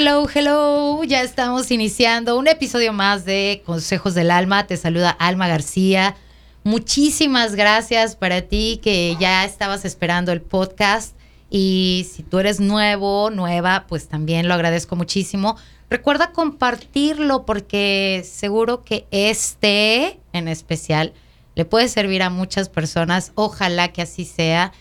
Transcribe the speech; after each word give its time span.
Hello, 0.00 0.28
hello. 0.32 1.02
Ya 1.02 1.22
estamos 1.22 1.72
iniciando 1.72 2.38
un 2.38 2.46
episodio 2.46 2.92
más 2.92 3.24
de 3.24 3.64
Consejos 3.66 4.14
del 4.14 4.30
Alma. 4.30 4.64
Te 4.64 4.76
saluda 4.76 5.10
Alma 5.10 5.48
García. 5.48 6.14
Muchísimas 6.62 7.56
gracias 7.56 8.14
para 8.14 8.42
ti 8.42 8.78
que 8.80 9.16
ya 9.18 9.44
estabas 9.44 9.84
esperando 9.84 10.30
el 10.30 10.40
podcast. 10.40 11.16
Y 11.50 12.06
si 12.12 12.22
tú 12.22 12.38
eres 12.38 12.60
nuevo, 12.60 13.30
nueva, 13.30 13.86
pues 13.88 14.06
también 14.06 14.46
lo 14.46 14.54
agradezco 14.54 14.94
muchísimo. 14.94 15.56
Recuerda 15.90 16.30
compartirlo 16.30 17.44
porque 17.44 18.24
seguro 18.24 18.84
que 18.84 19.04
este 19.10 20.20
en 20.32 20.46
especial 20.46 21.12
le 21.56 21.64
puede 21.64 21.88
servir 21.88 22.22
a 22.22 22.30
muchas 22.30 22.68
personas. 22.68 23.32
Ojalá 23.34 23.88
que 23.88 24.02
así 24.02 24.24
sea. 24.24 24.72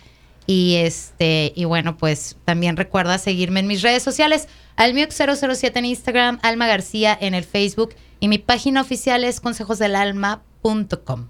Y 0.48 0.75
este, 0.75 1.52
y 1.55 1.66
bueno, 1.66 1.98
pues 1.98 2.38
también 2.45 2.77
recuerda 2.77 3.18
seguirme 3.18 3.59
en 3.59 3.68
mis 3.68 3.82
redes 3.82 4.02
sociales, 4.02 4.47
almiux007 4.77 5.71
en 5.75 5.86
Instagram, 5.86 6.39
Alma 6.41 6.68
García 6.68 7.18
en 7.19 7.33
el 7.33 7.43
Facebook 7.43 7.93
y 8.21 8.29
mi 8.29 8.38
página 8.38 8.82
oficial 8.82 9.25
es 9.25 9.41
consejosdelalma.com. 9.41 11.28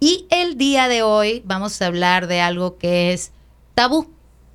Y 0.00 0.26
el 0.30 0.56
día 0.56 0.88
de 0.88 1.02
hoy 1.02 1.42
vamos 1.44 1.80
a 1.82 1.86
hablar 1.86 2.26
de 2.26 2.40
algo 2.40 2.78
que 2.78 3.12
es 3.12 3.32
tabú, 3.74 4.10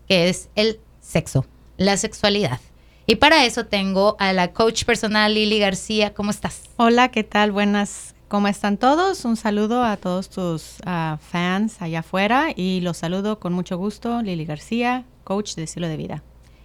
que 0.07 0.27
es 0.29 0.49
el 0.55 0.79
sexo, 0.99 1.45
la 1.77 1.95
sexualidad. 1.97 2.59
Y 3.05 3.15
para 3.15 3.45
eso 3.45 3.65
tengo 3.65 4.15
a 4.19 4.33
la 4.33 4.53
coach 4.53 4.85
personal 4.85 5.33
Lili 5.33 5.59
García. 5.59 6.13
¿Cómo 6.13 6.31
estás? 6.31 6.63
Hola, 6.77 7.11
¿qué 7.11 7.23
tal? 7.23 7.51
Buenas 7.51 8.12
¿Cómo 8.33 8.47
están 8.47 8.77
todos? 8.77 9.25
Un 9.25 9.37
saludo 9.37 9.83
a 9.83 9.95
todos 9.95 10.27
tus 10.27 10.79
uh, 10.87 11.17
fans 11.19 11.79
allá 11.83 11.99
afuera 11.99 12.47
y 12.55 12.81
los 12.81 12.97
saludo 12.97 13.39
con 13.39 13.53
mucho 13.53 13.77
gusto, 13.77 14.23
Lili 14.23 14.43
García, 14.43 15.05
coach 15.23 15.53
de 15.53 15.65
estilo 15.65 15.87
de 15.87 15.97
vida. 15.97 16.23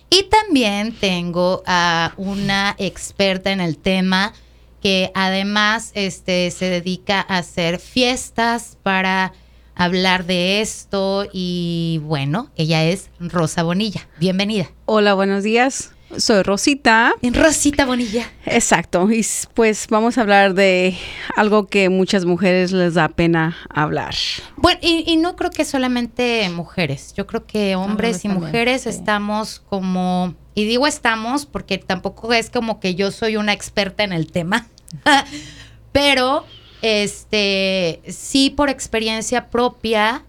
Y 0.08 0.22
también 0.30 0.94
tengo 0.94 1.62
a 1.66 2.14
una 2.16 2.74
experta 2.78 3.52
en 3.52 3.60
el 3.60 3.76
tema 3.76 4.32
que 4.80 5.12
además 5.14 5.90
este, 5.92 6.50
se 6.52 6.70
dedica 6.70 7.20
a 7.20 7.36
hacer 7.36 7.80
fiestas 7.80 8.78
para 8.82 9.34
hablar 9.74 10.24
de 10.24 10.62
esto 10.62 11.26
y 11.34 12.00
bueno, 12.02 12.50
ella 12.56 12.86
es 12.86 13.10
Rosa 13.20 13.62
Bonilla. 13.62 14.08
Bienvenida. 14.18 14.70
Hola, 14.86 15.12
buenos 15.12 15.42
días. 15.42 15.92
Soy 16.16 16.42
Rosita. 16.42 17.12
En 17.20 17.34
Rosita 17.34 17.84
Bonilla. 17.84 18.30
Exacto. 18.46 19.10
Y 19.10 19.24
pues 19.54 19.86
vamos 19.90 20.16
a 20.16 20.22
hablar 20.22 20.54
de 20.54 20.96
algo 21.36 21.66
que 21.66 21.90
muchas 21.90 22.24
mujeres 22.24 22.72
les 22.72 22.94
da 22.94 23.08
pena 23.08 23.56
hablar. 23.68 24.14
Bueno, 24.56 24.80
y, 24.82 25.16
no 25.16 25.36
creo 25.36 25.50
que 25.50 25.64
solamente 25.64 26.48
mujeres. 26.50 27.12
Yo 27.14 27.26
creo 27.26 27.46
que 27.46 27.76
hombres 27.76 28.24
y 28.24 28.28
mujeres 28.28 28.86
estamos 28.86 29.60
como, 29.60 30.34
y 30.54 30.64
digo 30.64 30.86
estamos 30.86 31.44
porque 31.44 31.78
tampoco 31.78 32.32
es 32.32 32.50
como 32.50 32.80
que 32.80 32.94
yo 32.94 33.10
soy 33.10 33.36
una 33.36 33.52
experta 33.52 34.02
en 34.02 34.12
el 34.12 34.32
tema, 34.32 34.66
pero 35.92 36.46
este, 36.82 38.00
sí 38.08 38.50
por 38.50 38.70
experiencia 38.70 39.50
propia, 39.50 40.24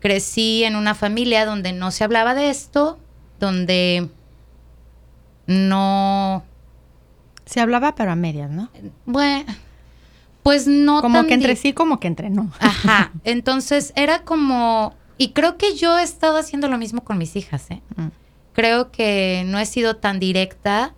crecí 0.00 0.64
en 0.64 0.76
una 0.76 0.94
familia 0.94 1.44
donde 1.44 1.72
no 1.72 1.90
se 1.90 2.04
hablaba 2.04 2.34
de 2.34 2.50
esto, 2.50 2.98
donde 3.40 4.08
no... 5.48 6.44
Se 7.46 7.60
hablaba 7.60 7.94
pero 7.94 8.12
a 8.12 8.16
medias, 8.16 8.50
¿no? 8.50 8.70
Bueno, 9.06 9.46
pues 10.42 10.66
no. 10.66 11.00
Como 11.00 11.26
que 11.26 11.34
entre 11.34 11.56
sí, 11.56 11.72
como 11.72 11.98
que 11.98 12.06
entre 12.06 12.30
no. 12.30 12.52
Ajá. 12.60 13.10
Entonces 13.24 13.92
era 13.96 14.22
como... 14.22 14.94
Y 15.16 15.30
creo 15.30 15.56
que 15.56 15.74
yo 15.74 15.98
he 15.98 16.02
estado 16.02 16.36
haciendo 16.36 16.68
lo 16.68 16.78
mismo 16.78 17.02
con 17.02 17.18
mis 17.18 17.34
hijas, 17.34 17.70
¿eh? 17.70 17.82
Mm. 17.96 18.08
Creo 18.52 18.92
que 18.92 19.42
no 19.46 19.58
he 19.58 19.66
sido 19.66 19.96
tan 19.96 20.20
directa, 20.20 20.94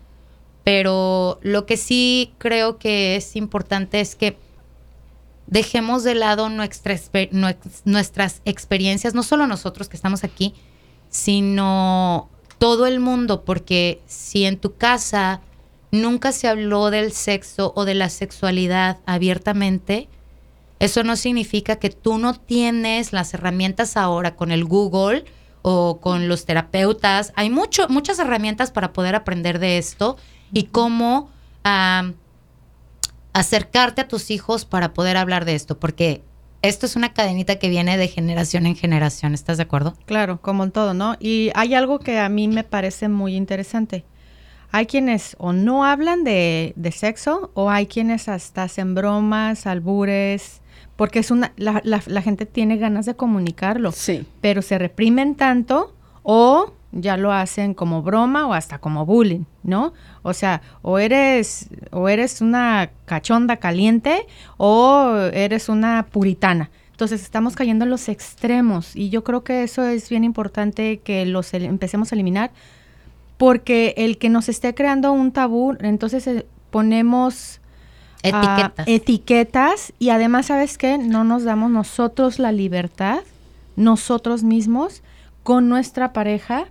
pero 0.64 1.38
lo 1.42 1.64
que 1.64 1.76
sí 1.76 2.34
creo 2.38 2.78
que 2.78 3.16
es 3.16 3.36
importante 3.36 4.00
es 4.00 4.16
que 4.16 4.36
dejemos 5.46 6.04
de 6.04 6.14
lado 6.14 6.48
nuestras 6.48 8.42
experiencias, 8.44 9.14
no 9.14 9.22
solo 9.22 9.46
nosotros 9.46 9.88
que 9.88 9.96
estamos 9.96 10.24
aquí, 10.24 10.54
sino 11.08 12.28
todo 12.60 12.86
el 12.86 13.00
mundo, 13.00 13.42
porque 13.42 14.02
si 14.06 14.44
en 14.44 14.58
tu 14.58 14.76
casa 14.76 15.40
nunca 15.90 16.30
se 16.30 16.46
habló 16.46 16.90
del 16.90 17.10
sexo 17.10 17.72
o 17.74 17.86
de 17.86 17.94
la 17.94 18.10
sexualidad 18.10 18.98
abiertamente, 19.06 20.08
eso 20.78 21.02
no 21.02 21.16
significa 21.16 21.76
que 21.76 21.88
tú 21.88 22.18
no 22.18 22.34
tienes 22.34 23.14
las 23.14 23.32
herramientas 23.32 23.96
ahora 23.96 24.36
con 24.36 24.52
el 24.52 24.66
Google 24.66 25.24
o 25.62 26.00
con 26.00 26.28
los 26.28 26.44
terapeutas. 26.44 27.32
Hay 27.34 27.48
mucho, 27.48 27.88
muchas 27.88 28.18
herramientas 28.18 28.70
para 28.70 28.92
poder 28.92 29.14
aprender 29.14 29.58
de 29.58 29.78
esto 29.78 30.18
y 30.52 30.64
cómo 30.64 31.30
acercarte 33.32 34.02
a 34.02 34.08
tus 34.08 34.30
hijos 34.30 34.66
para 34.66 34.92
poder 34.92 35.16
hablar 35.16 35.46
de 35.46 35.54
esto, 35.54 35.78
porque 35.78 36.22
esto 36.62 36.86
es 36.86 36.96
una 36.96 37.12
cadenita 37.12 37.56
que 37.56 37.68
viene 37.68 37.96
de 37.96 38.08
generación 38.08 38.66
en 38.66 38.76
generación, 38.76 39.34
¿estás 39.34 39.56
de 39.56 39.62
acuerdo? 39.62 39.94
Claro, 40.06 40.40
como 40.40 40.64
en 40.64 40.72
todo, 40.72 40.94
¿no? 40.94 41.16
Y 41.18 41.50
hay 41.54 41.74
algo 41.74 41.98
que 41.98 42.18
a 42.18 42.28
mí 42.28 42.48
me 42.48 42.64
parece 42.64 43.08
muy 43.08 43.34
interesante. 43.34 44.04
Hay 44.72 44.86
quienes 44.86 45.36
o 45.38 45.52
no 45.52 45.84
hablan 45.84 46.22
de, 46.22 46.74
sexo 46.94 47.50
o 47.54 47.70
hay 47.70 47.86
quienes 47.86 48.28
hasta 48.28 48.64
hacen 48.64 48.94
bromas, 48.94 49.66
albures, 49.66 50.60
porque 50.96 51.18
es 51.18 51.30
una, 51.30 51.52
la, 51.56 51.82
la 51.84 52.22
gente 52.22 52.46
tiene 52.46 52.76
ganas 52.76 53.06
de 53.06 53.16
comunicarlo, 53.16 53.90
sí. 53.90 54.26
pero 54.40 54.62
se 54.62 54.78
reprimen 54.78 55.34
tanto 55.34 55.94
o 56.22 56.72
ya 56.92 57.16
lo 57.16 57.32
hacen 57.32 57.74
como 57.74 58.02
broma 58.02 58.46
o 58.46 58.52
hasta 58.52 58.78
como 58.78 59.06
bullying, 59.06 59.44
¿no? 59.62 59.92
O 60.22 60.32
sea, 60.32 60.62
o 60.82 60.98
eres, 60.98 61.68
o 61.92 62.08
eres 62.08 62.40
una 62.40 62.90
cachonda 63.04 63.56
caliente 63.56 64.26
o 64.56 65.14
eres 65.32 65.68
una 65.68 66.06
puritana. 66.10 66.70
Entonces 66.90 67.22
estamos 67.22 67.56
cayendo 67.56 67.84
en 67.84 67.90
los 67.90 68.08
extremos 68.08 68.94
y 68.94 69.08
yo 69.08 69.24
creo 69.24 69.42
que 69.42 69.62
eso 69.62 69.84
es 69.84 70.10
bien 70.10 70.24
importante 70.24 70.98
que 70.98 71.24
los 71.24 71.54
empecemos 71.54 72.12
a 72.12 72.14
eliminar 72.14 72.50
porque 73.40 73.94
el 73.96 74.18
que 74.18 74.28
nos 74.28 74.50
esté 74.50 74.74
creando 74.74 75.12
un 75.12 75.32
tabú, 75.32 75.74
entonces 75.80 76.26
eh, 76.26 76.46
ponemos 76.70 77.60
ah, 78.22 78.68
etiquetas. 78.68 78.86
etiquetas 78.86 79.92
y 79.98 80.10
además, 80.10 80.44
¿sabes 80.46 80.76
qué? 80.76 80.98
No 80.98 81.24
nos 81.24 81.44
damos 81.44 81.70
nosotros 81.70 82.38
la 82.38 82.52
libertad, 82.52 83.20
nosotros 83.76 84.42
mismos, 84.42 85.02
con 85.42 85.70
nuestra 85.70 86.12
pareja, 86.12 86.66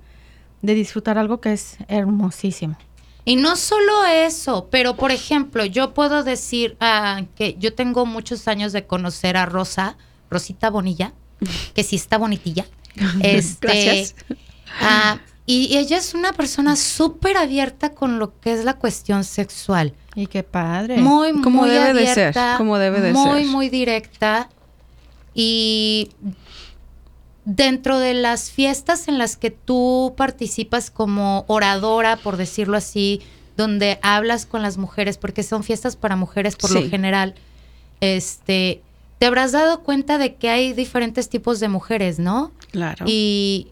de 0.61 0.75
disfrutar 0.75 1.17
algo 1.17 1.41
que 1.41 1.53
es 1.53 1.77
hermosísimo. 1.87 2.77
Y 3.25 3.35
no 3.35 3.55
solo 3.55 4.05
eso, 4.05 4.69
pero 4.71 4.95
por 4.95 5.11
ejemplo, 5.11 5.65
yo 5.65 5.93
puedo 5.93 6.23
decir 6.23 6.77
ah, 6.79 7.23
que 7.35 7.55
yo 7.59 7.73
tengo 7.73 8.05
muchos 8.05 8.47
años 8.47 8.71
de 8.71 8.87
conocer 8.87 9.37
a 9.37 9.45
Rosa, 9.45 9.97
Rosita 10.29 10.69
Bonilla, 10.69 11.13
que 11.75 11.83
sí 11.83 11.95
está 11.95 12.17
bonitilla. 12.17 12.65
Este, 13.21 13.67
Gracias. 13.67 14.15
Ah, 14.81 15.19
y, 15.45 15.77
ella 15.77 15.97
es 15.97 16.13
una 16.13 16.33
persona 16.33 16.75
súper 16.75 17.37
abierta 17.37 17.93
con 17.93 18.19
lo 18.19 18.39
que 18.39 18.53
es 18.53 18.65
la 18.65 18.75
cuestión 18.75 19.23
sexual. 19.23 19.93
Y 20.15 20.27
qué 20.27 20.43
padre. 20.43 20.97
Muy, 20.97 21.33
muy 21.33 21.69
debe 21.69 21.89
abierta, 21.89 22.57
de 22.57 22.57
ser, 22.57 22.79
debe 22.79 23.01
de 23.01 23.13
muy, 23.13 23.23
ser. 23.23 23.31
Muy, 23.31 23.45
muy 23.45 23.69
directa. 23.69 24.49
Y 25.33 26.09
dentro 27.49 27.97
de 27.97 28.13
las 28.13 28.51
fiestas 28.51 29.07
en 29.07 29.17
las 29.17 29.35
que 29.35 29.49
tú 29.49 30.13
participas 30.15 30.91
como 30.91 31.45
oradora, 31.47 32.15
por 32.17 32.37
decirlo 32.37 32.77
así, 32.77 33.21
donde 33.57 33.97
hablas 34.03 34.45
con 34.45 34.61
las 34.61 34.77
mujeres, 34.77 35.17
porque 35.17 35.41
son 35.41 35.63
fiestas 35.63 35.95
para 35.95 36.15
mujeres 36.15 36.55
por 36.55 36.69
lo 36.71 36.87
general, 36.87 37.33
este, 38.01 38.83
te 39.17 39.25
habrás 39.25 39.51
dado 39.51 39.81
cuenta 39.81 40.19
de 40.19 40.35
que 40.35 40.49
hay 40.49 40.73
diferentes 40.73 41.27
tipos 41.27 41.59
de 41.59 41.69
mujeres, 41.69 42.19
¿no? 42.19 42.51
Claro. 42.71 43.05
Y 43.07 43.69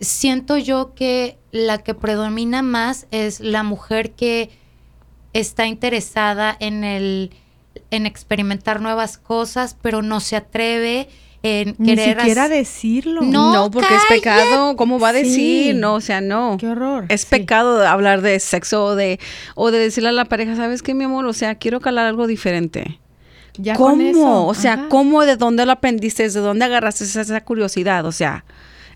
siento 0.00 0.58
yo 0.58 0.92
que 0.94 1.38
la 1.52 1.78
que 1.78 1.94
predomina 1.94 2.60
más 2.60 3.06
es 3.10 3.40
la 3.40 3.62
mujer 3.62 4.12
que 4.12 4.50
está 5.32 5.66
interesada 5.66 6.54
en 6.60 6.84
el 6.84 7.30
en 7.90 8.04
experimentar 8.04 8.80
nuevas 8.82 9.16
cosas, 9.16 9.76
pero 9.80 10.02
no 10.02 10.20
se 10.20 10.36
atreve 10.36 11.08
ni 11.78 11.96
siquiera 11.96 12.48
decirlo. 12.48 13.22
No, 13.22 13.70
porque 13.70 13.94
es 13.94 14.02
pecado. 14.08 14.76
¿Cómo 14.76 14.98
va 14.98 15.10
a 15.10 15.12
decir? 15.12 15.74
No, 15.74 15.94
o 15.94 16.00
sea, 16.00 16.20
no. 16.20 16.56
Qué 16.58 16.68
horror. 16.68 17.06
Es 17.08 17.26
pecado 17.26 17.86
hablar 17.86 18.22
de 18.22 18.38
sexo 18.40 18.84
o 18.84 18.94
de, 18.94 19.18
o 19.54 19.70
de 19.70 19.78
decirle 19.78 20.10
a 20.10 20.12
la 20.12 20.24
pareja, 20.24 20.56
¿sabes 20.56 20.82
qué, 20.82 20.94
mi 20.94 21.04
amor? 21.04 21.26
O 21.26 21.32
sea, 21.32 21.56
quiero 21.56 21.80
calar 21.80 22.06
algo 22.06 22.26
diferente. 22.26 22.98
Ya 23.58 23.74
¿Cómo? 23.74 24.46
O 24.46 24.54
sea, 24.54 24.88
¿cómo? 24.88 25.24
¿De 25.24 25.36
dónde 25.36 25.64
lo 25.64 25.72
aprendiste? 25.72 26.28
¿De 26.28 26.40
dónde 26.40 26.64
agarraste 26.64 27.04
esa 27.04 27.40
curiosidad? 27.42 28.04
O 28.04 28.12
sea, 28.12 28.44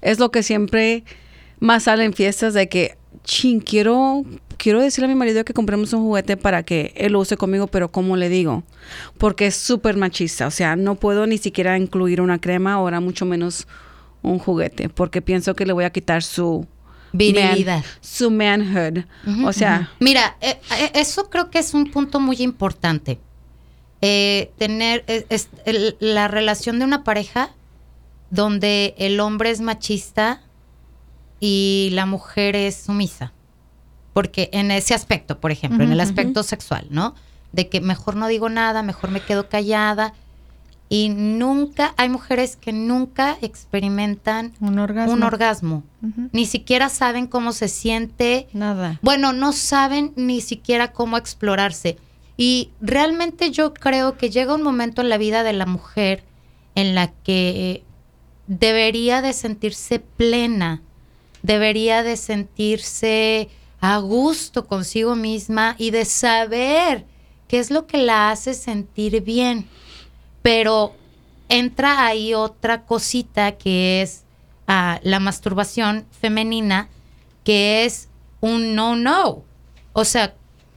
es 0.02 0.18
lo 0.18 0.30
que 0.30 0.42
siempre 0.42 1.04
más 1.60 1.84
sale 1.84 2.04
en 2.04 2.12
fiestas 2.12 2.54
de 2.54 2.68
que, 2.68 2.96
ching, 3.24 3.60
quiero 3.60 4.24
quiero 4.62 4.80
decirle 4.82 5.06
a 5.06 5.08
mi 5.08 5.14
marido 5.14 5.44
que 5.44 5.54
compremos 5.54 5.92
un 5.94 6.02
juguete 6.02 6.36
para 6.36 6.62
que 6.62 6.92
él 6.96 7.12
lo 7.12 7.20
use 7.20 7.36
conmigo, 7.38 7.66
pero 7.66 7.90
¿cómo 7.90 8.16
le 8.16 8.28
digo? 8.28 8.62
Porque 9.18 9.46
es 9.46 9.56
súper 9.56 9.96
machista, 9.96 10.46
o 10.46 10.50
sea, 10.50 10.76
no 10.76 10.96
puedo 10.96 11.26
ni 11.26 11.38
siquiera 11.38 11.78
incluir 11.78 12.20
una 12.20 12.38
crema, 12.40 12.74
ahora 12.74 13.00
mucho 13.00 13.24
menos 13.24 13.66
un 14.22 14.38
juguete, 14.38 14.90
porque 14.90 15.22
pienso 15.22 15.54
que 15.54 15.64
le 15.64 15.72
voy 15.72 15.84
a 15.84 15.90
quitar 15.90 16.22
su 16.22 16.66
Virilidad. 17.12 17.82
su 18.02 18.30
manhood. 18.30 19.04
o 19.46 19.52
sea, 19.54 19.90
Mira, 19.98 20.36
eh, 20.42 20.60
eh, 20.78 20.90
eso 20.94 21.30
creo 21.30 21.50
que 21.50 21.58
es 21.58 21.72
un 21.72 21.90
punto 21.90 22.20
muy 22.20 22.36
importante. 22.40 23.18
Eh, 24.02 24.50
tener 24.58 25.04
es- 25.06 25.48
el- 25.64 25.96
la 26.00 26.28
relación 26.28 26.78
de 26.78 26.84
una 26.84 27.02
pareja 27.02 27.50
donde 28.30 28.94
el 28.98 29.20
hombre 29.20 29.50
es 29.50 29.60
machista 29.60 30.42
y 31.40 31.90
la 31.92 32.06
mujer 32.06 32.56
es 32.56 32.76
sumisa. 32.76 33.32
Porque 34.12 34.50
en 34.52 34.70
ese 34.70 34.94
aspecto, 34.94 35.38
por 35.38 35.50
ejemplo, 35.50 35.84
en 35.84 35.92
el 35.92 36.00
aspecto 36.00 36.42
sexual, 36.42 36.86
¿no? 36.90 37.14
De 37.52 37.68
que 37.68 37.80
mejor 37.80 38.16
no 38.16 38.26
digo 38.28 38.48
nada, 38.48 38.82
mejor 38.82 39.10
me 39.10 39.20
quedo 39.20 39.48
callada. 39.48 40.14
Y 40.88 41.10
nunca, 41.10 41.94
hay 41.96 42.08
mujeres 42.08 42.56
que 42.56 42.72
nunca 42.72 43.38
experimentan 43.42 44.52
un 44.60 44.80
orgasmo. 44.80 45.12
un 45.12 45.22
orgasmo. 45.22 45.84
Ni 46.32 46.46
siquiera 46.46 46.88
saben 46.88 47.28
cómo 47.28 47.52
se 47.52 47.68
siente. 47.68 48.48
Nada. 48.52 48.98
Bueno, 49.00 49.32
no 49.32 49.52
saben 49.52 50.12
ni 50.16 50.40
siquiera 50.40 50.92
cómo 50.92 51.16
explorarse. 51.16 51.96
Y 52.36 52.70
realmente 52.80 53.52
yo 53.52 53.72
creo 53.72 54.16
que 54.16 54.30
llega 54.30 54.54
un 54.54 54.62
momento 54.62 55.02
en 55.02 55.10
la 55.10 55.18
vida 55.18 55.44
de 55.44 55.52
la 55.52 55.66
mujer 55.66 56.24
en 56.74 56.94
la 56.94 57.12
que 57.12 57.84
debería 58.46 59.22
de 59.22 59.32
sentirse 59.32 60.00
plena, 60.00 60.82
debería 61.42 62.02
de 62.02 62.16
sentirse 62.16 63.48
a 63.80 63.98
gusto 63.98 64.66
consigo 64.66 65.16
misma 65.16 65.74
y 65.78 65.90
de 65.90 66.04
saber 66.04 67.06
qué 67.48 67.58
es 67.58 67.70
lo 67.70 67.86
que 67.86 67.98
la 67.98 68.30
hace 68.30 68.54
sentir 68.54 69.22
bien. 69.22 69.66
Pero 70.42 70.94
entra 71.48 72.06
ahí 72.06 72.34
otra 72.34 72.84
cosita 72.84 73.52
que 73.52 74.02
es 74.02 74.22
ah, 74.66 75.00
la 75.02 75.18
masturbación 75.20 76.06
femenina, 76.20 76.88
que 77.44 77.84
es 77.84 78.08
un 78.40 78.74
no-no. 78.74 79.42
O 79.92 80.04
sea, 80.04 80.28
No, 80.28 80.32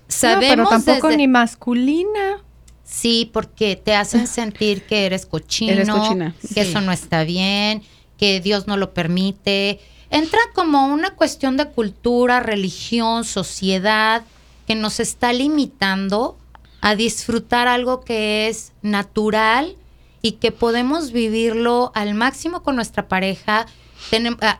sabemos 0.07 0.49
pero 0.49 0.67
tampoco 0.69 1.07
desde- 1.07 1.17
ni 1.17 1.27
masculina. 1.27 2.41
Sí, 2.83 3.29
porque 3.33 3.75
te 3.75 3.95
hacen 3.95 4.27
sentir 4.27 4.83
que 4.83 5.05
eres 5.05 5.25
cochino, 5.25 5.71
Eres 5.71 5.89
cochina, 5.89 6.35
que 6.41 6.47
sí. 6.47 6.59
eso 6.59 6.79
no 6.81 6.91
está 6.91 7.23
bien, 7.23 7.81
que 8.17 8.39
Dios 8.41 8.67
no 8.67 8.77
lo 8.77 8.93
permite. 8.93 9.79
Entra 10.13 10.39
como 10.53 10.85
una 10.85 11.15
cuestión 11.15 11.57
de 11.57 11.69
cultura, 11.69 12.39
religión, 12.39 13.23
sociedad, 13.23 14.21
que 14.67 14.75
nos 14.75 14.99
está 14.99 15.33
limitando 15.33 16.37
a 16.81 16.95
disfrutar 16.95 17.67
algo 17.67 18.01
que 18.01 18.47
es 18.47 18.73
natural 18.83 19.75
y 20.21 20.33
que 20.33 20.51
podemos 20.51 21.13
vivirlo 21.13 21.91
al 21.95 22.13
máximo 22.13 22.61
con 22.61 22.75
nuestra 22.75 23.07
pareja, 23.07 23.65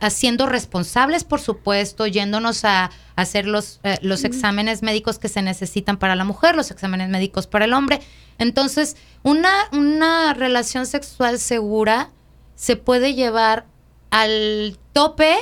haciendo 0.00 0.46
responsables, 0.46 1.22
por 1.22 1.40
supuesto, 1.40 2.08
yéndonos 2.08 2.64
a 2.64 2.90
hacer 3.14 3.46
los, 3.46 3.78
eh, 3.84 3.98
los 4.02 4.24
exámenes 4.24 4.82
médicos 4.82 5.20
que 5.20 5.28
se 5.28 5.40
necesitan 5.40 5.98
para 5.98 6.16
la 6.16 6.24
mujer, 6.24 6.56
los 6.56 6.72
exámenes 6.72 7.10
médicos 7.10 7.46
para 7.46 7.66
el 7.66 7.74
hombre. 7.74 8.00
Entonces, 8.38 8.96
una, 9.22 9.52
una 9.70 10.34
relación 10.34 10.84
sexual 10.84 11.38
segura 11.38 12.10
se 12.56 12.74
puede 12.74 13.14
llevar 13.14 13.66
al 14.14 14.78
tope 14.92 15.34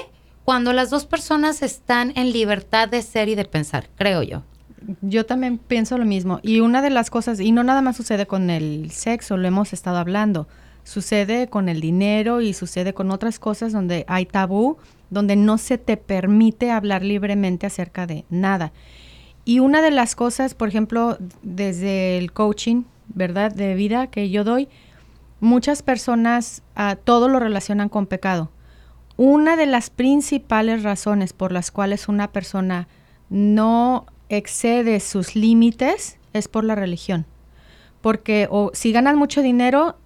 cuando 0.44 0.72
las 0.72 0.88
dos 0.88 1.04
personas 1.04 1.60
están 1.60 2.10
en 2.16 2.32
libertad 2.32 2.88
de 2.88 3.02
ser 3.02 3.28
y 3.28 3.34
de 3.34 3.44
pensar, 3.44 3.90
creo 3.96 4.22
yo. 4.22 4.44
Yo 5.02 5.26
también 5.26 5.58
pienso 5.58 5.98
lo 5.98 6.06
mismo. 6.06 6.40
Y 6.42 6.60
una 6.60 6.80
de 6.80 6.88
las 6.88 7.10
cosas, 7.10 7.38
y 7.38 7.52
no 7.52 7.64
nada 7.64 7.82
más 7.82 7.98
sucede 7.98 8.26
con 8.26 8.48
el 8.48 8.90
sexo, 8.90 9.36
lo 9.36 9.46
hemos 9.46 9.74
estado 9.74 9.98
hablando, 9.98 10.48
sucede 10.84 11.48
con 11.48 11.68
el 11.68 11.82
dinero 11.82 12.40
y 12.40 12.54
sucede 12.54 12.94
con 12.94 13.10
otras 13.10 13.38
cosas 13.38 13.74
donde 13.74 14.06
hay 14.08 14.24
tabú, 14.24 14.78
donde 15.10 15.36
no 15.36 15.58
se 15.58 15.76
te 15.76 15.98
permite 15.98 16.70
hablar 16.70 17.04
libremente 17.04 17.66
acerca 17.66 18.06
de 18.06 18.24
nada. 18.30 18.72
Y 19.44 19.60
una 19.60 19.82
de 19.82 19.90
las 19.90 20.16
cosas, 20.16 20.54
por 20.54 20.70
ejemplo, 20.70 21.18
desde 21.42 22.16
el 22.16 22.32
coaching, 22.32 22.84
¿verdad? 23.08 23.52
De 23.52 23.74
vida 23.74 24.06
que 24.06 24.30
yo 24.30 24.44
doy, 24.44 24.70
muchas 25.40 25.82
personas 25.82 26.62
ah, 26.74 26.96
todo 26.96 27.28
lo 27.28 27.38
relacionan 27.38 27.90
con 27.90 28.06
pecado. 28.06 28.50
Una 29.16 29.56
de 29.56 29.66
las 29.66 29.90
principales 29.90 30.82
razones 30.82 31.32
por 31.32 31.52
las 31.52 31.70
cuales 31.70 32.08
una 32.08 32.32
persona 32.32 32.88
no 33.28 34.06
excede 34.28 35.00
sus 35.00 35.36
límites 35.36 36.18
es 36.32 36.48
por 36.48 36.64
la 36.64 36.74
religión. 36.74 37.26
Porque 38.00 38.48
o 38.50 38.70
si 38.74 38.90
ganas 38.92 39.14
mucho 39.16 39.42
dinero, 39.42 39.96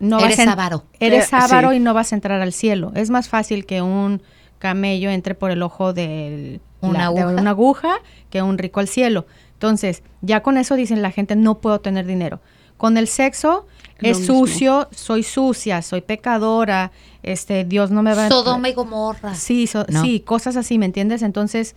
no 0.00 0.18
Eres 0.18 0.38
vas 0.38 0.48
avaro. 0.48 0.84
Eres 0.98 1.32
Eh, 1.32 1.36
avaro 1.36 1.70
sí. 1.70 1.76
y 1.76 1.80
no 1.80 1.94
vas 1.94 2.12
a 2.12 2.16
entrar 2.16 2.40
al 2.40 2.52
cielo. 2.52 2.90
Es 2.96 3.10
más 3.10 3.28
fácil 3.28 3.64
que 3.64 3.80
un 3.80 4.22
camello 4.58 5.10
entre 5.10 5.34
por 5.34 5.50
el 5.50 5.62
ojo 5.62 5.92
del- 5.92 6.60
Una 6.80 7.10
la- 7.10 7.26
de 7.26 7.40
una 7.40 7.50
aguja 7.50 7.96
que 8.30 8.42
un 8.42 8.58
rico 8.58 8.80
al 8.80 8.88
cielo. 8.88 9.26
Entonces, 9.52 10.02
ya 10.20 10.42
con 10.42 10.56
eso 10.58 10.74
dicen 10.74 11.00
la 11.00 11.10
gente, 11.12 11.36
no 11.36 11.58
puedo 11.60 11.80
tener 11.80 12.06
dinero. 12.06 12.40
Con 12.76 12.96
el 12.96 13.06
sexo 13.06 13.66
es 14.04 14.20
mismo. 14.20 14.40
sucio, 14.40 14.88
soy 14.94 15.22
sucia, 15.22 15.82
soy 15.82 16.00
pecadora, 16.00 16.92
este, 17.22 17.64
Dios 17.64 17.90
no 17.90 18.02
me 18.02 18.14
va 18.14 18.26
a... 18.26 18.28
Sodoma 18.28 18.68
y 18.68 18.74
Gomorra. 18.74 19.34
Sí, 19.34 19.66
so- 19.66 19.86
¿no? 19.88 20.02
sí, 20.02 20.20
cosas 20.20 20.56
así, 20.56 20.78
¿me 20.78 20.86
entiendes? 20.86 21.22
Entonces, 21.22 21.74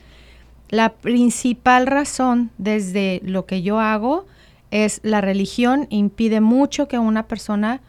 la 0.70 0.90
principal 0.94 1.88
razón 1.88 2.52
desde 2.58 3.22
lo 3.24 3.46
que 3.46 3.62
yo 3.62 3.80
hago 3.80 4.26
es 4.72 5.00
la 5.04 5.22
religión 5.22 5.88
impide 5.90 6.42
mucho 6.42 6.88
que 6.88 7.00
una 7.00 7.28
persona 7.28 7.80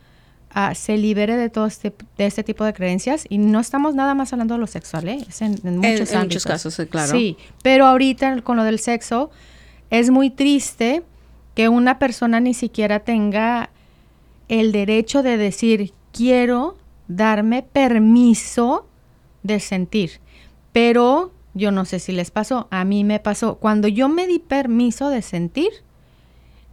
ah, 0.52 0.74
se 0.74 0.96
libere 0.96 1.36
de 1.36 1.50
todo 1.50 1.66
este, 1.66 1.92
de 2.16 2.26
este 2.26 2.44
tipo 2.44 2.64
de 2.64 2.72
creencias 2.72 3.26
y 3.28 3.38
no 3.38 3.58
estamos 3.58 3.94
nada 3.94 4.14
más 4.14 4.32
hablando 4.32 4.54
de 4.54 4.60
lo 4.60 4.66
sexual, 4.68 5.08
¿eh? 5.08 5.24
Es 5.28 5.42
en, 5.42 5.54
en 5.64 5.82
en, 5.84 5.92
muchos 5.92 6.12
en 6.12 6.20
muchos 6.20 6.44
casos, 6.44 6.74
sí, 6.74 6.86
claro. 6.86 7.10
Sí, 7.12 7.36
pero 7.62 7.86
ahorita 7.86 8.42
con 8.42 8.56
lo 8.56 8.62
del 8.62 8.78
sexo 8.78 9.30
es 9.90 10.10
muy 10.10 10.30
triste 10.30 11.02
que 11.54 11.68
una 11.68 11.98
persona 11.98 12.38
ni 12.38 12.54
siquiera 12.54 13.00
tenga 13.00 13.70
el 14.48 14.72
derecho 14.72 15.22
de 15.22 15.36
decir 15.36 15.92
quiero 16.12 16.76
darme 17.08 17.62
permiso 17.62 18.86
de 19.42 19.60
sentir. 19.60 20.20
Pero 20.72 21.32
yo 21.54 21.70
no 21.72 21.84
sé 21.84 21.98
si 21.98 22.12
les 22.12 22.30
pasó, 22.30 22.68
a 22.70 22.84
mí 22.84 23.04
me 23.04 23.18
pasó. 23.20 23.56
Cuando 23.56 23.88
yo 23.88 24.08
me 24.08 24.26
di 24.26 24.38
permiso 24.38 25.08
de 25.10 25.22
sentir, 25.22 25.70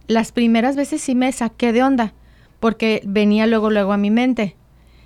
las 0.06 0.32
primeras 0.32 0.76
veces 0.76 1.00
sí 1.00 1.14
me 1.14 1.32
saqué 1.32 1.72
de 1.72 1.82
onda, 1.82 2.12
porque 2.60 3.02
venía 3.04 3.46
luego, 3.46 3.70
luego 3.70 3.92
a 3.92 3.96
mi 3.96 4.10
mente. 4.10 4.56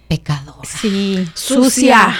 Pecadora. 0.08 0.68
Sí, 0.68 1.24
Sucia. 1.34 2.14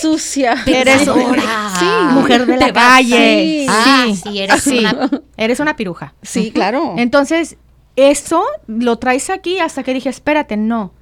Sucia. 0.00 0.54
Eres 0.66 1.00
Pecadora. 1.00 1.42
sí, 1.78 1.86
mujer 2.14 2.46
de 2.46 2.56
la 2.56 2.72
calle. 2.72 3.66
Ah, 3.68 4.06
sí, 4.22 4.38
eres 4.38 4.62
Sí. 4.62 4.78
una 4.78 5.10
Eres 5.36 5.60
una 5.60 5.76
piruja. 5.76 6.14
Sí, 6.22 6.50
claro. 6.50 6.94
Entonces, 6.96 7.56
eso 7.98 8.44
lo 8.68 8.96
traes 8.98 9.28
aquí 9.28 9.58
hasta 9.58 9.82
que 9.82 9.92
dije, 9.92 10.08
espérate, 10.08 10.56
no. 10.56 10.92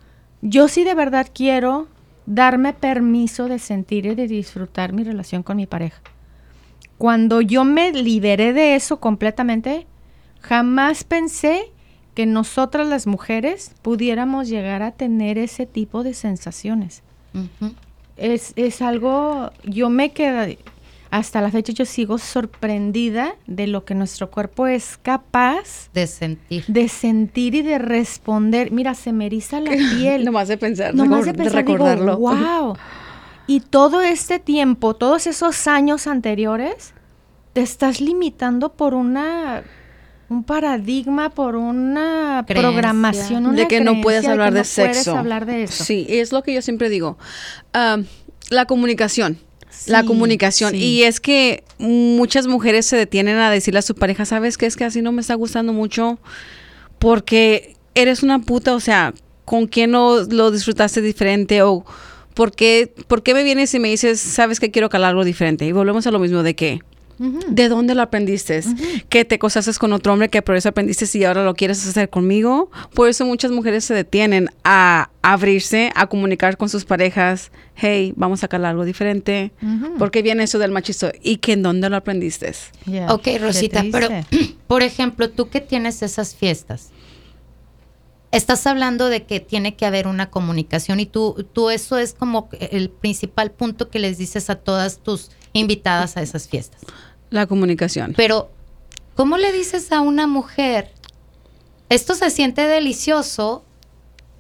Yo 0.40 0.66
sí 0.68 0.82
de 0.82 0.94
verdad 0.94 1.26
quiero 1.32 1.88
darme 2.24 2.72
permiso 2.72 3.48
de 3.48 3.58
sentir 3.58 4.06
y 4.06 4.14
de 4.14 4.26
disfrutar 4.26 4.94
mi 4.94 5.04
relación 5.04 5.42
con 5.42 5.58
mi 5.58 5.66
pareja. 5.66 6.00
Cuando 6.96 7.42
yo 7.42 7.64
me 7.64 7.92
liberé 7.92 8.54
de 8.54 8.76
eso 8.76 8.98
completamente, 8.98 9.86
jamás 10.40 11.04
pensé 11.04 11.70
que 12.14 12.24
nosotras 12.24 12.86
las 12.86 13.06
mujeres 13.06 13.72
pudiéramos 13.82 14.48
llegar 14.48 14.82
a 14.82 14.92
tener 14.92 15.36
ese 15.36 15.66
tipo 15.66 16.02
de 16.02 16.14
sensaciones. 16.14 17.02
Es, 18.16 18.54
es 18.56 18.80
algo, 18.80 19.50
yo 19.64 19.90
me 19.90 20.12
quedé, 20.12 20.58
hasta 21.10 21.40
la 21.40 21.50
fecha 21.50 21.72
yo 21.72 21.84
sigo 21.84 22.18
sorprendida 22.18 23.34
de 23.46 23.66
lo 23.66 23.84
que 23.84 23.94
nuestro 23.94 24.30
cuerpo 24.30 24.66
es 24.66 24.98
capaz 25.02 25.90
de 25.94 26.06
sentir. 26.06 26.64
de 26.68 26.88
sentir 26.88 27.54
y 27.54 27.62
de 27.62 27.78
responder. 27.78 28.70
Mira, 28.72 28.94
se 28.94 29.12
me 29.12 29.26
eriza 29.26 29.60
la 29.60 29.70
piel. 29.96 30.24
Nomás 30.24 30.48
de 30.48 30.56
pensar, 30.58 30.94
Nomás 30.94 31.24
de 31.26 31.34
pensar, 31.34 31.64
digo, 31.64 31.76
recordarlo. 31.78 32.18
wow. 32.18 32.76
Y 33.46 33.60
todo 33.60 34.00
este 34.02 34.38
tiempo, 34.38 34.94
todos 34.94 35.26
esos 35.26 35.66
años 35.68 36.06
anteriores, 36.08 36.92
te 37.52 37.60
estás 37.60 38.00
limitando 38.00 38.72
por 38.72 38.94
una 38.94 39.62
un 40.28 40.42
paradigma, 40.42 41.30
por 41.30 41.54
una 41.54 42.42
Creencia. 42.48 42.68
programación, 42.70 43.46
una 43.46 43.56
de 43.58 43.68
que 43.68 43.80
no 43.80 44.00
puedes 44.00 44.22
de 44.22 44.26
que 44.26 44.32
hablar 44.32 44.52
de 44.52 44.58
no 44.60 44.64
puedes 44.64 44.96
sexo. 44.96 45.16
hablar 45.16 45.46
de 45.46 45.62
eso. 45.62 45.84
Sí, 45.84 46.04
es 46.08 46.32
lo 46.32 46.42
que 46.42 46.52
yo 46.52 46.62
siempre 46.62 46.88
digo. 46.88 47.16
Ah, 47.72 47.98
la 48.50 48.64
comunicación. 48.66 49.38
La 49.86 50.04
comunicación. 50.04 50.72
sí. 50.72 50.78
Y 50.78 51.02
es 51.02 51.20
que 51.20 51.64
muchas 51.78 52.46
mujeres 52.46 52.86
se 52.86 52.96
detienen 52.96 53.36
a 53.36 53.50
decirle 53.50 53.78
a 53.78 53.82
su 53.82 53.94
pareja, 53.94 54.24
¿sabes 54.24 54.58
qué? 54.58 54.66
Es 54.66 54.76
que 54.76 54.84
así 54.84 55.02
no 55.02 55.12
me 55.12 55.20
está 55.20 55.34
gustando 55.34 55.72
mucho 55.72 56.18
porque 56.98 57.76
eres 57.94 58.22
una 58.22 58.40
puta, 58.40 58.74
o 58.74 58.80
sea, 58.80 59.14
¿con 59.44 59.66
quién 59.66 59.90
no 59.92 60.22
lo 60.22 60.50
disfrutaste 60.50 61.00
diferente? 61.02 61.62
O 61.62 61.84
¿por 62.36 62.52
qué, 62.52 62.92
¿por 63.08 63.22
qué 63.22 63.32
me 63.32 63.42
vienes 63.42 63.72
y 63.74 63.78
me 63.78 63.88
dices, 63.88 64.20
sabes 64.20 64.60
que 64.60 64.70
quiero 64.70 64.90
calar 64.90 65.10
algo 65.10 65.24
diferente? 65.24 65.64
Y 65.64 65.72
volvemos 65.72 66.06
a 66.06 66.10
lo 66.10 66.18
mismo 66.18 66.42
de 66.42 66.54
que 66.54 66.80
¿De 67.18 67.68
dónde 67.68 67.94
lo 67.94 68.02
aprendiste? 68.02 68.62
¿Qué 69.08 69.24
te 69.24 69.38
cosaste 69.38 69.72
con 69.74 69.92
otro 69.92 70.12
hombre 70.12 70.28
que 70.28 70.42
por 70.42 70.56
eso 70.56 70.68
aprendiste 70.68 71.06
y 71.18 71.24
ahora 71.24 71.44
lo 71.44 71.54
quieres 71.54 71.86
hacer 71.86 72.10
conmigo? 72.10 72.70
Por 72.94 73.08
eso 73.08 73.24
muchas 73.24 73.50
mujeres 73.50 73.84
se 73.84 73.94
detienen 73.94 74.50
a 74.64 75.10
abrirse, 75.22 75.90
a 75.94 76.06
comunicar 76.08 76.56
con 76.56 76.68
sus 76.68 76.84
parejas. 76.84 77.50
Hey, 77.74 78.12
vamos 78.16 78.40
a 78.40 78.42
sacar 78.42 78.64
algo 78.64 78.84
diferente. 78.84 79.52
porque 79.98 80.22
viene 80.22 80.44
eso 80.44 80.58
del 80.58 80.70
machisto? 80.70 81.10
¿Y 81.22 81.38
que 81.38 81.52
en 81.52 81.62
dónde 81.62 81.88
lo 81.88 81.96
aprendiste? 81.96 82.52
ok, 83.08 83.28
Rosita, 83.40 83.84
pero 83.90 84.08
por 84.66 84.82
ejemplo, 84.82 85.30
tú 85.30 85.48
que 85.48 85.60
tienes 85.60 86.02
esas 86.02 86.34
fiestas, 86.34 86.90
estás 88.30 88.66
hablando 88.66 89.08
de 89.08 89.24
que 89.24 89.40
tiene 89.40 89.76
que 89.76 89.86
haber 89.86 90.06
una 90.06 90.30
comunicación 90.30 91.00
y 91.00 91.06
tú, 91.06 91.46
tú 91.52 91.70
eso 91.70 91.98
es 91.98 92.12
como 92.12 92.48
el 92.60 92.90
principal 92.90 93.50
punto 93.50 93.88
que 93.88 93.98
les 93.98 94.18
dices 94.18 94.50
a 94.50 94.56
todas 94.56 94.98
tus 94.98 95.30
invitadas 95.52 96.16
a 96.16 96.22
esas 96.22 96.48
fiestas. 96.48 96.82
La 97.30 97.46
comunicación. 97.46 98.14
Pero, 98.16 98.50
¿cómo 99.14 99.36
le 99.36 99.52
dices 99.52 99.92
a 99.92 100.00
una 100.00 100.26
mujer, 100.26 100.92
esto 101.88 102.14
se 102.14 102.30
siente 102.30 102.62
delicioso 102.62 103.64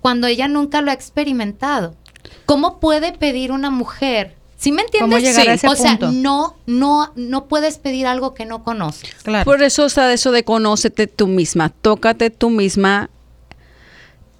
cuando 0.00 0.26
ella 0.26 0.48
nunca 0.48 0.80
lo 0.80 0.90
ha 0.90 0.94
experimentado? 0.94 1.96
¿Cómo 2.44 2.80
puede 2.80 3.12
pedir 3.12 3.52
una 3.52 3.70
mujer? 3.70 4.36
¿Sí 4.56 4.72
me 4.72 4.82
entiendes? 4.82 5.36
sí. 5.36 5.66
o 5.66 5.76
sea, 5.76 5.98
no, 6.12 6.56
no, 6.66 7.12
no 7.14 7.46
puedes 7.46 7.78
pedir 7.78 8.06
algo 8.06 8.32
que 8.32 8.46
no 8.46 8.64
conoces. 8.64 9.14
Claro. 9.22 9.44
Por 9.44 9.62
eso 9.62 9.84
está 9.84 10.12
eso 10.12 10.32
de 10.32 10.44
conócete 10.44 11.06
tú 11.06 11.26
misma, 11.26 11.68
tócate 11.68 12.30
tú 12.30 12.48
misma, 12.48 13.10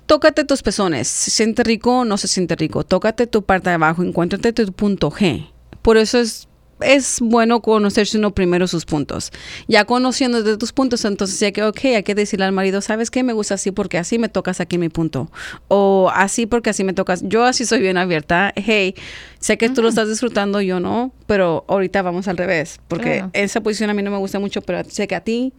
tócate 0.06 0.44
tus 0.44 0.62
pezones. 0.62 1.06
¿Se 1.08 1.30
siente 1.30 1.64
rico 1.64 1.98
o 1.98 2.04
no 2.04 2.16
se 2.16 2.28
siente 2.28 2.56
rico? 2.56 2.82
Tócate 2.82 3.26
tu 3.26 3.42
parte 3.42 3.68
de 3.68 3.74
abajo, 3.74 4.02
encuéntrate 4.02 4.52
tu 4.52 4.72
punto 4.72 5.10
G. 5.10 5.50
Por 5.82 5.98
eso 5.98 6.18
es 6.18 6.48
es 6.80 7.20
bueno 7.20 7.60
conocerse 7.60 8.18
uno 8.18 8.32
primero 8.32 8.66
sus 8.66 8.84
puntos. 8.84 9.32
Ya 9.66 9.84
conociendo 9.84 10.42
de 10.42 10.56
tus 10.56 10.72
puntos, 10.72 11.04
entonces 11.04 11.38
ya 11.40 11.52
que, 11.52 11.62
ok, 11.62 11.84
hay 11.84 12.02
que 12.02 12.14
decirle 12.14 12.44
al 12.44 12.52
marido, 12.52 12.80
¿sabes 12.80 13.10
qué? 13.10 13.22
Me 13.22 13.32
gusta 13.32 13.54
así 13.54 13.70
porque 13.70 13.98
así 13.98 14.18
me 14.18 14.28
tocas 14.28 14.60
aquí 14.60 14.78
mi 14.78 14.88
punto. 14.88 15.30
O 15.68 16.10
así 16.14 16.46
porque 16.46 16.70
así 16.70 16.84
me 16.84 16.92
tocas. 16.92 17.22
Yo 17.24 17.44
así 17.44 17.64
soy 17.64 17.80
bien 17.80 17.96
abierta. 17.96 18.52
Hey, 18.56 18.94
sé 19.40 19.56
que 19.58 19.68
tú 19.70 19.82
lo 19.82 19.88
estás 19.88 20.08
disfrutando, 20.08 20.60
yo 20.60 20.80
no, 20.80 21.12
pero 21.26 21.64
ahorita 21.68 22.02
vamos 22.02 22.28
al 22.28 22.36
revés. 22.36 22.80
Porque 22.88 23.24
esa 23.32 23.60
posición 23.60 23.90
a 23.90 23.94
mí 23.94 24.02
no 24.02 24.10
me 24.10 24.18
gusta 24.18 24.38
mucho, 24.38 24.60
pero 24.60 24.82
sé 24.88 25.08
que 25.08 25.14
a 25.14 25.20
ti. 25.20 25.52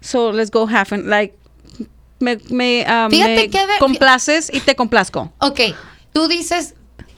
So, 0.00 0.32
let's 0.32 0.50
go 0.50 0.66
half 0.66 0.92
and 0.92 1.08
like, 1.08 1.34
me, 2.20 2.38
me, 2.48 2.86
um, 2.86 3.10
complaces 3.78 4.50
y 4.52 4.60
te 4.60 4.74
complazco. 4.74 5.32
Ok, 5.38 5.60
tú 6.12 6.26
dices, 6.28 6.74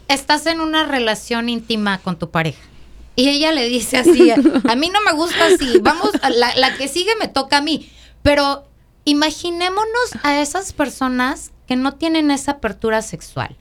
estás 0.08 0.46
en 0.46 0.60
una 0.60 0.86
relación 0.86 1.48
íntima 1.48 1.98
con 1.98 2.18
tu 2.18 2.30
pareja 2.30 2.71
y 3.16 3.28
ella 3.28 3.52
le 3.52 3.68
dice 3.68 3.98
así, 3.98 4.30
a 4.68 4.74
mí 4.76 4.90
no 4.90 5.00
me 5.02 5.12
gusta 5.12 5.46
así, 5.46 5.78
vamos, 5.80 6.10
la, 6.34 6.54
la 6.56 6.76
que 6.76 6.88
sigue 6.88 7.14
me 7.16 7.28
toca 7.28 7.58
a 7.58 7.62
mí. 7.62 7.90
Pero 8.22 8.64
imaginémonos 9.04 10.16
a 10.22 10.40
esas 10.40 10.72
personas 10.72 11.52
que 11.66 11.76
no 11.76 11.94
tienen 11.94 12.30
esa 12.30 12.52
apertura 12.52 13.02
sexual, 13.02 13.56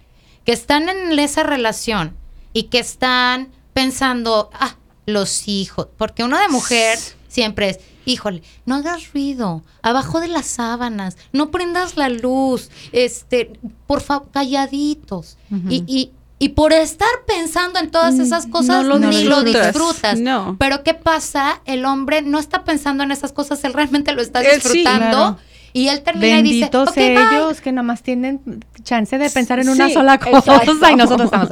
que 0.46 0.52
están 0.52 0.90
en 0.90 1.18
esa 1.18 1.44
relación 1.44 2.16
y 2.54 2.64
que 2.64 2.80
están 2.80 3.52
pensando, 3.74 4.50
ah, 4.54 4.76
los 5.06 5.48
hijos, 5.48 5.88
porque 5.98 6.24
uno 6.24 6.38
de 6.38 6.48
mujer 6.50 7.00
siempre 7.28 7.70
es, 7.70 7.80
híjole, 8.06 8.44
no 8.66 8.76
hagas 8.76 9.14
ruido, 9.14 9.64
abajo 9.82 10.20
de 10.20 10.28
las 10.28 10.46
sábanas, 10.46 11.18
no 11.32 11.52
prendas 11.52 11.98
la 11.98 12.10
luz, 12.10 12.70
este, 12.92 13.54
por 13.88 14.02
favor, 14.02 14.30
calladitos. 14.32 15.38
y, 15.70 15.84
y, 15.88 16.12
y 16.42 16.50
por 16.50 16.74
estar 16.74 17.08
pensando 17.28 17.80
en 17.80 17.92
todas 17.92 18.16
mm, 18.16 18.22
esas 18.22 18.48
cosas, 18.48 18.84
ni 18.84 19.26
lo 19.26 19.44
disfrutas. 19.44 20.20
No. 20.20 20.56
Pero 20.58 20.82
¿qué 20.82 20.96
pasa? 20.96 21.62
El 21.66 21.86
hombre 21.86 22.24
no 22.24 22.40
está 22.40 22.64
pensando 22.64 23.04
en 23.04 23.12
esas 23.12 23.32
cosas, 23.32 23.64
él 23.64 23.74
realmente 23.74 24.12
lo 24.12 24.24
está 24.24 24.40
disfrutando. 24.40 25.38
Y 25.72 25.90
él 25.90 26.02
termina 26.02 26.40
y 26.40 26.42
dice, 26.42 26.76
okay, 26.76 27.16
ellos 27.16 27.62
que 27.62 27.72
nomás 27.72 28.02
tienen 28.02 28.42
chance 28.82 29.20
de 29.20 29.30
pensar 29.30 29.60
en 29.60 29.70
una 29.70 29.92
sola 29.92 30.18
cosa 30.18 30.60
y 30.92 30.96
nosotros 30.96 31.26
estamos... 31.26 31.50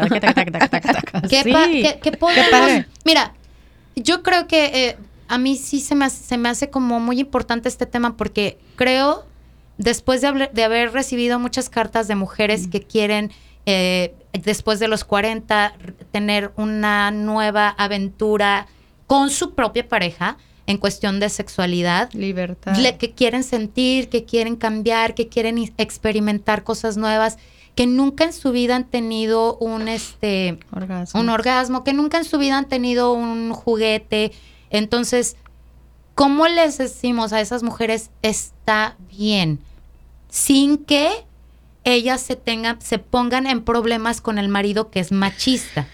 ¿Qué, 1.29 2.11
podemos? 2.19 2.85
Mira, 3.05 3.35
yo 3.95 4.23
creo 4.23 4.47
que 4.47 4.65
eh, 4.73 4.97
a 5.27 5.37
mí 5.37 5.55
sí 5.55 5.81
se 5.81 5.93
me, 5.93 6.05
hace, 6.05 6.23
se 6.23 6.37
me 6.39 6.49
hace 6.49 6.71
como 6.71 6.99
muy 6.99 7.19
importante 7.19 7.69
este 7.69 7.85
tema 7.85 8.17
porque 8.17 8.57
creo, 8.75 9.23
después 9.77 10.21
de, 10.21 10.49
de 10.51 10.63
haber 10.63 10.93
recibido 10.93 11.37
muchas 11.37 11.69
cartas 11.69 12.07
de 12.07 12.15
mujeres 12.15 12.65
mm. 12.65 12.69
que 12.71 12.81
quieren 12.81 13.31
eh, 13.67 14.15
después 14.33 14.79
de 14.79 14.87
los 14.87 15.03
40 15.03 15.73
tener 16.11 16.51
una 16.55 17.11
nueva 17.11 17.69
aventura 17.69 18.67
con 19.07 19.29
su 19.29 19.55
propia 19.55 19.87
pareja 19.87 20.37
en 20.67 20.77
cuestión 20.77 21.19
de 21.19 21.29
sexualidad. 21.29 22.11
Libertad. 22.13 22.77
que 22.99 23.11
quieren 23.13 23.43
sentir, 23.43 24.07
que 24.09 24.25
quieren 24.25 24.55
cambiar, 24.55 25.15
que 25.15 25.27
quieren 25.27 25.57
experimentar 25.77 26.63
cosas 26.63 26.95
nuevas, 26.95 27.39
que 27.73 27.87
nunca 27.87 28.25
en 28.25 28.33
su 28.33 28.51
vida 28.51 28.75
han 28.75 28.85
tenido 28.85 29.57
un, 29.57 29.87
este, 29.87 30.59
orgasmo. 30.71 31.21
un 31.21 31.29
orgasmo, 31.29 31.83
que 31.83 31.93
nunca 31.93 32.19
en 32.19 32.25
su 32.25 32.37
vida 32.37 32.57
han 32.57 32.67
tenido 32.67 33.13
un 33.13 33.51
juguete. 33.51 34.31
Entonces, 34.69 35.37
¿cómo 36.13 36.47
les 36.47 36.77
decimos 36.77 37.33
a 37.33 37.41
esas 37.41 37.63
mujeres 37.63 38.11
está 38.21 38.95
bien? 39.09 39.59
Sin 40.27 40.77
que 40.77 41.09
ellas 41.93 42.21
se 42.21 42.35
tengan, 42.35 42.81
se 42.81 42.99
pongan 42.99 43.47
en 43.47 43.63
problemas 43.63 44.21
con 44.21 44.37
el 44.37 44.49
marido 44.49 44.89
que 44.89 44.99
es 44.99 45.11
machista. 45.11 45.87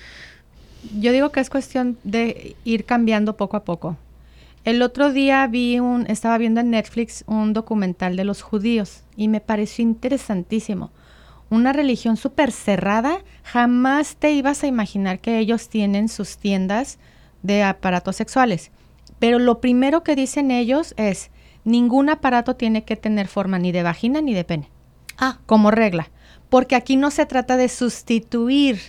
Yo 0.99 1.11
digo 1.11 1.31
que 1.31 1.39
es 1.39 1.49
cuestión 1.49 1.97
de 2.03 2.55
ir 2.63 2.85
cambiando 2.85 3.37
poco 3.37 3.57
a 3.57 3.63
poco. 3.63 3.97
El 4.65 4.81
otro 4.81 5.13
día 5.13 5.45
vi 5.45 5.79
un, 5.79 6.05
estaba 6.09 6.37
viendo 6.37 6.59
en 6.59 6.71
Netflix 6.71 7.23
un 7.27 7.53
documental 7.53 8.15
de 8.15 8.23
los 8.23 8.41
judíos 8.41 9.03
y 9.15 9.27
me 9.27 9.39
pareció 9.39 9.83
interesantísimo. 9.83 10.91
Una 11.51 11.71
religión 11.71 12.17
súper 12.17 12.51
cerrada, 12.51 13.19
jamás 13.43 14.15
te 14.15 14.31
ibas 14.31 14.63
a 14.63 14.67
imaginar 14.67 15.19
que 15.19 15.37
ellos 15.37 15.69
tienen 15.69 16.09
sus 16.09 16.37
tiendas 16.37 16.97
de 17.43 17.61
aparatos 17.61 18.15
sexuales. 18.15 18.71
Pero 19.19 19.37
lo 19.37 19.61
primero 19.61 20.03
que 20.03 20.15
dicen 20.15 20.49
ellos 20.49 20.95
es, 20.97 21.29
ningún 21.63 22.09
aparato 22.09 22.55
tiene 22.55 22.83
que 22.83 22.95
tener 22.95 23.27
forma 23.27 23.59
ni 23.59 23.71
de 23.71 23.83
vagina 23.83 24.21
ni 24.21 24.33
de 24.33 24.43
pene. 24.43 24.69
Ah. 25.17 25.39
Como 25.45 25.72
regla. 25.72 26.10
Porque 26.50 26.75
aquí 26.75 26.95
no 26.95 27.12
se 27.12 27.25
trata 27.25 27.57
de 27.57 27.69
sustituir 27.69 28.79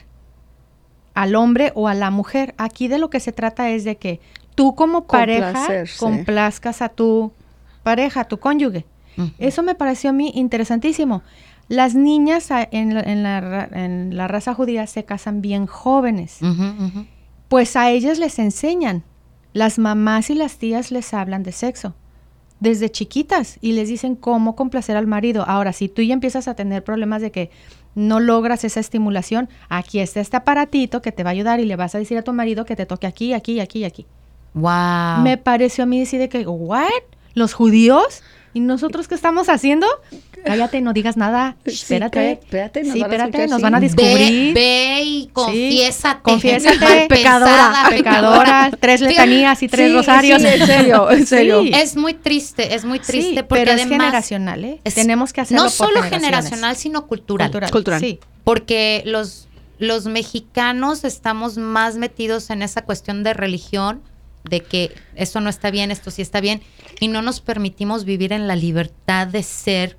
al 1.14 1.35
hombre 1.35 1.73
o 1.75 1.88
a 1.88 1.95
la 1.95 2.11
mujer. 2.11 2.54
Aquí 2.59 2.88
de 2.88 2.99
lo 2.99 3.11
que 3.11 3.21
se 3.21 3.33
trata 3.33 3.71
es 3.71 3.85
de 3.85 3.97
que 3.97 4.21
tú 4.54 4.75
como 4.75 5.06
pareja 5.06 5.85
complazcas 5.99 6.83
a 6.83 6.88
tu 6.88 7.33
pareja, 7.83 8.23
a 8.23 8.25
tu 8.25 8.38
cónyuge. 8.38 8.85
Eso 9.38 9.62
me 9.62 9.75
pareció 9.75 10.11
a 10.11 10.12
mí 10.12 10.30
interesantísimo. 10.35 11.23
Las 11.68 11.95
niñas 11.95 12.49
en 12.50 13.23
la, 13.23 14.28
raza 14.28 14.54
judía 14.54 14.87
se 14.87 15.04
casan 15.04 15.40
bien 15.40 15.66
jóvenes. 15.66 16.38
Pues 17.49 17.76
a 17.76 17.90
ellas 17.90 18.18
les 18.18 18.38
enseñan. 18.38 19.04
Las 19.54 19.78
mamás 19.78 20.28
y 20.28 20.35
las 20.35 20.59
tías 20.59 20.90
les 20.90 21.14
hablan 21.14 21.42
de 21.42 21.52
sexo 21.52 21.95
desde 22.60 22.90
chiquitas 22.90 23.58
y 23.60 23.72
les 23.72 23.88
dicen 23.88 24.16
cómo 24.16 24.56
complacer 24.56 24.96
al 24.96 25.06
marido. 25.06 25.44
Ahora, 25.46 25.72
si 25.72 25.88
tú 25.88 26.02
ya 26.02 26.14
empiezas 26.14 26.48
a 26.48 26.54
tener 26.54 26.84
problemas 26.84 27.22
de 27.22 27.30
que 27.30 27.50
no 27.94 28.20
logras 28.20 28.64
esa 28.64 28.80
estimulación, 28.80 29.48
aquí 29.68 30.00
está 30.00 30.20
este 30.20 30.36
aparatito 30.36 31.02
que 31.02 31.12
te 31.12 31.22
va 31.22 31.30
a 31.30 31.32
ayudar 31.32 31.60
y 31.60 31.64
le 31.64 31.76
vas 31.76 31.94
a 31.94 31.98
decir 31.98 32.18
a 32.18 32.22
tu 32.22 32.32
marido 32.32 32.64
que 32.64 32.76
te 32.76 32.86
toque 32.86 33.06
aquí, 33.06 33.32
aquí, 33.32 33.60
aquí 33.60 33.80
y 33.80 33.84
aquí. 33.84 34.06
Wow. 34.54 35.22
Me 35.22 35.36
pareció 35.36 35.84
a 35.84 35.86
mí 35.86 35.98
decir 35.98 36.18
de 36.18 36.28
que, 36.28 36.46
¿what? 36.46 36.88
¿Los 37.34 37.52
judíos? 37.52 38.22
¿Y 38.56 38.60
nosotros 38.60 39.06
qué 39.06 39.14
estamos 39.14 39.50
haciendo? 39.50 39.86
Cállate, 40.42 40.80
no 40.80 40.94
digas 40.94 41.18
nada. 41.18 41.56
espérate. 41.66 42.32
espérate, 42.32 42.84
nos, 42.84 42.94
sí, 42.94 43.00
van, 43.00 43.12
espérate 43.12 43.42
a 43.42 43.46
nos 43.48 43.60
van 43.60 43.75
a 43.75 43.80
descubrir. 43.80 44.54
Ve, 44.54 45.02
y 45.04 45.26
confiésate. 45.30 46.22
confiésate, 46.22 47.06
pecadora. 47.06 47.84
Pecadora, 47.90 48.70
tres 48.80 49.02
letanías 49.02 49.62
y 49.62 49.68
tres 49.68 49.92
rosarios. 49.92 50.42
en 50.42 50.66
serio, 50.66 51.10
en 51.10 51.26
serio. 51.26 51.64
Es 51.64 51.98
muy 51.98 52.14
triste, 52.14 52.75
es 52.75 52.86
muy 52.86 52.98
triste. 52.98 53.44
porque 53.44 53.64
pero 53.66 53.76
es 53.76 53.86
generacional, 53.86 54.64
¿eh? 54.64 54.80
Tenemos 54.94 55.34
que 55.34 55.42
hacerlo 55.42 55.64
No 55.64 55.68
solo 55.68 56.02
generacional, 56.04 56.76
sino 56.76 57.06
cultural. 57.06 57.50
Cultural. 57.50 57.70
cultural. 57.70 58.00
Sí. 58.00 58.20
Porque 58.42 59.02
los, 59.04 59.48
los 59.78 60.06
mexicanos 60.06 61.04
estamos 61.04 61.58
más 61.58 61.96
metidos 61.96 62.48
en 62.48 62.62
esa 62.62 62.86
cuestión 62.86 63.22
de 63.22 63.34
religión 63.34 64.00
de 64.49 64.61
que 64.61 64.95
esto 65.15 65.41
no 65.41 65.50
está 65.50 65.71
bien, 65.71 65.91
esto 65.91 66.11
sí 66.11 66.23
está 66.23 66.41
bien, 66.41 66.62
y 67.00 67.09
no 67.09 67.23
nos 67.23 67.41
permitimos 67.41 68.05
vivir 68.05 68.33
en 68.33 68.47
la 68.47 68.57
libertad 68.57 69.26
de 69.26 69.43
ser. 69.43 69.97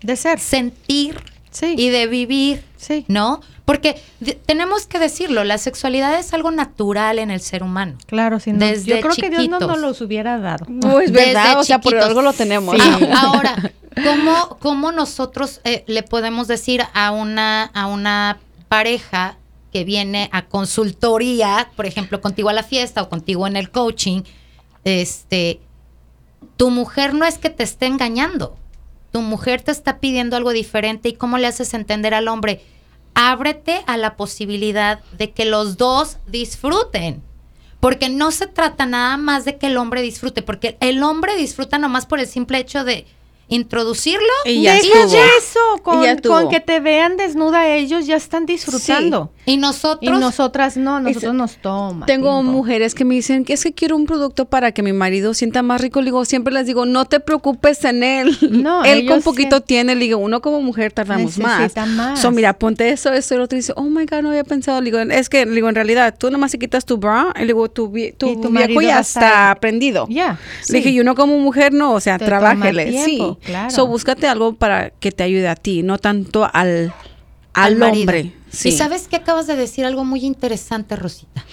De 0.00 0.16
ser. 0.16 0.38
Sentir 0.38 1.20
y 1.62 1.88
de 1.88 2.06
vivir, 2.06 2.62
sí. 2.76 3.04
¿no? 3.08 3.40
Porque 3.64 4.00
tenemos 4.46 4.86
que 4.86 4.98
decirlo, 4.98 5.44
la 5.44 5.58
sexualidad 5.58 6.18
es 6.18 6.32
algo 6.32 6.50
natural 6.50 7.18
en 7.18 7.30
el 7.30 7.40
ser 7.40 7.62
humano. 7.62 7.98
Claro, 8.06 8.40
sí. 8.40 8.52
yo 8.84 9.00
creo 9.00 9.14
que 9.14 9.30
Dios 9.30 9.48
no 9.48 9.58
nos 9.58 9.78
los 9.78 10.00
hubiera 10.00 10.38
dado. 10.38 10.66
No, 10.68 11.00
es 11.00 11.12
verdad, 11.12 11.58
o 11.58 11.64
sea, 11.64 11.80
por 11.80 11.96
algo 11.96 12.22
lo 12.22 12.32
tenemos. 12.32 12.76
ahora, 13.14 13.72
¿cómo, 14.02 14.58
cómo 14.60 14.92
nosotros 14.92 15.60
eh, 15.64 15.84
le 15.86 16.02
podemos 16.02 16.48
decir 16.48 16.82
a 16.94 17.10
una, 17.10 17.64
a 17.64 17.86
una 17.88 18.38
pareja 18.68 19.36
que 19.72 19.84
viene 19.84 20.28
a 20.32 20.46
consultoría, 20.46 21.70
por 21.76 21.86
ejemplo, 21.86 22.20
contigo 22.20 22.48
a 22.48 22.52
la 22.52 22.62
fiesta 22.62 23.02
o 23.02 23.08
contigo 23.08 23.46
en 23.46 23.56
el 23.56 23.70
coaching, 23.70 24.22
este, 24.84 25.60
tu 26.56 26.70
mujer 26.70 27.14
no 27.14 27.24
es 27.24 27.38
que 27.38 27.50
te 27.50 27.62
esté 27.62 27.86
engañando. 27.86 28.56
Tu 29.12 29.20
mujer 29.20 29.62
te 29.62 29.70
está 29.70 29.98
pidiendo 29.98 30.36
algo 30.36 30.50
diferente 30.52 31.08
y 31.08 31.14
cómo 31.14 31.38
le 31.38 31.46
haces 31.46 31.74
entender 31.74 32.14
al 32.14 32.28
hombre, 32.28 32.62
ábrete 33.14 33.82
a 33.86 33.96
la 33.96 34.16
posibilidad 34.16 35.00
de 35.16 35.30
que 35.32 35.44
los 35.44 35.76
dos 35.76 36.18
disfruten. 36.26 37.22
Porque 37.80 38.08
no 38.08 38.32
se 38.32 38.46
trata 38.46 38.86
nada 38.86 39.16
más 39.16 39.44
de 39.44 39.56
que 39.56 39.68
el 39.68 39.76
hombre 39.76 40.02
disfrute, 40.02 40.42
porque 40.42 40.76
el 40.80 41.02
hombre 41.02 41.36
disfruta 41.36 41.78
nomás 41.78 42.06
por 42.06 42.18
el 42.18 42.26
simple 42.26 42.58
hecho 42.58 42.84
de 42.84 43.06
introducirlo 43.48 44.26
Y 44.44 44.62
ya 44.62 44.76
eso, 44.76 44.88
con, 45.82 46.00
Y 46.00 46.04
ya 46.04 46.12
estuvo. 46.12 46.34
con 46.34 46.48
que 46.48 46.60
te 46.60 46.80
vean 46.80 47.16
desnuda 47.16 47.68
ellos 47.68 48.06
ya 48.06 48.16
están 48.16 48.46
disfrutando. 48.46 49.30
y 49.46 49.52
Y 49.52 49.56
nosotros 49.56 50.18
nosotras 50.20 50.76
no, 50.76 51.00
nosotros 51.00 51.22
se- 51.32 51.36
nos 51.36 51.56
toma. 51.56 52.06
Tengo 52.06 52.30
tiempo. 52.34 52.52
mujeres 52.52 52.94
que 52.94 53.04
me 53.04 53.14
dicen 53.14 53.44
que 53.44 53.54
es 53.54 53.62
que 53.64 53.72
quiero 53.72 53.96
un 53.96 54.06
producto 54.06 54.44
para 54.44 54.72
que 54.72 54.82
mi 54.82 54.92
marido 54.92 55.34
sienta 55.34 55.62
más 55.62 55.80
rico. 55.80 56.00
Le 56.00 56.06
digo, 56.06 56.24
siempre 56.24 56.52
les 56.52 56.66
digo, 56.66 56.84
no 56.86 57.04
te 57.06 57.20
preocupes 57.20 57.84
en 57.84 58.02
él. 58.02 58.36
No, 58.68 58.84
él 58.84 59.06
con 59.06 59.22
poquito 59.22 59.58
sí. 59.58 59.62
tiene. 59.66 59.94
Le 59.94 60.00
digo, 60.04 60.18
uno 60.18 60.40
como 60.42 60.60
mujer 60.60 60.92
tardamos 60.92 61.38
más. 61.38 61.60
Necesita 61.60 61.86
más. 61.86 62.20
So, 62.20 62.30
mira, 62.30 62.52
ponte 62.58 62.90
eso, 62.90 63.12
eso. 63.12 63.34
El 63.34 63.40
otro 63.42 63.56
dice, 63.56 63.72
oh 63.76 63.82
my 63.84 64.04
God, 64.04 64.22
no 64.22 64.30
había 64.30 64.44
pensado. 64.44 64.80
Le 64.80 64.86
digo, 64.90 64.98
es 64.98 65.28
que, 65.28 65.46
le 65.46 65.52
digo, 65.52 65.68
en 65.68 65.74
realidad, 65.74 66.14
tú 66.18 66.30
nomás 66.30 66.50
te 66.52 66.58
quitas 66.58 66.84
tu 66.84 66.96
bra. 66.98 67.32
Y 67.36 67.40
le 67.40 67.46
digo, 67.48 67.68
tu, 67.70 67.88
tu, 67.90 67.96
Y 67.96 68.12
tu 68.12 68.26
viejo 68.34 68.50
marido 68.50 68.80
ya 68.82 69.00
está 69.00 69.56
prendido. 69.60 70.06
Ya. 70.10 70.38
Le 70.68 70.78
dije, 70.78 70.90
y 70.90 71.00
uno 71.00 71.14
como 71.14 71.38
mujer 71.38 71.72
no, 71.72 71.92
o 71.92 72.00
sea, 72.00 72.18
Te 72.18 72.24
trabájele. 72.26 72.86
tiempo, 72.90 73.37
claro. 73.42 73.70
So, 73.70 73.86
búscate 73.86 74.26
algo 74.28 74.54
para 74.54 74.90
que 74.90 75.12
te 75.12 75.22
ayude 75.22 75.48
a 75.48 75.56
ti, 75.56 75.82
no 75.82 75.98
tanto 75.98 76.48
al, 76.52 76.92
al, 77.52 77.82
hombre. 77.82 78.34
Sí. 78.50 78.70
Y 78.70 78.72
sabes 78.72 79.08
que 79.08 79.16
acabas 79.16 79.46
de 79.46 79.56
decir 79.56 79.84
algo 79.84 80.04
muy 80.04 80.24
interesante, 80.24 80.96
Rosita. 80.96 81.44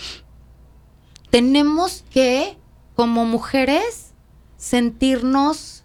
Tenemos 1.30 2.04
que, 2.10 2.58
como 2.96 3.26
mujeres, 3.26 4.14
sentirnos 4.58 5.84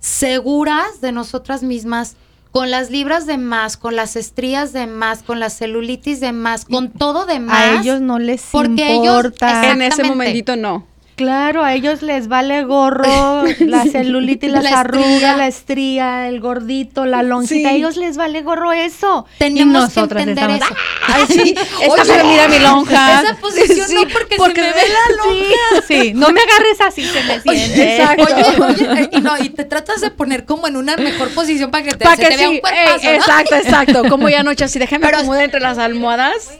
seguras 0.00 1.00
de 1.00 1.12
nosotras 1.12 1.62
mismas, 1.62 2.16
con 2.50 2.70
las 2.70 2.90
libras 2.90 3.26
de 3.26 3.38
más, 3.38 3.76
con 3.76 3.94
las 3.94 4.16
estrías 4.16 4.72
de 4.72 4.88
más, 4.88 5.22
con 5.22 5.38
la 5.38 5.50
celulitis 5.50 6.18
de 6.18 6.32
más, 6.32 6.64
con 6.64 6.90
todo 6.90 7.24
de 7.26 7.38
más. 7.38 7.56
A 7.78 7.80
ellos 7.80 8.00
no 8.00 8.18
les 8.18 8.42
porque 8.50 8.94
ellos- 8.94 9.16
importa. 9.24 9.48
Exacto. 9.48 9.72
en 9.72 9.82
ese 9.82 10.04
momentito 10.04 10.56
no. 10.56 10.86
Claro, 11.20 11.62
a 11.62 11.74
ellos 11.74 12.00
les 12.00 12.28
vale 12.28 12.62
gorro, 12.64 13.44
la 13.60 13.84
celulitis, 13.84 14.50
las 14.50 14.64
La 14.64 14.70
estría. 14.70 14.80
arrugas, 14.80 15.36
la 15.36 15.46
estría, 15.48 16.28
el 16.28 16.40
gordito, 16.40 17.04
la 17.04 17.22
lonjita. 17.22 17.68
A 17.68 17.72
Sí. 17.72 17.76
ellos 17.76 17.98
les 17.98 18.16
vale 18.16 18.40
gorro 18.40 18.72
eso. 18.72 19.26
Tenemos 19.36 19.92
que 19.92 20.00
entender 20.00 20.50
estamos, 20.50 20.62
eso. 20.62 20.74
Ay, 21.08 21.24
sí, 21.28 21.54
esta 21.82 22.02
Oye, 22.02 22.24
mira 22.24 22.48
mi 22.48 22.58
lonja. 22.58 23.20
Esa 23.22 23.34
posición 23.36 23.86
Sí, 23.86 23.94
no 23.96 24.02
porque, 24.10 24.36
porque 24.36 24.62
se 24.62 24.66
me 24.68 24.74
me- 24.74 24.80
ve 24.82 24.88
la 24.88 25.16
lonja. 25.24 25.86
Sí, 25.86 26.12
no 26.14 26.30
me 26.30 26.40
agarres 26.40 26.80
así, 26.80 27.04
se 27.04 27.22
me 27.24 27.38
siente. 27.40 27.96
exacto. 27.98 28.24
Oye, 28.24 28.62
oye, 28.86 29.02
eh, 29.02 29.10
y 29.12 29.20
no, 29.20 29.36
y 29.38 29.50
te 29.50 29.64
tratas 29.66 30.00
de 30.00 30.10
poner 30.10 30.46
como 30.46 30.68
en 30.68 30.78
una 30.78 30.96
mejor 30.96 31.28
posición 31.34 31.70
para 31.70 31.84
que 31.84 31.90
te, 31.90 32.02
Para 32.04 32.16
se 32.16 32.22
que 32.22 32.28
te 32.30 32.36
vea 32.38 32.48
un 32.48 32.54
sí, 32.54 32.60
cuerpazo, 32.62 32.98
ey, 33.02 33.06
¿no? 33.08 33.12
exacto, 33.16 33.54
exacto. 33.56 34.02
Como 34.08 34.30
ya 34.30 34.40
anoche 34.40 34.64
así, 34.64 34.78
déjame 34.78 35.04
Pero- 35.04 35.18
acomodar 35.18 35.44
entre 35.44 35.60
las 35.60 35.76
almohadas. 35.76 36.50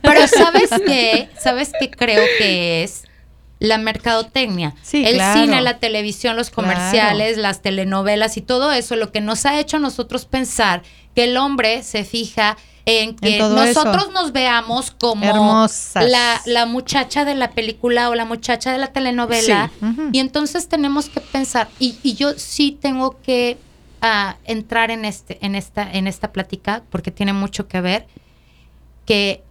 Pero 0.00 0.26
¿sabes 0.28 0.70
qué? 0.86 1.28
¿Sabes 1.38 1.72
qué 1.78 1.90
creo 1.90 2.22
que 2.38 2.84
es? 2.84 3.02
La 3.62 3.78
mercadotecnia. 3.78 4.74
Sí, 4.82 5.04
el 5.04 5.14
claro. 5.14 5.40
cine, 5.40 5.60
la 5.62 5.78
televisión, 5.78 6.36
los 6.36 6.50
Claro. 6.50 6.68
comerciales, 6.68 7.36
las 7.38 7.62
telenovelas 7.62 8.36
y 8.36 8.40
todo 8.42 8.72
eso, 8.72 8.96
lo 8.96 9.12
que 9.12 9.20
nos 9.20 9.46
ha 9.46 9.58
hecho 9.60 9.76
a 9.76 9.80
nosotros 9.80 10.24
pensar 10.26 10.82
que 11.14 11.24
el 11.24 11.36
hombre 11.36 11.82
se 11.82 12.04
fija 12.04 12.56
en 12.86 13.14
que 13.14 13.36
En 13.36 13.54
nosotros 13.54 14.04
eso. 14.04 14.10
nos 14.12 14.32
veamos 14.32 14.90
como 14.90 15.68
la, 15.94 16.40
la 16.46 16.66
muchacha 16.66 17.24
de 17.24 17.36
la 17.36 17.52
película 17.52 18.10
o 18.10 18.14
la 18.16 18.24
muchacha 18.24 18.72
de 18.72 18.78
la 18.78 18.88
telenovela. 18.88 19.70
Sí. 19.78 19.86
Y 20.12 20.18
entonces 20.18 20.68
tenemos 20.68 21.08
que 21.08 21.20
pensar, 21.20 21.68
y, 21.78 21.96
y 22.02 22.14
yo 22.14 22.32
sí 22.36 22.76
tengo 22.80 23.20
que 23.22 23.56
ah, 24.00 24.36
entrar 24.44 24.90
en, 24.90 25.04
este, 25.04 25.38
en, 25.46 25.54
esta, 25.54 25.88
en 25.92 26.08
esta 26.08 26.32
plática, 26.32 26.82
porque 26.90 27.12
tiene 27.12 27.32
mucho 27.32 27.68
que 27.68 27.80
ver, 27.80 28.08
que 29.06 29.44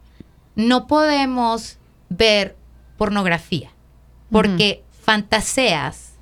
no 0.55 0.87
podemos 0.87 1.77
ver 2.09 2.57
pornografía, 2.97 3.70
porque 4.31 4.83
fantaseas 5.03 6.13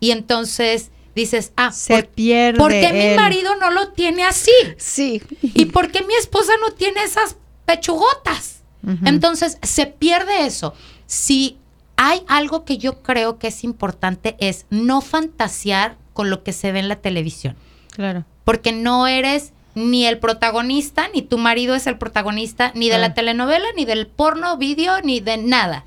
y 0.00 0.10
entonces 0.10 0.90
dices, 1.14 1.52
ah, 1.56 1.72
Se 1.72 1.94
¿por, 1.94 2.06
pierde. 2.08 2.58
¿por 2.58 2.70
qué 2.70 2.92
mi 2.92 3.16
marido 3.16 3.56
no 3.56 3.70
lo 3.70 3.88
tiene 3.92 4.24
así? 4.24 4.50
Sí. 4.76 5.22
¿Y 5.42 5.66
por 5.66 5.90
qué 5.90 6.02
mi 6.04 6.14
esposa 6.14 6.52
no 6.60 6.72
tiene 6.74 7.02
esas 7.02 7.36
pechugotas? 7.64 8.60
Entonces 9.04 9.58
se 9.62 9.86
pierde 9.86 10.46
eso. 10.46 10.72
Si 11.06 11.56
hay 11.96 12.22
algo 12.28 12.64
que 12.64 12.78
yo 12.78 13.02
creo 13.02 13.38
que 13.38 13.48
es 13.48 13.64
importante 13.64 14.36
es 14.38 14.66
no 14.70 15.00
fantasear 15.00 15.96
con 16.12 16.30
lo 16.30 16.44
que 16.44 16.52
se 16.52 16.70
ve 16.70 16.78
en 16.78 16.88
la 16.88 16.96
televisión, 16.96 17.56
Claro. 17.90 18.24
porque 18.44 18.70
no 18.72 19.06
eres 19.08 19.52
ni 19.74 20.06
el 20.06 20.18
protagonista, 20.18 21.08
ni 21.12 21.22
tu 21.22 21.36
marido 21.36 21.74
es 21.74 21.86
el 21.88 21.98
protagonista, 21.98 22.70
ni 22.74 22.88
de 22.88 22.98
la 22.98 23.06
Ah. 23.08 23.14
telenovela, 23.14 23.66
ni 23.76 23.84
del 23.86 24.06
porno, 24.06 24.56
vídeo, 24.56 25.00
ni 25.02 25.20
de 25.20 25.36
nada. 25.38 25.84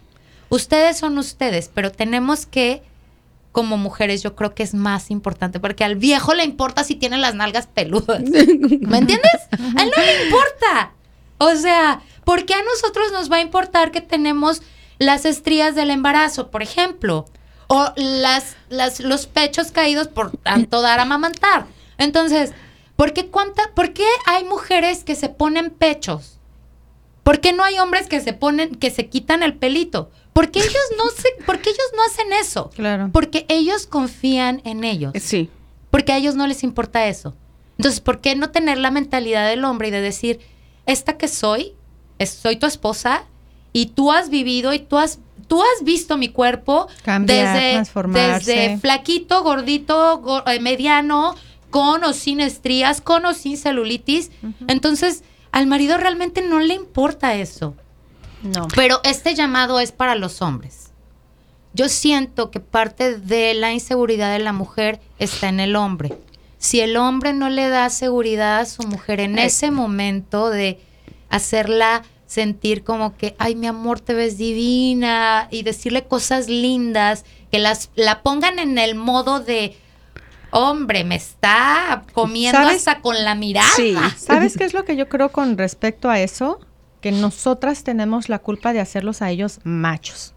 Ustedes 0.49 0.97
son 0.97 1.17
ustedes, 1.17 1.69
pero 1.73 1.91
tenemos 1.91 2.45
que, 2.45 2.81
como 3.51 3.77
mujeres, 3.77 4.23
yo 4.23 4.35
creo 4.35 4.55
que 4.55 4.63
es 4.63 4.73
más 4.73 5.11
importante, 5.11 5.59
porque 5.59 5.83
al 5.83 5.95
viejo 5.95 6.33
le 6.33 6.43
importa 6.43 6.83
si 6.83 6.95
tiene 6.95 7.17
las 7.17 7.35
nalgas 7.35 7.67
peludas. 7.67 8.21
¿Me 8.21 8.97
entiendes? 8.97 9.39
A 9.51 9.83
él 9.83 9.91
no 9.95 10.03
le 10.03 10.25
importa. 10.25 10.93
O 11.37 11.55
sea, 11.55 12.01
¿por 12.25 12.45
qué 12.45 12.55
a 12.55 12.63
nosotros 12.63 13.11
nos 13.11 13.31
va 13.31 13.37
a 13.37 13.41
importar 13.41 13.91
que 13.91 14.01
tenemos 14.01 14.61
las 14.97 15.25
estrías 15.25 15.75
del 15.75 15.91
embarazo, 15.91 16.49
por 16.49 16.63
ejemplo? 16.63 17.25
O 17.67 17.93
las, 17.95 18.55
las, 18.69 18.99
los 18.99 19.27
pechos 19.27 19.71
caídos 19.71 20.07
por 20.07 20.35
tanto 20.37 20.81
dar 20.81 20.99
a 20.99 21.03
amamantar. 21.03 21.67
Entonces, 21.99 22.51
¿por 22.95 23.13
qué, 23.13 23.27
cuánta, 23.27 23.71
¿por 23.75 23.93
qué 23.93 24.07
hay 24.25 24.43
mujeres 24.43 25.03
que 25.03 25.15
se 25.15 25.29
ponen 25.29 25.69
pechos? 25.69 26.39
¿Por 27.23 27.41
qué 27.41 27.53
no 27.53 27.63
hay 27.63 27.77
hombres 27.77 28.07
que 28.07 28.21
se 28.21 28.33
ponen, 28.33 28.73
que 28.73 28.89
se 28.89 29.07
quitan 29.07 29.43
el 29.43 29.53
pelito? 29.53 30.09
Porque 30.33 30.59
ellos 30.59 30.73
no 30.97 31.09
se, 31.09 31.29
porque 31.45 31.69
ellos 31.69 31.85
no 31.95 32.03
hacen 32.03 32.31
eso. 32.33 32.69
Claro. 32.75 33.09
Porque 33.11 33.45
ellos 33.49 33.87
confían 33.87 34.61
en 34.63 34.83
ellos 34.83 35.13
Sí. 35.19 35.49
porque 35.91 36.11
a 36.13 36.17
ellos 36.17 36.35
no 36.35 36.47
les 36.47 36.63
importa 36.63 37.07
eso. 37.07 37.35
Entonces, 37.77 37.99
¿por 37.99 38.19
qué 38.21 38.35
no 38.35 38.49
tener 38.51 38.77
la 38.77 38.91
mentalidad 38.91 39.47
del 39.49 39.63
hombre 39.65 39.87
y 39.87 39.91
de 39.91 40.01
decir, 40.01 40.39
esta 40.85 41.17
que 41.17 41.27
soy, 41.27 41.73
es- 42.19 42.29
soy 42.31 42.57
tu 42.57 42.65
esposa 42.67 43.23
y 43.73 43.87
tú 43.87 44.11
has 44.11 44.29
vivido 44.29 44.73
y 44.73 44.79
tú 44.79 44.97
has, 44.97 45.19
tú 45.47 45.61
has 45.61 45.83
visto 45.83 46.17
mi 46.17 46.29
cuerpo 46.29 46.87
Cambiar, 47.03 47.55
desde, 47.55 47.71
transformarse. 47.73 48.51
desde 48.53 48.77
flaquito, 48.79 49.43
gordito, 49.43 50.19
go- 50.19 50.43
eh, 50.47 50.59
mediano, 50.59 51.35
con 51.69 52.03
o 52.03 52.13
sin 52.13 52.39
estrías, 52.39 52.99
con 53.01 53.25
o 53.25 53.33
sin 53.33 53.57
celulitis. 53.57 54.31
Entonces, 54.67 55.23
al 55.51 55.65
marido 55.67 55.97
realmente 55.97 56.41
no 56.41 56.59
le 56.59 56.73
importa 56.73 57.35
eso. 57.35 57.75
No. 58.43 58.67
Pero 58.75 59.01
este 59.03 59.35
llamado 59.35 59.79
es 59.79 59.91
para 59.91 60.15
los 60.15 60.41
hombres. 60.41 60.91
Yo 61.73 61.89
siento 61.89 62.51
que 62.51 62.59
parte 62.59 63.17
de 63.17 63.53
la 63.53 63.71
inseguridad 63.71 64.31
de 64.31 64.39
la 64.39 64.53
mujer 64.53 64.99
está 65.19 65.49
en 65.49 65.59
el 65.59 65.75
hombre. 65.75 66.13
Si 66.57 66.79
el 66.81 66.97
hombre 66.97 67.33
no 67.33 67.49
le 67.49 67.69
da 67.69 67.89
seguridad 67.89 68.59
a 68.59 68.65
su 68.65 68.83
mujer 68.83 69.19
en 69.19 69.37
ese 69.37 69.71
momento 69.71 70.49
de 70.49 70.79
hacerla 71.29 72.03
sentir 72.25 72.83
como 72.83 73.15
que, 73.15 73.35
ay, 73.39 73.55
mi 73.55 73.67
amor, 73.67 73.99
te 73.99 74.13
ves 74.13 74.37
divina 74.37 75.47
y 75.51 75.63
decirle 75.63 76.03
cosas 76.05 76.47
lindas, 76.47 77.25
que 77.51 77.59
las 77.59 77.89
la 77.95 78.21
pongan 78.21 78.59
en 78.59 78.77
el 78.77 78.95
modo 78.95 79.39
de, 79.39 79.77
hombre, 80.51 81.03
me 81.03 81.15
está 81.15 82.03
comiendo 82.13 82.59
¿Sabes? 82.59 82.87
hasta 82.87 83.01
con 83.01 83.23
la 83.23 83.35
mirada. 83.35 83.69
Sí. 83.75 83.95
¿Sabes 84.17 84.57
qué 84.57 84.65
es 84.65 84.73
lo 84.73 84.85
que 84.85 84.95
yo 84.95 85.09
creo 85.09 85.31
con 85.31 85.57
respecto 85.57 86.09
a 86.09 86.19
eso? 86.19 86.59
Que 87.01 87.11
nosotras 87.11 87.83
tenemos 87.83 88.29
la 88.29 88.39
culpa 88.39 88.73
de 88.73 88.79
hacerlos 88.79 89.21
a 89.21 89.29
ellos 89.29 89.59
machos. 89.63 90.33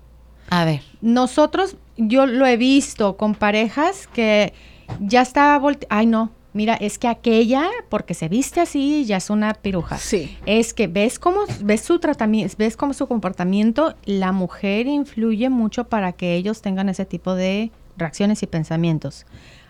A 0.51 0.65
ver. 0.65 0.83
Nosotros, 1.01 1.77
yo 1.97 2.27
lo 2.27 2.47
he 2.47 2.57
visto 2.57 3.17
con 3.17 3.35
parejas 3.35 4.07
que 4.07 4.53
ya 5.01 5.23
está 5.23 5.59
volte 5.59 5.87
ay 5.91 6.07
no, 6.07 6.31
mira, 6.53 6.75
es 6.75 6.99
que 6.99 7.09
aquella, 7.09 7.69
porque 7.89 8.15
se 8.15 8.29
viste 8.29 8.61
así, 8.61 9.05
ya 9.05 9.17
es 9.17 9.31
una 9.31 9.55
piruja. 9.55 9.99
Sí. 9.99 10.37
Es 10.47 10.75
que 10.75 10.87
ves 10.87 11.19
cómo, 11.19 11.41
ves 11.63 11.83
su 11.83 11.99
tratamiento, 11.99 12.55
ves 12.59 12.77
cómo 12.77 12.93
su 12.95 13.07
comportamiento, 13.07 13.95
la 14.05 14.33
mujer 14.33 14.87
influye 14.87 15.49
mucho 15.49 15.85
para 15.85 16.13
que 16.13 16.35
ellos 16.35 16.63
tengan 16.63 16.89
ese 16.89 17.05
tipo 17.05 17.35
de 17.35 17.71
reacciones 17.97 18.43
y 18.43 18.47
pensamientos. 18.47 19.27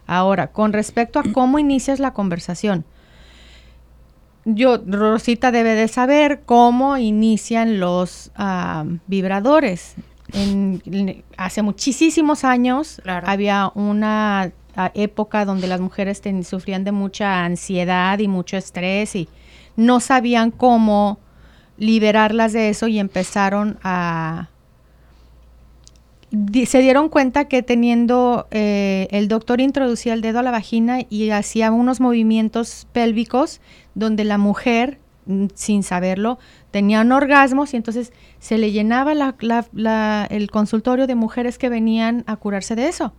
Ahora, 0.06 0.48
con 0.48 0.72
respecto 0.72 1.20
a 1.20 1.24
cómo 1.32 1.58
inicias 1.58 2.00
la 2.00 2.12
conversación, 2.12 2.84
yo, 4.44 4.78
Rosita 4.86 5.50
debe 5.52 5.74
de 5.74 5.88
saber 5.88 6.42
cómo 6.44 6.96
inician 6.98 7.78
los 7.80 8.30
ah, 8.36 8.84
vibradores. 9.06 9.94
En- 10.32 10.82
en- 10.86 11.24
hace 11.36 11.62
muchísimos 11.62 12.44
años 12.44 13.00
Claro. 13.02 13.26
había 13.28 13.70
una 13.74 14.50
ah, 14.76 14.90
época 14.94 15.44
donde 15.44 15.66
las 15.66 15.80
mujeres 15.80 16.20
ten- 16.22 16.44
sufrían 16.44 16.84
de 16.84 16.92
mucha 16.92 17.44
ansiedad 17.44 18.18
y 18.18 18.28
mucho 18.28 18.56
estrés 18.56 19.14
y 19.14 19.28
no 19.76 20.00
sabían 20.00 20.50
cómo 20.50 21.18
liberarlas 21.76 22.52
de 22.52 22.68
eso 22.70 22.88
y 22.88 22.98
empezaron 22.98 23.78
a... 23.82 24.48
Se 26.66 26.80
dieron 26.80 27.10
cuenta 27.10 27.44
que 27.46 27.62
teniendo, 27.62 28.46
eh, 28.50 29.06
el 29.10 29.28
doctor 29.28 29.60
introducía 29.60 30.14
el 30.14 30.22
dedo 30.22 30.38
a 30.38 30.42
la 30.42 30.50
vagina 30.50 31.00
y 31.10 31.28
hacía 31.28 31.70
unos 31.70 32.00
movimientos 32.00 32.86
pélvicos 32.92 33.60
donde 33.94 34.24
la 34.24 34.38
mujer, 34.38 34.98
mm, 35.26 35.48
sin 35.54 35.82
saberlo, 35.82 36.38
tenían 36.70 37.12
orgasmos 37.12 37.74
y 37.74 37.76
entonces 37.76 38.14
se 38.38 38.56
le 38.56 38.72
llenaba 38.72 39.12
el 39.12 40.50
consultorio 40.50 41.06
de 41.06 41.14
mujeres 41.14 41.58
que 41.58 41.68
venían 41.68 42.24
a 42.26 42.36
curarse 42.36 42.76
de 42.76 42.88
eso. 42.88 43.12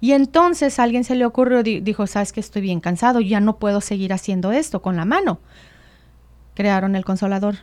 Y 0.00 0.12
entonces 0.12 0.78
a 0.78 0.84
alguien 0.84 1.04
se 1.04 1.14
le 1.14 1.26
ocurrió, 1.26 1.62
dijo, 1.62 2.06
sabes 2.06 2.32
que 2.32 2.40
estoy 2.40 2.62
bien 2.62 2.80
cansado, 2.80 3.20
ya 3.20 3.40
no 3.40 3.58
puedo 3.58 3.82
seguir 3.82 4.14
haciendo 4.14 4.52
esto 4.52 4.80
con 4.80 4.96
la 4.96 5.04
mano. 5.04 5.40
Crearon 6.54 6.96
el 6.96 7.04
consolador. 7.04 7.56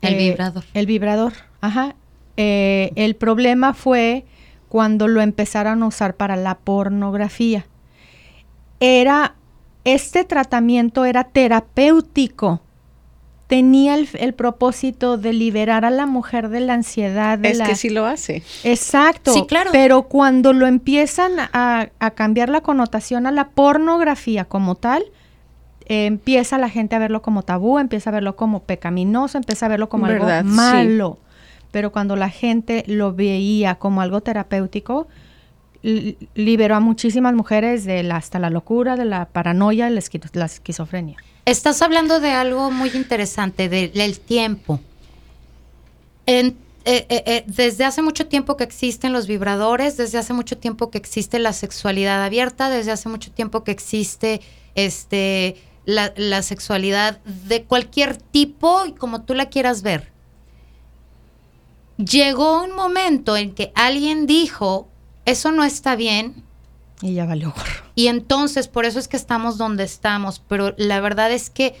El 0.00 0.14
eh, 0.14 0.30
vibrador. 0.30 0.64
El 0.74 0.86
vibrador, 0.86 1.32
ajá. 1.60 1.94
Eh, 2.36 2.92
el 2.96 3.16
problema 3.16 3.74
fue 3.74 4.24
cuando 4.68 5.08
lo 5.08 5.20
empezaron 5.20 5.82
a 5.82 5.86
usar 5.86 6.16
para 6.16 6.36
la 6.36 6.56
pornografía. 6.56 7.66
Era, 8.80 9.34
este 9.84 10.24
tratamiento 10.24 11.04
era 11.04 11.24
terapéutico 11.24 12.60
tenía 13.46 13.94
el, 13.94 14.34
propósito 14.34 15.16
de 15.16 15.32
liberar 15.32 15.84
a 15.84 15.90
la 15.90 16.06
mujer 16.06 16.48
de 16.48 16.60
la 16.60 16.74
ansiedad. 16.74 17.38
De 17.38 17.50
es 17.50 17.60
que 17.60 17.76
sí 17.76 17.90
lo 17.90 18.06
hace. 18.06 18.42
Exacto. 18.64 19.32
Sí, 19.32 19.44
claro. 19.46 19.70
Pero 19.72 20.04
cuando 20.04 20.52
lo 20.52 20.66
empiezan 20.66 21.32
a, 21.38 21.88
cambiar 22.14 22.48
la 22.48 22.62
connotación 22.62 23.26
a 23.26 23.32
la 23.32 23.50
pornografía 23.50 24.44
como 24.44 24.74
tal, 24.74 25.04
empieza 25.86 26.58
la 26.58 26.70
gente 26.70 26.96
a 26.96 26.98
verlo 26.98 27.22
como 27.22 27.42
tabú, 27.42 27.78
empieza 27.78 28.10
a 28.10 28.12
verlo 28.12 28.36
como 28.36 28.62
pecaminoso, 28.62 29.36
empieza 29.36 29.66
a 29.66 29.68
verlo 29.68 29.88
como 29.88 30.06
algo 30.06 30.26
malo. 30.44 31.18
Pero 31.74 31.90
cuando 31.90 32.14
la 32.14 32.30
gente 32.30 32.84
lo 32.86 33.14
veía 33.14 33.74
como 33.80 34.00
algo 34.00 34.20
terapéutico, 34.20 35.08
liberó 35.82 36.76
a 36.76 36.78
muchísimas 36.80 37.34
mujeres 37.34 37.84
de 37.84 38.08
hasta 38.12 38.38
la 38.38 38.48
locura, 38.48 38.94
de 38.94 39.04
la 39.04 39.24
paranoia, 39.24 39.90
la 39.90 39.98
esquizofrenia. 39.98 41.16
Estás 41.44 41.82
hablando 41.82 42.20
de 42.20 42.30
algo 42.30 42.70
muy 42.70 42.90
interesante, 42.90 43.68
del 43.68 44.20
tiempo. 44.20 44.78
Eh, 46.26 46.54
eh, 46.84 47.06
eh, 47.08 47.42
desde 47.48 47.84
hace 47.84 48.02
mucho 48.02 48.28
tiempo 48.28 48.56
que 48.56 48.62
existen 48.62 49.12
los 49.12 49.26
vibradores, 49.26 49.96
desde 49.96 50.18
hace 50.18 50.32
mucho 50.32 50.56
tiempo 50.56 50.92
que 50.92 50.98
existe 50.98 51.40
la 51.40 51.52
sexualidad 51.52 52.22
abierta, 52.22 52.70
desde 52.70 52.92
hace 52.92 53.08
mucho 53.08 53.32
tiempo 53.32 53.64
que 53.64 53.72
existe 53.72 54.42
este, 54.76 55.56
la, 55.86 56.12
la 56.14 56.42
sexualidad 56.42 57.18
de 57.24 57.64
cualquier 57.64 58.16
tipo 58.16 58.86
y 58.86 58.92
como 58.92 59.22
tú 59.22 59.34
la 59.34 59.46
quieras 59.46 59.82
ver. 59.82 60.13
Llegó 61.96 62.62
un 62.62 62.74
momento 62.74 63.36
en 63.36 63.54
que 63.54 63.72
alguien 63.74 64.26
dijo, 64.26 64.88
eso 65.24 65.52
no 65.52 65.64
está 65.64 65.96
bien, 65.96 66.44
y 67.04 67.14
ya 67.14 67.26
valió 67.26 67.52
Y 67.94 68.06
entonces, 68.06 68.68
por 68.68 68.86
eso 68.86 68.98
es 68.98 69.08
que 69.08 69.16
estamos 69.16 69.58
donde 69.58 69.84
estamos. 69.84 70.40
Pero 70.48 70.74
la 70.78 71.00
verdad 71.00 71.30
es 71.32 71.50
que, 71.50 71.74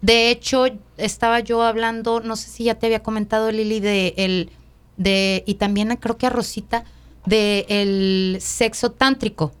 de 0.00 0.30
hecho, 0.30 0.64
estaba 0.96 1.40
yo 1.40 1.62
hablando, 1.62 2.20
no 2.20 2.34
sé 2.36 2.48
si 2.48 2.64
ya 2.64 2.76
te 2.76 2.86
había 2.86 3.02
comentado, 3.02 3.50
Lili, 3.50 3.80
de 3.80 4.14
el, 4.16 4.50
de, 4.96 5.44
y 5.46 5.54
también 5.54 5.94
creo 5.96 6.16
que 6.16 6.26
a 6.26 6.30
Rosita, 6.30 6.84
de 7.26 7.66
el 7.68 8.38
sexo 8.40 8.92
tántrico. 8.92 9.52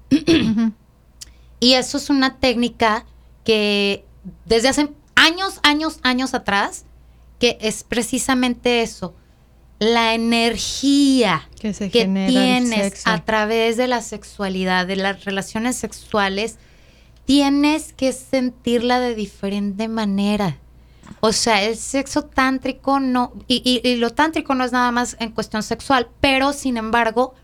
y 1.60 1.72
eso 1.74 1.98
es 1.98 2.08
una 2.08 2.38
técnica 2.38 3.04
que 3.44 4.04
desde 4.46 4.68
hace 4.68 4.88
años, 5.16 5.60
años, 5.62 5.98
años 6.02 6.32
atrás, 6.32 6.86
que 7.38 7.58
es 7.60 7.84
precisamente 7.84 8.80
eso, 8.80 9.14
la 9.80 10.14
energía 10.14 11.48
que, 11.58 11.72
tienes 11.72 13.06
a 13.06 13.24
través 13.24 13.78
de 13.78 13.88
la 13.88 14.02
sexualidad, 14.02 14.86
de 14.86 14.96
las 14.96 15.24
relaciones 15.24 15.76
sexuales, 15.76 16.58
tienes 17.24 17.94
que 17.94 18.12
sentirla 18.12 19.00
de 19.00 19.14
diferente 19.14 19.88
manera. 19.88 20.58
O 21.20 21.32
sea, 21.32 21.62
el 21.62 21.76
sexo 21.76 22.26
tántrico 22.26 23.00
no, 23.00 23.32
y, 23.48 23.96
lo 23.96 24.10
tántrico 24.10 24.54
no 24.54 24.64
es 24.64 24.72
nada 24.72 24.92
más 24.92 25.16
en 25.18 25.32
cuestión 25.32 25.62
sexual, 25.62 26.08
pero 26.20 26.52
sin 26.52 26.76
embargo, 26.76 27.34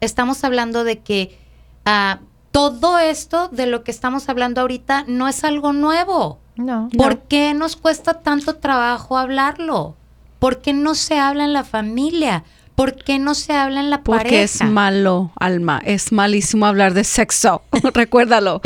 estamos 0.00 0.44
hablando 0.44 0.84
de 0.84 1.00
que 1.00 1.38
ah, 1.84 2.20
todo 2.52 2.98
esto 2.98 3.48
de 3.48 3.66
lo 3.66 3.84
que 3.84 3.90
estamos 3.90 4.30
hablando 4.30 4.62
ahorita 4.62 5.04
no 5.08 5.28
es 5.28 5.44
algo 5.44 5.74
nuevo. 5.74 6.38
No. 6.56 6.88
¿Por 6.96 7.20
qué 7.20 7.52
nos 7.52 7.76
cuesta 7.76 8.20
tanto 8.20 8.56
trabajo 8.56 9.18
hablarlo? 9.18 9.96
¿Por 10.42 10.60
qué 10.60 10.72
no 10.72 10.96
se 10.96 11.20
habla 11.20 11.44
en 11.44 11.52
la 11.52 11.62
familia? 11.62 12.42
¿Por 12.74 12.96
qué 12.96 13.20
no 13.20 13.36
se 13.36 13.52
habla 13.52 13.78
en 13.78 13.90
la 13.90 14.02
pareja? 14.02 14.24
Porque 14.24 14.42
es 14.42 14.60
malo, 14.64 15.30
Alma. 15.38 15.80
Es 15.84 16.10
malísimo 16.10 16.66
hablar 16.66 16.94
de 16.94 17.04
sexo. 17.04 17.62
Recuérdalo. 17.94 18.60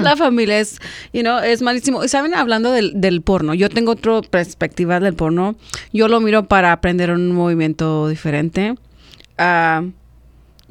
la 0.00 0.16
familia 0.16 0.58
es, 0.58 0.80
you 1.12 1.20
know, 1.20 1.38
es 1.38 1.62
malísimo. 1.62 2.08
¿Saben? 2.08 2.34
Hablando 2.34 2.72
del, 2.72 3.22
porno, 3.22 3.54
yo 3.54 3.68
tengo 3.68 3.92
otra 3.92 4.20
perspectiva 4.22 4.98
del 4.98 5.14
porno. 5.14 5.54
Yo 5.92 6.08
lo 6.08 6.18
miro 6.18 6.48
para 6.48 6.72
aprender 6.72 7.12
un 7.12 7.30
movimiento 7.30 8.08
diferente. 8.08 8.74
Ah, 9.38 9.84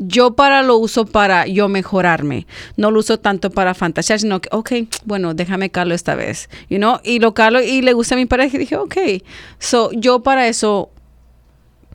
yo 0.01 0.33
para 0.35 0.63
lo 0.63 0.77
uso 0.77 1.05
para 1.05 1.45
yo 1.45 1.69
mejorarme. 1.69 2.47
No 2.75 2.89
lo 2.89 2.99
uso 2.99 3.19
tanto 3.19 3.51
para 3.51 3.73
fantasear, 3.73 4.19
sino 4.19 4.41
que, 4.41 4.49
ok, 4.51 4.71
bueno, 5.05 5.33
déjame 5.33 5.69
calo 5.69 5.93
esta 5.93 6.15
vez. 6.15 6.49
You 6.69 6.77
know? 6.77 6.99
Y 7.03 7.19
lo 7.19 7.33
calo 7.33 7.61
y 7.61 7.81
le 7.81 7.93
gusta 7.93 8.15
a 8.15 8.17
mi 8.17 8.25
pareja 8.25 8.57
y 8.57 8.59
dije, 8.59 8.75
ok. 8.77 8.97
So, 9.59 9.91
yo 9.93 10.23
para 10.23 10.47
eso 10.47 10.89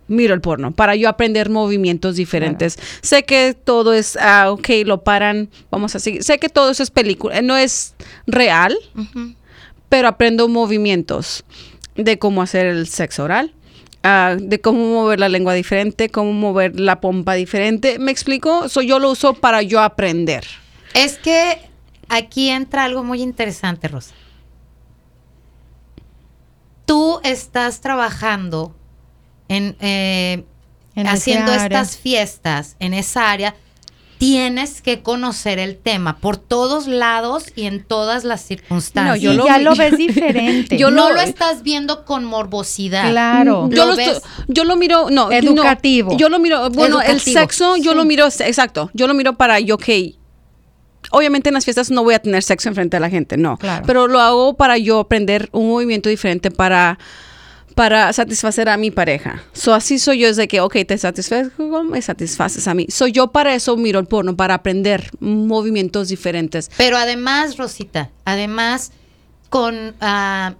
miro 0.08 0.34
el 0.34 0.40
porno, 0.40 0.70
para 0.70 0.94
yo 0.94 1.08
aprender 1.08 1.50
movimientos 1.50 2.14
diferentes. 2.14 2.78
Sé 3.02 3.24
que 3.24 3.54
todo 3.54 3.92
es, 3.92 4.16
ah, 4.20 4.52
ok, 4.52 4.68
lo 4.84 5.02
paran, 5.02 5.50
vamos 5.70 5.96
a 5.96 5.98
seguir. 5.98 6.22
Sé 6.22 6.38
que 6.38 6.48
todo 6.48 6.70
eso 6.70 6.84
es 6.84 6.92
película, 6.92 7.42
no 7.42 7.56
es 7.56 7.94
real, 8.28 8.76
pero 9.88 10.06
aprendo 10.06 10.46
movimientos 10.46 11.44
de 11.96 12.20
cómo 12.20 12.42
hacer 12.42 12.66
el 12.66 12.86
sexo 12.86 13.24
oral 13.24 13.52
Ah, 14.02 14.36
de 14.38 14.60
cómo 14.60 14.86
mover 14.94 15.18
la 15.18 15.28
lengua 15.28 15.54
diferente, 15.54 16.08
cómo 16.08 16.32
mover 16.32 16.78
la 16.78 17.00
pompa 17.00 17.34
diferente. 17.34 17.98
¿Me 17.98 18.12
explico? 18.12 18.68
So, 18.68 18.82
yo 18.82 18.98
lo 18.98 19.10
uso 19.10 19.34
para 19.34 19.62
yo 19.62 19.80
aprender. 19.80 20.44
Es 20.94 21.18
que 21.18 21.58
aquí 22.08 22.50
entra 22.50 22.84
algo 22.84 23.02
muy 23.02 23.20
interesante, 23.20 23.88
Rosa. 23.88 24.14
Tú 26.84 27.20
estás 27.24 27.80
trabajando 27.80 28.76
en, 29.48 29.76
eh, 29.80 30.44
haciendo 30.94 31.52
estas 31.52 31.96
fiestas 31.96 32.76
en 32.78 32.94
esa 32.94 33.30
área 33.30 33.56
tienes 34.18 34.80
que 34.82 35.02
conocer 35.02 35.58
el 35.58 35.76
tema 35.76 36.18
por 36.18 36.36
todos 36.36 36.86
lados 36.86 37.52
y 37.54 37.66
en 37.66 37.84
todas 37.84 38.24
las 38.24 38.42
circunstancias. 38.42 39.22
No, 39.22 39.40
yo 39.40 39.46
ya 39.46 39.58
lo 39.58 39.74
ves 39.74 39.96
diferente. 39.98 40.78
yo 40.78 40.90
no 40.90 41.12
lo, 41.12 41.20
estás 41.20 41.62
viendo 41.62 42.04
con 42.04 42.24
morbosidad. 42.24 43.10
Claro. 43.10 43.68
Yo 43.70 43.86
lo, 43.86 43.96
yo 44.48 44.64
lo 44.64 44.76
miro, 44.76 45.10
no, 45.10 45.30
educativo. 45.30 46.16
yo 46.16 46.28
lo 46.28 46.38
miro, 46.38 46.70
bueno, 46.70 47.00
el 47.02 47.20
sexo 47.20 47.76
yo 47.76 47.94
lo 47.94 48.04
miro, 48.04 48.26
exacto, 48.26 48.90
yo 48.94 49.06
lo 49.06 49.14
miro 49.14 49.36
para 49.36 49.60
yo 49.60 49.78
que 49.78 50.14
obviamente 51.10 51.50
en 51.50 51.54
las 51.54 51.64
fiestas 51.64 51.90
no 51.90 52.02
voy 52.02 52.14
a 52.14 52.18
tener 52.18 52.42
sexo 52.42 52.68
enfrente 52.68 52.96
de 52.96 53.00
la 53.00 53.10
gente, 53.10 53.36
no. 53.36 53.56
Claro. 53.58 53.84
Pero 53.86 54.06
lo 54.08 54.20
hago 54.20 54.54
para 54.54 54.78
yo 54.78 55.00
aprender 55.00 55.48
un 55.52 55.68
movimiento 55.68 56.08
diferente 56.08 56.50
para 56.50 56.98
para 57.76 58.10
satisfacer 58.14 58.70
a 58.70 58.78
mi 58.78 58.90
pareja. 58.90 59.44
So, 59.52 59.74
así 59.74 59.98
soy 59.98 60.20
yo, 60.20 60.28
es 60.28 60.36
de 60.36 60.48
que, 60.48 60.62
ok, 60.62 60.76
te 60.88 60.96
satisfago, 60.96 61.84
me 61.84 62.00
satisfaces 62.00 62.66
a 62.68 62.72
mí. 62.72 62.86
Soy 62.88 63.12
yo 63.12 63.32
para 63.32 63.54
eso 63.54 63.76
miro 63.76 64.00
el 64.00 64.06
porno, 64.06 64.34
para 64.34 64.54
aprender 64.54 65.10
movimientos 65.20 66.08
diferentes. 66.08 66.70
Pero 66.78 66.96
además, 66.96 67.58
Rosita, 67.58 68.10
además, 68.24 68.92
con, 69.50 69.90
uh, 69.90 70.54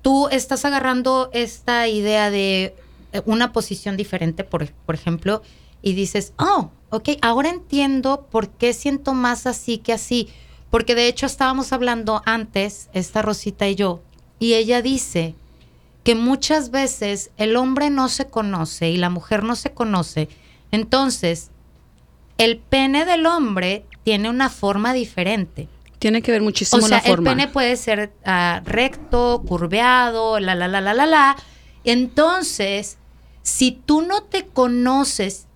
tú 0.00 0.28
estás 0.28 0.64
agarrando 0.64 1.28
esta 1.34 1.88
idea 1.88 2.30
de 2.30 2.74
eh, 3.12 3.20
una 3.26 3.52
posición 3.52 3.98
diferente, 3.98 4.42
por, 4.42 4.66
por 4.72 4.94
ejemplo, 4.94 5.42
y 5.82 5.92
dices, 5.92 6.32
oh, 6.38 6.70
ok, 6.88 7.10
ahora 7.20 7.50
entiendo 7.50 8.26
por 8.30 8.48
qué 8.48 8.72
siento 8.72 9.12
más 9.12 9.46
así 9.46 9.76
que 9.76 9.92
así. 9.92 10.30
Porque 10.70 10.94
de 10.94 11.06
hecho 11.06 11.26
estábamos 11.26 11.74
hablando 11.74 12.22
antes, 12.24 12.88
esta 12.94 13.20
Rosita 13.20 13.68
y 13.68 13.74
yo, 13.74 14.00
y 14.38 14.54
ella 14.54 14.80
dice 14.80 15.34
que 16.10 16.16
muchas 16.16 16.72
veces 16.72 17.30
el 17.36 17.54
hombre 17.54 17.88
no 17.88 18.08
se 18.08 18.26
conoce 18.26 18.90
y 18.90 18.96
la 18.96 19.10
mujer 19.10 19.44
no 19.44 19.54
se 19.54 19.70
conoce. 19.70 20.28
Entonces, 20.72 21.52
el 22.36 22.58
pene 22.58 23.04
del 23.04 23.26
hombre 23.26 23.84
tiene 24.02 24.28
una 24.28 24.50
forma 24.50 24.92
diferente. 24.92 25.68
Tiene 26.00 26.20
que 26.20 26.32
ver 26.32 26.42
muchísimo 26.42 26.84
o 26.84 26.88
sea, 26.88 26.96
la 26.96 27.02
forma. 27.04 27.30
El 27.30 27.36
pene 27.36 27.46
puede 27.46 27.76
ser 27.76 28.12
ah, 28.24 28.60
recto, 28.64 29.44
curveado, 29.46 30.40
la, 30.40 30.56
la, 30.56 30.66
la, 30.66 30.80
la, 30.80 30.94
la, 30.94 31.06
la. 31.06 31.36
Entonces, 31.84 32.98
si 33.42 33.70
tú 33.70 34.02
no 34.02 34.24
te 34.24 34.46
conoces 34.46 35.46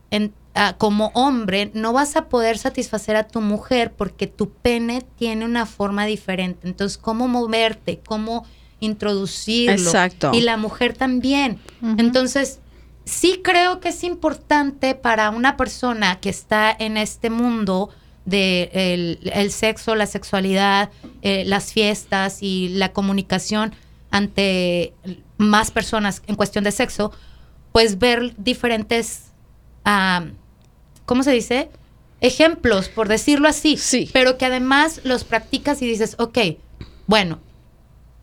ah, 0.54 0.76
como 0.78 1.10
hombre, 1.14 1.72
no 1.74 1.92
vas 1.92 2.14
a 2.14 2.28
poder 2.28 2.58
satisfacer 2.58 3.16
a 3.16 3.26
tu 3.26 3.40
mujer 3.40 3.92
porque 3.92 4.28
tu 4.28 4.50
pene 4.50 5.02
tiene 5.18 5.46
una 5.46 5.66
forma 5.66 6.06
diferente. 6.06 6.68
Entonces, 6.68 6.96
¿cómo 6.96 7.26
moverte? 7.26 7.98
¿Cómo 8.06 8.46
introducirlo. 8.80 9.74
Exacto. 9.74 10.30
Y 10.34 10.40
la 10.40 10.56
mujer 10.56 10.94
también. 10.94 11.58
Entonces, 11.98 12.60
sí 13.04 13.40
creo 13.42 13.80
que 13.80 13.90
es 13.90 14.04
importante 14.04 14.94
para 14.94 15.30
una 15.30 15.56
persona 15.56 16.20
que 16.20 16.30
está 16.30 16.74
en 16.78 16.96
este 16.96 17.30
mundo 17.30 17.90
de 18.24 19.18
el, 19.22 19.50
sexo, 19.50 19.94
la 19.94 20.06
sexualidad, 20.06 20.90
eh, 21.22 21.44
las 21.46 21.72
fiestas 21.72 22.42
y 22.42 22.68
la 22.70 22.92
comunicación 22.92 23.74
ante 24.10 24.94
más 25.36 25.70
personas 25.70 26.22
en 26.26 26.36
cuestión 26.36 26.64
de 26.64 26.70
sexo, 26.70 27.12
pues 27.72 27.98
ver 27.98 28.34
diferentes, 28.36 29.32
¿cómo 31.04 31.22
se 31.22 31.32
dice? 31.32 31.68
Ejemplos, 32.20 32.88
por 32.88 33.08
decirlo 33.08 33.48
así. 33.48 33.76
Sí. 33.76 34.08
Pero 34.12 34.38
que 34.38 34.46
además 34.46 35.00
los 35.04 35.24
practicas 35.24 35.82
y 35.82 35.86
dices, 35.86 36.14
ok, 36.18 36.38
bueno, 37.06 37.40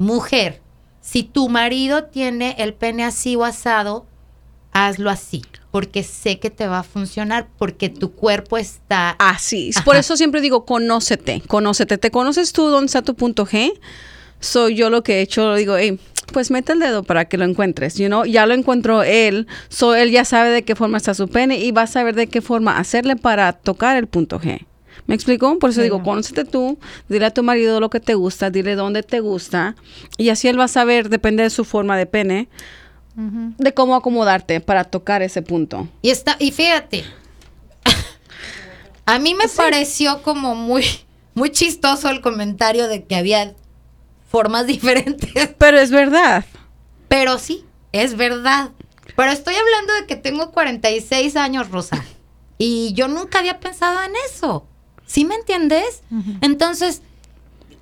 mujer, 0.01 0.61
si 0.99 1.23
tu 1.23 1.47
marido 1.47 2.05
tiene 2.05 2.55
el 2.59 2.73
pene 2.73 3.03
así 3.05 3.35
o 3.35 3.45
asado, 3.45 4.05
hazlo 4.73 5.09
así, 5.09 5.43
porque 5.71 6.03
sé 6.03 6.39
que 6.39 6.49
te 6.49 6.67
va 6.67 6.79
a 6.79 6.83
funcionar, 6.83 7.47
porque 7.57 7.89
tu 7.89 8.11
cuerpo 8.11 8.57
está... 8.57 9.15
Así. 9.19 9.71
Por 9.85 9.95
eso 9.95 10.17
siempre 10.17 10.41
digo, 10.41 10.65
conócete, 10.65 11.41
conócete. 11.47 11.97
¿Te 11.97 12.11
conoces 12.11 12.51
tú 12.51 12.67
dónde 12.67 12.87
está 12.87 13.01
tu 13.01 13.15
punto 13.15 13.45
G? 13.45 13.73
Soy 14.39 14.75
yo 14.75 14.89
lo 14.89 15.03
que 15.03 15.19
he 15.19 15.21
hecho, 15.21 15.53
digo, 15.55 15.77
hey, 15.77 15.99
pues 16.33 16.49
mete 16.49 16.73
el 16.73 16.79
dedo 16.79 17.03
para 17.03 17.25
que 17.25 17.37
lo 17.37 17.45
encuentres, 17.45 17.95
you 17.95 18.07
know? 18.07 18.25
Ya 18.25 18.45
lo 18.45 18.53
encontró 18.53 19.03
él, 19.03 19.47
so 19.69 19.93
él 19.93 20.11
ya 20.11 20.25
sabe 20.25 20.49
de 20.49 20.63
qué 20.63 20.75
forma 20.75 20.97
está 20.97 21.13
su 21.13 21.27
pene 21.27 21.59
y 21.59 21.71
va 21.71 21.83
a 21.83 21.87
saber 21.87 22.15
de 22.15 22.27
qué 22.27 22.41
forma 22.41 22.77
hacerle 22.77 23.15
para 23.15 23.53
tocar 23.53 23.97
el 23.97 24.07
punto 24.07 24.39
G. 24.39 24.65
¿Me 25.07 25.15
explico? 25.15 25.57
Por 25.59 25.71
eso 25.71 25.81
digo, 25.81 26.03
conócete 26.03 26.45
tú, 26.45 26.77
dile 27.09 27.25
a 27.25 27.33
tu 27.33 27.43
marido 27.43 27.79
lo 27.79 27.89
que 27.89 27.99
te 27.99 28.13
gusta, 28.13 28.49
dile 28.49 28.75
dónde 28.75 29.03
te 29.03 29.19
gusta 29.19 29.75
y 30.17 30.29
así 30.29 30.47
él 30.47 30.59
va 30.59 30.65
a 30.65 30.69
saber, 30.69 31.09
depende 31.09 31.43
de 31.43 31.49
su 31.49 31.65
forma 31.65 31.97
de 31.97 32.05
pene, 32.05 32.49
de 33.15 33.73
cómo 33.73 33.95
acomodarte 33.95 34.61
para 34.61 34.85
tocar 34.85 35.21
ese 35.21 35.41
punto. 35.41 35.87
Y 36.01 36.11
está, 36.11 36.37
y 36.39 36.51
fíjate, 36.51 37.03
a 39.05 39.19
mí 39.19 39.35
me 39.35 39.47
pareció 39.47 40.21
como 40.21 40.55
muy, 40.55 40.85
muy 41.33 41.51
chistoso 41.51 42.09
el 42.09 42.21
comentario 42.21 42.87
de 42.87 43.03
que 43.05 43.15
había 43.15 43.55
formas 44.29 44.67
diferentes. 44.67 45.49
Pero 45.57 45.79
es 45.79 45.91
verdad. 45.91 46.45
Pero 47.07 47.37
sí, 47.37 47.65
es 47.91 48.15
verdad. 48.15 48.71
Pero 49.15 49.31
estoy 49.31 49.55
hablando 49.55 49.93
de 49.93 50.07
que 50.07 50.15
tengo 50.15 50.51
46 50.51 51.35
años, 51.35 51.69
Rosa. 51.69 52.03
Y 52.57 52.93
yo 52.93 53.07
nunca 53.07 53.39
había 53.39 53.59
pensado 53.59 54.01
en 54.03 54.13
eso. 54.29 54.67
¿Sí 55.11 55.25
me 55.25 55.35
entiendes? 55.35 56.03
Entonces, 56.39 57.01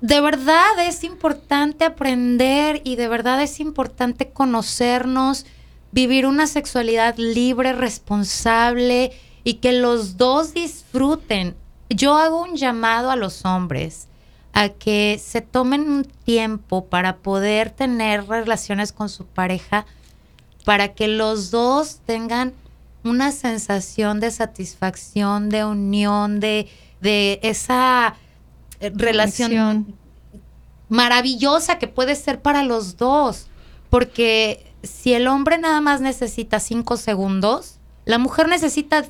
de 0.00 0.20
verdad 0.20 0.84
es 0.84 1.04
importante 1.04 1.84
aprender 1.84 2.82
y 2.82 2.96
de 2.96 3.06
verdad 3.06 3.40
es 3.40 3.60
importante 3.60 4.30
conocernos, 4.30 5.46
vivir 5.92 6.26
una 6.26 6.48
sexualidad 6.48 7.14
libre, 7.18 7.72
responsable 7.72 9.12
y 9.44 9.54
que 9.54 9.72
los 9.72 10.16
dos 10.16 10.54
disfruten. 10.54 11.54
Yo 11.88 12.16
hago 12.16 12.42
un 12.42 12.56
llamado 12.56 13.12
a 13.12 13.16
los 13.16 13.44
hombres 13.44 14.08
a 14.52 14.70
que 14.70 15.20
se 15.24 15.40
tomen 15.40 15.88
un 15.88 16.04
tiempo 16.04 16.86
para 16.86 17.18
poder 17.18 17.70
tener 17.70 18.26
relaciones 18.26 18.90
con 18.90 19.08
su 19.08 19.24
pareja, 19.24 19.86
para 20.64 20.94
que 20.94 21.06
los 21.06 21.52
dos 21.52 22.00
tengan 22.04 22.54
una 23.04 23.30
sensación 23.30 24.18
de 24.18 24.32
satisfacción, 24.32 25.48
de 25.48 25.64
unión, 25.64 26.40
de, 26.40 26.68
de 27.00 27.40
esa 27.42 28.16
relación 28.80 29.94
maravillosa 30.88 31.78
que 31.78 31.88
puede 31.88 32.14
ser 32.14 32.40
para 32.40 32.62
los 32.62 32.96
dos. 32.96 33.46
Porque 33.88 34.72
si 34.82 35.14
el 35.14 35.28
hombre 35.28 35.58
nada 35.58 35.80
más 35.80 36.00
necesita 36.00 36.60
cinco 36.60 36.96
segundos, 36.96 37.78
la 38.04 38.18
mujer 38.18 38.48
necesita 38.48 39.04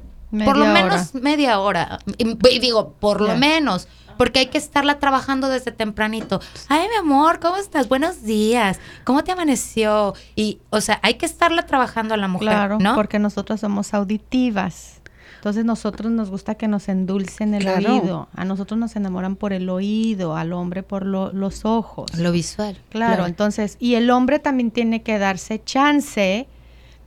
por 0.45 0.57
lo 0.57 0.67
menos 0.67 1.15
media 1.15 1.59
hora. 1.59 1.99
Y, 2.19 2.59
digo, 2.61 2.93
por 3.01 3.21
lo 3.21 3.37
menos. 3.37 3.89
Porque 4.17 4.41
hay 4.41 4.47
que 4.49 4.59
estarla 4.59 4.99
trabajando 4.99 5.49
desde 5.49 5.73
tempranito. 5.73 6.43
Ay, 6.69 6.89
mi 6.91 6.97
amor, 6.97 7.41
¿cómo 7.41 7.57
estás? 7.57 7.89
Buenos 7.89 8.23
días. 8.23 8.79
¿Cómo 9.05 9.25
te 9.25 9.33
amaneció? 9.33 10.15
Y, 10.37 10.61
o 10.69 10.83
sea, 10.83 11.01
hay 11.03 11.15
que 11.15 11.25
estarla 11.25 11.65
trabajando 11.65 12.13
a 12.13 12.19
la 12.19 12.29
mujer, 12.29 12.49
claro, 12.49 12.79
¿no? 12.79 12.95
porque 12.95 13.19
nosotros 13.19 13.61
somos 13.61 13.95
auditivas. 13.95 15.00
Entonces 15.41 15.65
nosotros 15.65 16.13
nos 16.13 16.29
gusta 16.29 16.57
que 16.57 16.69
nos 16.69 16.91
endulcen 16.91 17.55
el 17.55 17.67
oído. 17.67 18.29
A 18.35 18.45
nosotros 18.45 18.79
nos 18.79 18.95
enamoran 18.95 19.37
por 19.37 19.55
el 19.55 19.71
oído, 19.71 20.37
al 20.37 20.53
hombre 20.53 20.83
por 20.83 21.07
los 21.07 21.65
ojos. 21.65 22.15
Lo 22.19 22.31
visual. 22.31 22.77
claro, 22.91 23.25
entonces, 23.25 23.79
y 23.81 23.95
el 23.95 24.11
hombre 24.11 24.39
también 24.39 24.71
tiene 24.71 25.03
que 25.03 25.19
darse 25.19 25.63
chance 25.65 26.47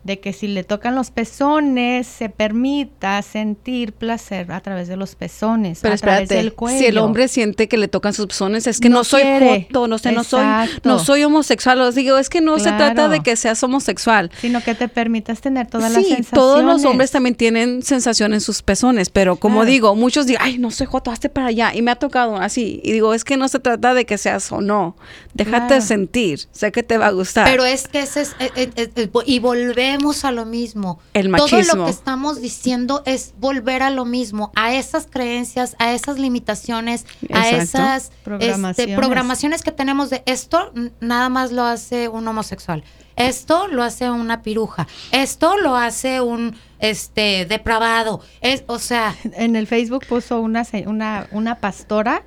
de 0.03 0.19
que 0.19 0.33
si 0.33 0.47
le 0.47 0.63
tocan 0.63 0.95
los 0.95 1.11
pezones 1.11 2.07
se 2.07 2.29
permita 2.29 3.21
sentir 3.21 3.93
placer 3.93 4.51
a 4.51 4.59
través 4.61 4.87
de 4.87 4.97
los 4.97 5.15
pezones, 5.15 5.79
Pero 5.81 5.93
a 5.93 5.97
través 5.97 6.29
del 6.29 6.53
cuello. 6.53 6.77
Si 6.77 6.85
el 6.85 6.97
hombre 6.97 7.27
siente 7.27 7.67
que 7.67 7.77
le 7.77 7.87
tocan 7.87 8.13
sus 8.13 8.27
pezones 8.27 8.67
es 8.67 8.79
que 8.79 8.89
no, 8.89 9.03
soy 9.03 9.23
joto, 9.23 9.87
no 9.87 9.97
sé, 9.97 10.11
no 10.11 10.23
soy, 10.23 10.45
no 10.83 10.99
soy 10.99 11.23
homosexual. 11.23 11.79
Os 11.81 11.95
digo, 11.95 12.17
es 12.17 12.29
que 12.29 12.41
no 12.41 12.59
se 12.59 12.71
trata 12.71 13.07
de 13.07 13.21
que 13.21 13.35
seas 13.35 13.63
homosexual, 13.63 14.31
sino 14.39 14.61
que 14.61 14.75
te 14.75 14.87
permitas 14.87 15.41
tener 15.41 15.67
todas 15.67 15.91
las 15.91 16.03
sensaciones. 16.03 16.31
todos 16.31 16.63
los 16.63 16.83
hombres 16.85 17.11
también 17.11 17.35
tienen 17.35 17.81
sensación 17.83 18.33
en 18.33 18.41
sus 18.41 18.61
pezones, 18.61 19.09
pero 19.09 19.37
como 19.37 19.65
digo, 19.65 19.95
muchos 19.95 20.25
digan, 20.25 20.43
ay, 20.45 20.57
no 20.57 20.71
soy 20.71 20.87
joto, 20.87 21.11
hazte 21.11 21.29
para 21.29 21.47
allá 21.47 21.71
y 21.73 21.81
me 21.81 21.91
ha 21.91 21.95
tocado 21.95 22.37
así 22.37 22.81
y 22.83 22.91
digo, 22.91 23.13
es 23.13 23.23
que 23.23 23.37
no 23.37 23.47
se 23.47 23.59
trata 23.59 23.93
de 23.93 24.05
que 24.05 24.17
seas 24.17 24.51
o 24.51 24.61
no, 24.61 24.95
déjate 25.33 25.81
sentir, 25.81 26.41
sé 26.51 26.71
que 26.71 26.83
te 26.83 26.97
va 26.97 27.07
a 27.07 27.11
gustar. 27.11 27.49
Pero 27.49 27.65
es 27.65 27.87
que 27.87 28.01
ese 28.01 28.21
es, 28.21 28.35
eh, 28.39 28.51
eh, 28.55 28.89
eh, 28.95 29.09
y 29.25 29.39
volver 29.39 29.92
a 30.23 30.31
lo 30.31 30.45
mismo. 30.45 30.99
El 31.13 31.29
machismo. 31.29 31.59
Todo 31.61 31.75
lo 31.75 31.85
que 31.85 31.91
estamos 31.91 32.41
diciendo 32.41 33.03
es 33.05 33.33
volver 33.39 33.83
a 33.83 33.89
lo 33.89 34.05
mismo, 34.05 34.51
a 34.55 34.73
esas 34.73 35.07
creencias, 35.07 35.75
a 35.79 35.93
esas 35.93 36.19
limitaciones, 36.19 37.05
a 37.31 37.49
esas 37.49 38.11
este, 38.39 38.95
programaciones. 38.95 39.61
que 39.61 39.71
tenemos 39.71 40.09
de 40.09 40.23
esto 40.25 40.71
nada 40.99 41.29
más 41.29 41.51
lo 41.51 41.63
hace 41.63 42.07
un 42.07 42.27
homosexual. 42.27 42.83
Esto 43.15 43.67
lo 43.67 43.83
hace 43.83 44.09
una 44.09 44.41
piruja. 44.41 44.87
Esto 45.11 45.57
lo 45.57 45.75
hace 45.75 46.21
un 46.21 46.55
este 46.79 47.45
depravado. 47.45 48.21
Es, 48.41 48.63
o 48.67 48.79
sea, 48.79 49.15
en 49.23 49.55
el 49.55 49.67
Facebook 49.67 50.05
puso 50.07 50.39
una 50.39 50.65
una, 50.85 51.27
una 51.31 51.59
pastora 51.59 52.23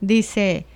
dice 0.00 0.66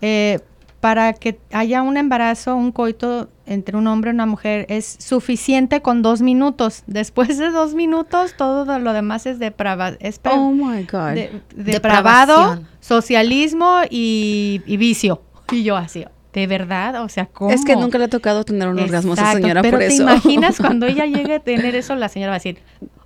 eh, 0.00 0.40
para 0.86 1.14
que 1.14 1.36
haya 1.50 1.82
un 1.82 1.96
embarazo, 1.96 2.54
un 2.54 2.70
coito 2.70 3.28
entre 3.44 3.76
un 3.76 3.88
hombre 3.88 4.12
y 4.12 4.14
una 4.14 4.24
mujer, 4.24 4.66
es 4.68 4.86
suficiente 5.00 5.82
con 5.82 6.00
dos 6.00 6.22
minutos. 6.22 6.84
Después 6.86 7.38
de 7.38 7.50
dos 7.50 7.74
minutos, 7.74 8.34
todo 8.36 8.78
lo 8.78 8.92
demás 8.92 9.26
es, 9.26 9.40
depravado. 9.40 9.96
oh 10.30 10.52
my 10.52 10.84
God. 10.84 11.40
depravado, 11.56 12.62
socialismo 12.78 13.80
y, 13.90 14.62
vicio. 14.78 15.22
Y 15.50 15.64
yo 15.64 15.76
así, 15.76 16.04
¿de 16.32 16.46
verdad? 16.46 17.02
O 17.02 17.08
sea, 17.08 17.26
¿cómo? 17.26 17.50
Es 17.50 17.64
que 17.64 17.74
nunca 17.74 17.98
le 17.98 18.04
ha 18.04 18.08
tocado 18.08 18.44
tener 18.44 18.68
un 18.68 18.78
orgasmo 18.78 19.14
a 19.14 19.14
esa 19.14 19.32
señora 19.32 19.62
pero 19.62 19.78
por 19.78 19.82
eso. 19.82 19.96
¿te 19.96 20.02
imaginas 20.04 20.58
cuando 20.58 20.86
ella 20.86 21.06
llegue 21.06 21.34
a 21.34 21.40
tener 21.40 21.74
eso? 21.74 21.96
La 21.96 22.08
señora 22.08 22.30
va 22.30 22.36
a 22.36 22.38
decir, 22.38 22.58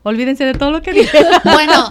Olvídense 0.02 0.46
de 0.46 0.54
todo 0.54 0.70
lo 0.70 0.82
que 0.82 0.92
dije. 0.92 1.18
Bueno, 1.44 1.88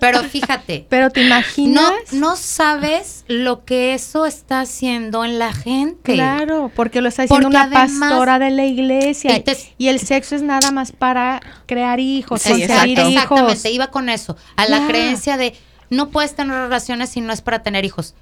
pero 0.00 0.22
fíjate. 0.22 0.86
Pero 0.88 1.10
te 1.10 1.22
imaginas. 1.22 1.92
No, 2.12 2.30
no 2.30 2.36
sabes 2.36 3.24
lo 3.28 3.64
que 3.64 3.94
eso 3.94 4.26
está 4.26 4.60
haciendo 4.60 5.24
en 5.24 5.38
la 5.38 5.52
gente. 5.52 6.14
Claro, 6.14 6.70
porque 6.74 7.00
lo 7.00 7.08
está 7.08 7.22
diciendo 7.22 7.48
una 7.48 7.68
pastora 7.70 8.38
de 8.38 8.50
la 8.50 8.64
iglesia. 8.64 9.42
Y, 9.76 9.88
el 9.88 10.00
sexo 10.00 10.36
es 10.36 10.42
nada 10.42 10.70
más 10.70 10.92
para 10.92 11.40
crear 11.66 12.00
hijos, 12.00 12.42
sí, 12.42 12.62
Exactamente, 12.62 13.70
iba 13.70 13.88
con 13.88 14.08
eso. 14.08 14.36
A 14.56 14.66
la 14.66 14.86
creencia 14.86 15.36
de 15.36 15.54
no 15.90 16.10
puedes 16.10 16.34
tener 16.34 16.54
relaciones 16.54 17.10
si 17.10 17.20
no 17.20 17.32
es 17.32 17.42
para 17.42 17.62
tener 17.62 17.84
hijos. 17.84 18.14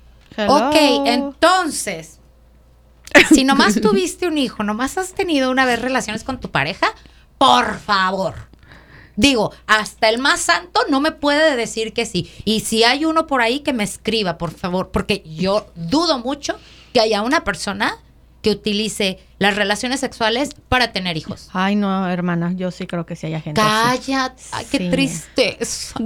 Ok, 0.48 0.74
entonces, 1.06 2.18
si 3.32 3.44
nomás 3.44 3.80
tuviste 3.80 4.26
un 4.26 4.38
hijo, 4.38 4.64
nomás 4.64 4.98
has 4.98 5.12
tenido 5.12 5.50
una 5.50 5.64
vez 5.64 5.80
relaciones 5.80 6.24
con 6.24 6.40
tu 6.40 6.50
pareja, 6.50 6.88
por 7.38 7.78
favor 7.78 8.53
Digo, 9.16 9.52
hasta 9.66 10.08
el 10.08 10.18
más 10.18 10.40
santo 10.40 10.80
no 10.88 11.00
me 11.00 11.12
puede 11.12 11.56
decir 11.56 11.92
que 11.92 12.06
sí. 12.06 12.30
Y 12.44 12.60
si 12.60 12.84
hay 12.84 13.04
uno 13.04 13.26
por 13.26 13.40
ahí 13.40 13.60
que 13.60 13.72
me 13.72 13.84
escriba, 13.84 14.38
por 14.38 14.52
favor, 14.52 14.90
porque 14.90 15.22
yo 15.24 15.66
dudo 15.74 16.18
mucho 16.18 16.56
que 16.92 17.00
haya 17.00 17.22
una 17.22 17.44
persona 17.44 17.98
que 18.44 18.50
utilice 18.50 19.18
las 19.38 19.56
relaciones 19.56 20.00
sexuales 20.00 20.50
para 20.68 20.92
tener 20.92 21.16
hijos. 21.16 21.48
Ay, 21.52 21.76
no, 21.76 22.08
hermana, 22.08 22.52
yo 22.54 22.70
sí 22.70 22.86
creo 22.86 23.06
que 23.06 23.16
sí 23.16 23.26
haya 23.26 23.40
gente. 23.40 23.60
Cállate, 23.60 24.42
ay, 24.52 24.66
qué 24.70 24.90
triste. 24.90 25.58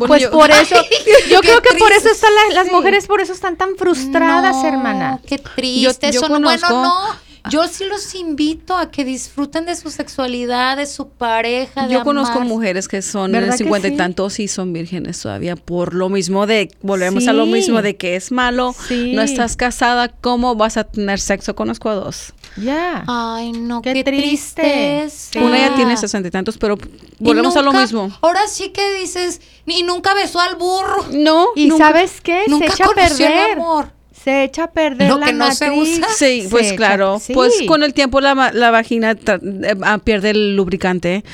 pues 0.07 0.27
por 0.29 0.51
eso, 0.51 0.77
yo 1.31 1.41
creo 1.41 1.61
que 1.61 1.77
por 1.77 1.93
eso 1.93 2.09
están 2.11 2.31
las 2.55 2.71
mujeres, 2.71 3.07
por 3.07 3.21
eso 3.21 3.33
están 3.33 3.57
tan 3.57 3.77
frustradas, 3.77 4.65
hermana. 4.65 5.21
Qué 5.27 5.39
triste. 5.39 6.09
Eso 6.09 6.29
no, 6.29 6.41
bueno, 6.41 6.69
no 6.71 7.28
Yo 7.51 7.67
sí 7.69 7.85
los 7.85 8.15
invito 8.15 8.77
a 8.77 8.91
que 8.91 9.05
disfruten 9.05 9.67
de 9.67 9.77
su 9.77 9.91
sexualidad, 9.91 10.77
de 10.77 10.87
su 10.87 11.09
pareja. 11.09 11.87
de 11.87 11.95
Yo 11.95 12.05
conozco 12.05 12.41
mujeres 12.41 12.89
que 12.89 13.03
son 13.03 13.33
¿Verdad 13.33 13.53
de 13.53 13.59
que 13.59 13.65
50 13.65 13.89
y 13.89 13.97
tantos 13.97 14.39
y 14.41 14.49
son 14.49 14.73
vírgenes 14.73 15.21
todavía 15.21 15.57
por 15.57 15.95
lo 15.95 16.09
mismo 16.09 16.47
de, 16.47 16.71
volvemos 16.83 17.27
a 17.29 17.33
lo 17.33 17.47
mismo 17.47 17.83
de 17.83 17.97
que 17.97 18.17
es 18.17 18.33
malo, 18.33 18.75
Sí. 18.89 19.13
no 19.15 19.23
estás 19.23 19.57
casada, 19.57 20.09
¿cómo 20.09 20.55
vas 20.55 20.77
a 20.77 20.85
tener 20.85 21.21
sexo? 21.21 21.55
Conozco 21.55 21.89
a 21.89 21.95
dos. 21.95 22.33
Ya. 22.57 23.05
Ay, 23.07 23.53
no, 23.53 23.83
Qué 23.83 23.93
qué, 23.95 24.05
triste. 24.05 25.07
Una 25.41 25.59
ya 25.59 25.75
tiene 25.77 25.97
sesenta 25.97 26.29
y 26.29 26.31
tantos, 26.31 26.59
pero 26.59 26.77
Y 27.21 27.25
volvemos 27.25 27.57
a 27.57 27.63
lo 27.63 27.73
mismo. 27.73 28.11
Ahora 28.21 28.47
sí 28.49 28.71
que 28.71 28.95
dices, 28.95 29.41
ni 29.67 29.83
nunca 29.83 30.15
besó 30.15 30.41
al 30.41 30.57
burro. 30.57 31.05
No, 31.13 31.49
y 31.55 31.67
nunca. 31.67 31.89
¿sabes 31.89 32.21
qué? 32.21 32.45
Se 32.45 32.51
Nunca 32.51 32.67
echa 32.67 32.85
a 32.85 32.89
conoció 32.89 33.27
el 33.27 33.33
perder. 33.33 33.53
amor. 33.59 33.93
Se 34.29 34.45
echa 34.45 34.65
a 34.65 34.71
perder 34.71 35.09
Lo 35.09 35.19
la 35.19 35.27
que 35.27 35.33
no 35.33 35.51
se 35.53 35.71
matriz. 35.71 35.99
usa. 35.99 36.09
Sí, 36.17 36.43
Se 36.43 36.49
pues 36.51 36.67
echa- 36.69 36.77
claro. 36.77 37.19
sí. 37.21 37.33
Pues 37.33 37.55
con 37.67 37.83
el 37.83 37.95
tiempo 37.95 38.21
la, 38.21 38.51
la 38.53 38.71
vagina 38.71 39.15
tra- 39.17 39.41
eh, 39.65 39.75
ah, 39.83 39.99
pierde 39.99 40.31
el 40.31 40.55
lubricante. 40.57 41.25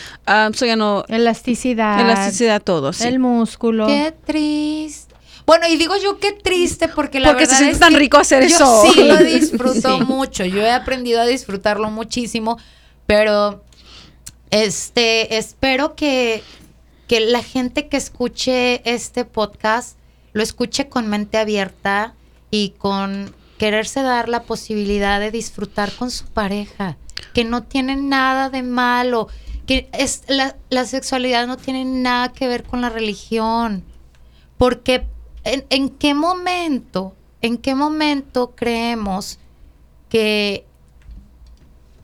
So 0.55 0.65
ya 0.67 0.77
no. 0.77 1.05
Elasticidad. 1.09 2.01
Elasticidad, 2.01 2.63
todo. 2.63 2.93
Sí. 2.93 3.07
El 3.09 3.19
músculo. 3.19 3.87
Qué 3.87 4.15
triste. 4.25 5.15
Bueno, 5.47 5.67
y 5.69 5.77
digo 5.77 5.95
yo 6.03 6.19
qué 6.21 6.33
triste 6.33 6.89
porque 6.89 7.21
la 7.21 7.29
Porque 7.31 7.45
se 7.45 7.51
verdad 7.51 7.59
siente 7.59 7.75
es 7.75 7.81
tan 7.81 7.93
que 7.93 7.99
rico 7.99 8.17
hacer 8.17 8.47
yo 8.49 8.57
eso. 8.57 8.83
sí 8.95 9.05
lo 9.05 9.17
disfruto 9.25 9.99
Sí. 9.99 10.05
mucho. 10.05 10.45
Yo 10.47 10.63
he 10.63 10.71
aprendido 10.71 11.21
a 11.21 11.27
disfrutarlo 11.27 11.91
muchísimo, 11.91 12.59
pero 13.07 13.63
este 14.51 15.37
espero 15.37 15.95
que 15.95 16.43
que 17.09 17.21
la 17.21 17.43
gente 17.43 17.89
que 17.89 17.97
escuche 17.99 18.81
este 18.91 19.25
podcast 19.27 19.99
lo 20.33 20.43
escuche 20.43 20.89
con 20.89 21.09
mente 21.09 21.37
abierta 21.37 22.15
y 22.55 22.71
con 22.79 23.35
quererse 23.59 24.03
dar 24.03 24.29
la 24.29 24.45
posibilidad 24.45 25.19
de 25.19 25.33
disfrutar 25.33 25.91
con 25.91 26.13
su 26.13 26.27
pareja, 26.27 26.97
que 27.33 27.43
no 27.43 27.65
tiene 27.65 27.97
nada 27.97 28.49
de 28.49 28.63
malo, 28.63 29.27
que 29.67 29.89
es 29.93 30.23
la, 30.29 30.55
la 30.71 30.85
sexualidad 30.85 31.49
no 31.49 31.57
tiene 31.57 31.85
nada 31.85 32.33
que 32.33 32.47
ver 32.47 32.63
con 32.63 32.81
la 32.81 32.91
religión. 32.91 33.83
Porque 34.57 35.05
en, 35.43 35.67
en 35.69 35.89
qué 35.89 36.15
momento, 36.15 37.17
en 37.43 37.59
qué 37.59 37.75
momento 37.75 38.55
creemos 38.55 39.41
que 40.09 40.65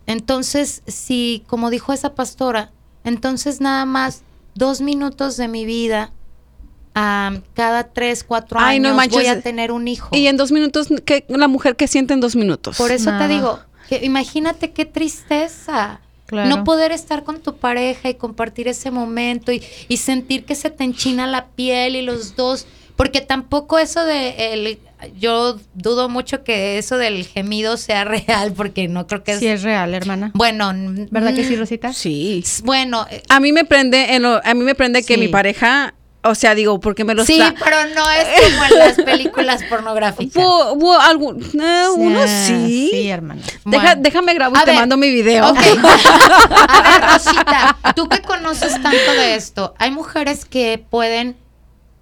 entonces 0.06 0.82
si, 0.88 1.44
como 1.46 1.70
dijo 1.70 1.92
esa 1.92 2.16
pastora, 2.16 2.72
entonces 3.04 3.60
nada 3.60 3.84
más 3.84 4.24
dos 4.56 4.80
minutos 4.80 5.36
de 5.36 5.46
mi 5.46 5.64
vida, 5.64 6.12
cada 7.54 7.84
tres, 7.84 8.24
cuatro 8.24 8.58
Ay, 8.60 8.76
años 8.76 8.90
no 8.90 8.96
manches. 8.96 9.14
voy 9.18 9.26
a 9.26 9.40
tener 9.40 9.72
un 9.72 9.88
hijo. 9.88 10.08
Y 10.16 10.26
en 10.26 10.36
dos 10.36 10.52
minutos, 10.52 10.88
¿qué, 11.04 11.24
la 11.28 11.48
mujer 11.48 11.76
que 11.76 11.86
siente 11.88 12.14
en 12.14 12.20
dos 12.20 12.36
minutos. 12.36 12.76
Por 12.76 12.90
eso 12.92 13.10
Nada. 13.10 13.26
te 13.26 13.32
digo, 13.34 13.60
que 13.88 14.04
imagínate 14.04 14.70
qué 14.72 14.84
tristeza. 14.84 16.00
Claro. 16.26 16.48
No 16.48 16.62
poder 16.64 16.92
estar 16.92 17.24
con 17.24 17.40
tu 17.40 17.56
pareja 17.56 18.08
y 18.08 18.14
compartir 18.14 18.68
ese 18.68 18.92
momento 18.92 19.50
y, 19.50 19.64
y 19.88 19.96
sentir 19.96 20.44
que 20.44 20.54
se 20.54 20.70
te 20.70 20.84
enchina 20.84 21.26
la 21.26 21.46
piel 21.48 21.96
y 21.96 22.02
los 22.02 22.36
dos, 22.36 22.66
porque 22.94 23.20
tampoco 23.20 23.80
eso 23.80 24.04
de 24.04 24.52
el, 24.54 24.78
yo 25.18 25.58
dudo 25.74 26.08
mucho 26.08 26.44
que 26.44 26.78
eso 26.78 26.98
del 26.98 27.26
gemido 27.26 27.76
sea 27.76 28.04
real, 28.04 28.52
porque 28.52 28.86
no 28.86 29.08
creo 29.08 29.24
que 29.24 29.32
es, 29.32 29.38
Sí 29.40 29.48
es 29.48 29.64
real, 29.64 29.92
hermana. 29.92 30.30
bueno, 30.34 30.70
¿Verdad 31.10 31.34
que 31.34 31.42
sí, 31.42 31.56
mm, 31.56 31.58
Rosita? 31.58 31.92
Sí. 31.92 32.44
Bueno, 32.62 33.06
eh, 33.10 33.22
A 33.28 33.40
mí 33.40 33.52
me 33.52 33.64
prende, 33.64 34.14
en 34.14 34.22
lo- 34.22 34.40
a 34.44 34.54
mí 34.54 34.62
me 34.62 34.76
prende 34.76 35.02
que 35.02 35.18
mi 35.18 35.26
pareja, 35.26 35.94
o 36.22 36.34
sea, 36.34 36.54
digo, 36.54 36.80
porque 36.80 37.04
me 37.04 37.14
lo 37.14 37.24
sí, 37.24 37.40
pero 37.64 37.76
no 37.94 38.10
es 38.10 38.26
como 38.50 38.64
en 38.64 38.78
las 38.78 38.96
películas 38.96 39.62
pornográficas. 39.64 40.42
Algún- 41.08 41.42
eh, 41.42 41.84
uno 41.96 42.20
Ah, 42.22 42.44
sí. 42.46 42.88
Sí, 42.92 43.08
hermana. 43.08 43.40
Deja- 43.64 43.84
Bueno. 43.86 44.00
déjame 44.02 44.34
grabo 44.34 44.56
y 44.56 44.60
te 44.60 44.66
ver, 44.66 44.74
mando 44.76 44.96
mi 44.96 45.10
video. 45.10 45.48
Ok. 45.50 45.58
A 46.68 46.82
ver, 46.90 47.10
Rosita, 47.12 47.76
tú 47.94 48.08
que 48.08 48.20
conoces 48.22 48.72
tanto 48.82 49.12
de 49.16 49.34
esto, 49.34 49.74
hay 49.78 49.90
mujeres 49.90 50.44
que 50.44 50.84
pueden 50.90 51.36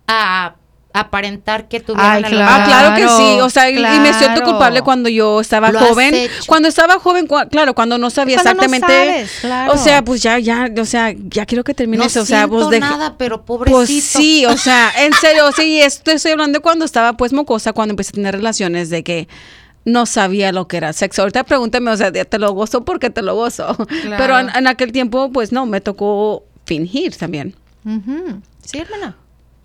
ah, 0.09 0.55
aparentar 0.93 1.69
que 1.69 1.81
tuvieron 1.81 2.11
Ay, 2.11 2.23
claro. 2.25 2.47
Ah, 2.51 2.65
claro 2.67 2.97
que 2.97 3.09
sí, 3.09 3.41
o 3.41 3.51
sea, 3.51 3.71
y- 3.71 3.77
y 3.77 4.01
me 4.01 4.13
siento 4.15 4.43
culpable 4.43 4.83
cuando 4.83 5.09
yo 5.09 5.41
estaba 5.41 5.71
Lo 5.71 5.79
joven. 5.81 6.15
Cuando 6.47 6.67
estaba 6.69 6.99
joven, 6.99 7.29
claro, 7.51 7.75
cuando 7.75 7.99
no 7.99 8.11
sabía 8.11 8.37
Cuando 8.37 8.55
no 8.55 8.75
exactamente. 8.75 9.11
sabes, 9.15 9.31
claro. 9.41 9.73
O 9.73 9.77
sea, 9.77 10.03
pues 10.03 10.23
ya, 10.23 10.39
ya, 10.39 10.69
o 10.81 10.85
sea, 10.85 11.13
ya 11.17 11.47
quiero 11.47 11.63
que 11.63 11.75
termine 11.75 11.99
No 11.99 12.05
eso. 12.07 12.23
O 12.23 12.25
sea, 12.25 12.39
siento 12.47 12.57
pues 12.57 12.71
de- 12.71 12.81
nada, 12.81 13.17
pero 13.19 13.45
pobrecito. 13.45 13.77
Pues 13.79 13.89
sí, 14.05 14.47
o 14.47 14.57
sea, 14.57 14.91
en 15.05 15.13
serio, 15.13 15.51
sí, 15.55 15.81
esto 15.81 16.11
estoy 16.11 16.33
hablando 16.33 16.59
de 16.59 16.63
cuando 16.63 16.85
estaba 16.85 17.13
pues 17.13 17.33
mocosa, 17.33 17.73
cuando 17.73 17.93
empecé 17.93 18.11
a 18.11 18.15
tener 18.15 18.35
relaciones 18.35 18.91
de 18.91 19.05
que 19.05 19.29
no 19.85 20.05
sabía 20.07 20.53
lo 20.53 20.69
que 20.69 20.79
era 20.79 20.93
sexo. 20.93 21.23
Ahorita 21.23 21.45
pregúntame, 21.45 21.91
o 21.91 21.97
sea, 21.97 22.11
te 22.13 22.39
lo 22.39 22.53
gozo 22.53 22.85
porque 22.85 23.11
te 23.11 23.23
lo 23.23 23.35
gozo. 23.35 23.77
Pero 24.17 24.39
en, 24.39 24.49
en 24.55 24.67
aquel 24.67 24.91
tiempo, 24.93 25.31
pues 25.33 25.53
no, 25.53 25.65
me 25.67 25.81
tocó 25.81 26.45
fingir 26.67 27.15
también. 27.17 27.55
Ujú. 27.87 28.41
Sí, 28.65 28.79
hermana. 28.79 29.17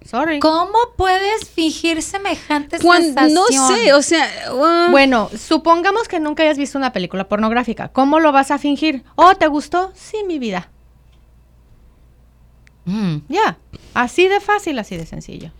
Sorry. 0.05 0.39
¿Cómo 0.39 0.77
puedes 0.97 1.49
fingir 1.49 2.01
semejante 2.01 2.79
Cuando, 2.79 3.21
no 3.29 3.45
sé, 3.47 3.93
o 3.93 4.01
sea, 4.01 4.27
uh, 4.51 4.91
Bueno, 4.91 5.29
supongamos 5.37 6.07
que 6.07 6.19
nunca 6.19 6.43
hayas 6.43 6.57
visto 6.57 6.77
una 6.77 6.91
película 6.91 7.27
pornográfica. 7.29 7.87
¿Cómo 7.89 8.19
lo 8.19 8.31
vas 8.31 8.51
a 8.51 8.57
fingir? 8.57 9.03
¿Oh, 9.15 9.35
te 9.35 9.47
gustó? 9.47 9.91
Sí, 9.95 10.17
mi 10.27 10.39
vida. 10.39 10.69
Mm. 12.85 13.17
Ya. 13.29 13.57
Así 13.93 14.27
de 14.27 14.39
fácil, 14.39 14.77
así 14.79 14.97
de 14.97 15.05
sencillo. 15.05 15.51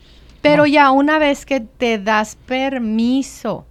Pero 0.41 0.65
ya 0.65 0.91
una 0.91 1.19
vez 1.19 1.45
que 1.45 1.61
te 1.61 1.97
das 1.97 2.35
permiso, 2.35 3.65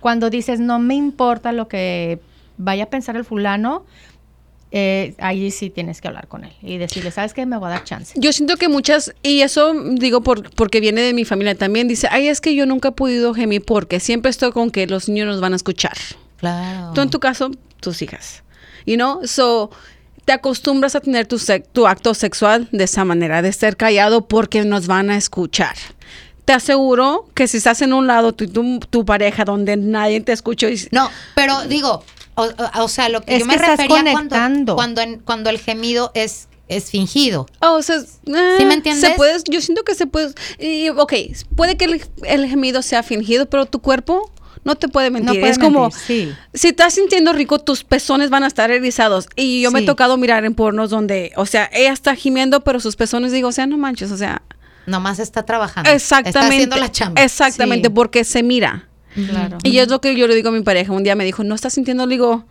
cuando 0.00 0.30
dices 0.30 0.58
no 0.58 0.80
me 0.80 0.94
importa 0.94 1.52
lo 1.52 1.68
que 1.68 2.20
vaya 2.56 2.84
a 2.84 2.90
pensar 2.90 3.16
el 3.16 3.24
fulano, 3.24 3.84
eh, 4.70 5.14
ahí 5.18 5.50
sí 5.50 5.70
tienes 5.70 6.00
que 6.00 6.08
hablar 6.08 6.28
con 6.28 6.44
él 6.44 6.52
y 6.62 6.76
decirle, 6.76 7.10
¿sabes 7.10 7.32
qué? 7.32 7.46
Me 7.46 7.56
voy 7.56 7.68
a 7.68 7.70
dar 7.70 7.84
chance. 7.84 8.14
Yo 8.16 8.32
siento 8.32 8.56
que 8.56 8.68
muchas, 8.68 9.14
y 9.22 9.40
eso 9.40 9.72
digo 9.94 10.20
por, 10.22 10.50
porque 10.54 10.80
viene 10.80 11.00
de 11.00 11.14
mi 11.14 11.24
familia 11.24 11.54
también, 11.54 11.88
dice, 11.88 12.08
ay, 12.10 12.28
es 12.28 12.40
que 12.40 12.54
yo 12.54 12.66
nunca 12.66 12.88
he 12.88 12.92
podido 12.92 13.32
gemir 13.34 13.64
porque 13.64 14.00
siempre 14.00 14.30
estoy 14.30 14.52
con 14.52 14.70
que 14.70 14.86
los 14.86 15.08
niños 15.08 15.26
nos 15.26 15.40
van 15.40 15.54
a 15.54 15.56
escuchar. 15.56 15.96
Claro. 16.36 16.92
Tú 16.94 17.00
en 17.00 17.10
tu 17.10 17.18
caso, 17.18 17.50
tus 17.80 18.02
hijas. 18.02 18.42
You 18.84 18.96
know, 18.96 19.26
so 19.26 19.70
te 20.24 20.32
acostumbras 20.32 20.94
a 20.94 21.00
tener 21.00 21.26
tu, 21.26 21.40
tu 21.72 21.86
acto 21.86 22.12
sexual 22.12 22.68
de 22.70 22.84
esa 22.84 23.04
manera, 23.04 23.40
de 23.40 23.52
ser 23.52 23.78
callado 23.78 24.28
porque 24.28 24.62
nos 24.64 24.86
van 24.86 25.08
a 25.08 25.16
escuchar. 25.16 25.74
Te 26.44 26.52
aseguro 26.52 27.26
que 27.34 27.48
si 27.48 27.56
estás 27.58 27.80
en 27.80 27.94
un 27.94 28.06
lado, 28.06 28.32
tu, 28.34 28.46
tu, 28.46 28.78
tu 28.80 29.04
pareja 29.06 29.44
donde 29.44 29.78
nadie 29.78 30.20
te 30.20 30.32
escucha 30.32 30.68
y 30.68 30.76
No, 30.90 31.10
pero 31.34 31.62
digo, 31.62 32.04
o, 32.38 32.44
o- 32.80 32.84
o 32.84 32.88
sea, 32.88 33.08
lo 33.08 33.20
que 33.22 33.34
Es 33.34 33.40
yo 33.40 33.46
me 33.46 33.52
que 33.54 33.56
estás 33.56 33.70
refería 33.78 33.96
conectando. 33.98 34.74
cuando, 34.74 34.76
cuando, 34.76 35.00
en- 35.02 35.18
cuando 35.20 35.50
el 35.50 35.58
gemido 35.58 36.10
es, 36.14 36.48
es 36.68 36.90
fingido. 36.90 37.46
Oh, 37.60 37.74
o 37.76 37.82
sea, 37.82 37.96
eh, 37.96 38.54
¿Sí 38.58 38.64
me 38.64 38.74
entiendes? 38.74 39.00
Se 39.10 39.16
puede, 39.16 39.38
yo 39.50 39.60
siento 39.60 39.84
que 39.84 39.94
se 39.94 40.06
puede. 40.06 40.32
Y, 40.58 40.88
ok, 40.90 41.12
puede 41.56 41.76
que 41.76 41.84
el, 41.86 42.02
el 42.24 42.46
gemido 42.48 42.82
sea 42.82 43.02
fingido, 43.02 43.46
pero 43.48 43.66
tu 43.66 43.80
cuerpo 43.80 44.30
no 44.64 44.74
te 44.74 44.88
puede 44.88 45.10
mentir. 45.10 45.40
puede 45.40 45.52
es 45.52 45.58
como. 45.58 45.82
mentir, 45.82 45.98
sí. 46.06 46.32
Si 46.52 46.68
estás 46.68 46.92
sintiendo 46.94 47.32
rico, 47.32 47.58
tus 47.58 47.84
pezones 47.84 48.28
van 48.28 48.44
a 48.44 48.48
estar 48.48 48.70
erizados. 48.70 49.28
Y 49.36 49.62
yo 49.62 49.70
me 49.70 49.78
he 49.78 49.82
Sí. 49.82 49.86
tocado 49.86 50.16
mirar 50.18 50.44
en 50.44 50.54
pornos 50.54 50.90
donde, 50.90 51.32
o 51.36 51.46
sea, 51.46 51.70
ella 51.72 51.92
está 51.92 52.14
gimiendo, 52.16 52.60
pero 52.64 52.80
sus 52.80 52.96
pezones, 52.96 53.32
digo, 53.32 53.48
o 53.48 53.52
sea, 53.52 53.66
no 53.66 53.78
manches, 53.78 54.10
o 54.12 54.16
sea. 54.16 54.42
Nomás 54.84 55.18
está 55.20 55.44
trabajando. 55.44 55.88
Exactamente. 55.90 56.38
Está 56.40 56.48
haciendo 56.48 56.76
la 56.76 56.90
chamba. 56.90 57.22
Exactamente, 57.22 57.88
Sí. 57.88 57.94
porque 57.94 58.24
se 58.24 58.42
mira. 58.42 58.87
Claro. 59.28 59.58
Y 59.62 59.78
es 59.78 59.88
lo 59.88 60.00
que 60.00 60.14
yo 60.16 60.26
le 60.26 60.34
digo 60.34 60.48
a 60.50 60.52
mi 60.52 60.62
pareja. 60.62 60.92
Un 60.92 61.02
día 61.04 61.14
me 61.14 61.24
dijo, 61.24 61.42
¿no 61.44 61.54
estás 61.54 61.72
sintiendo? 61.74 62.06
Le 62.06 62.14
digo, 62.14 62.44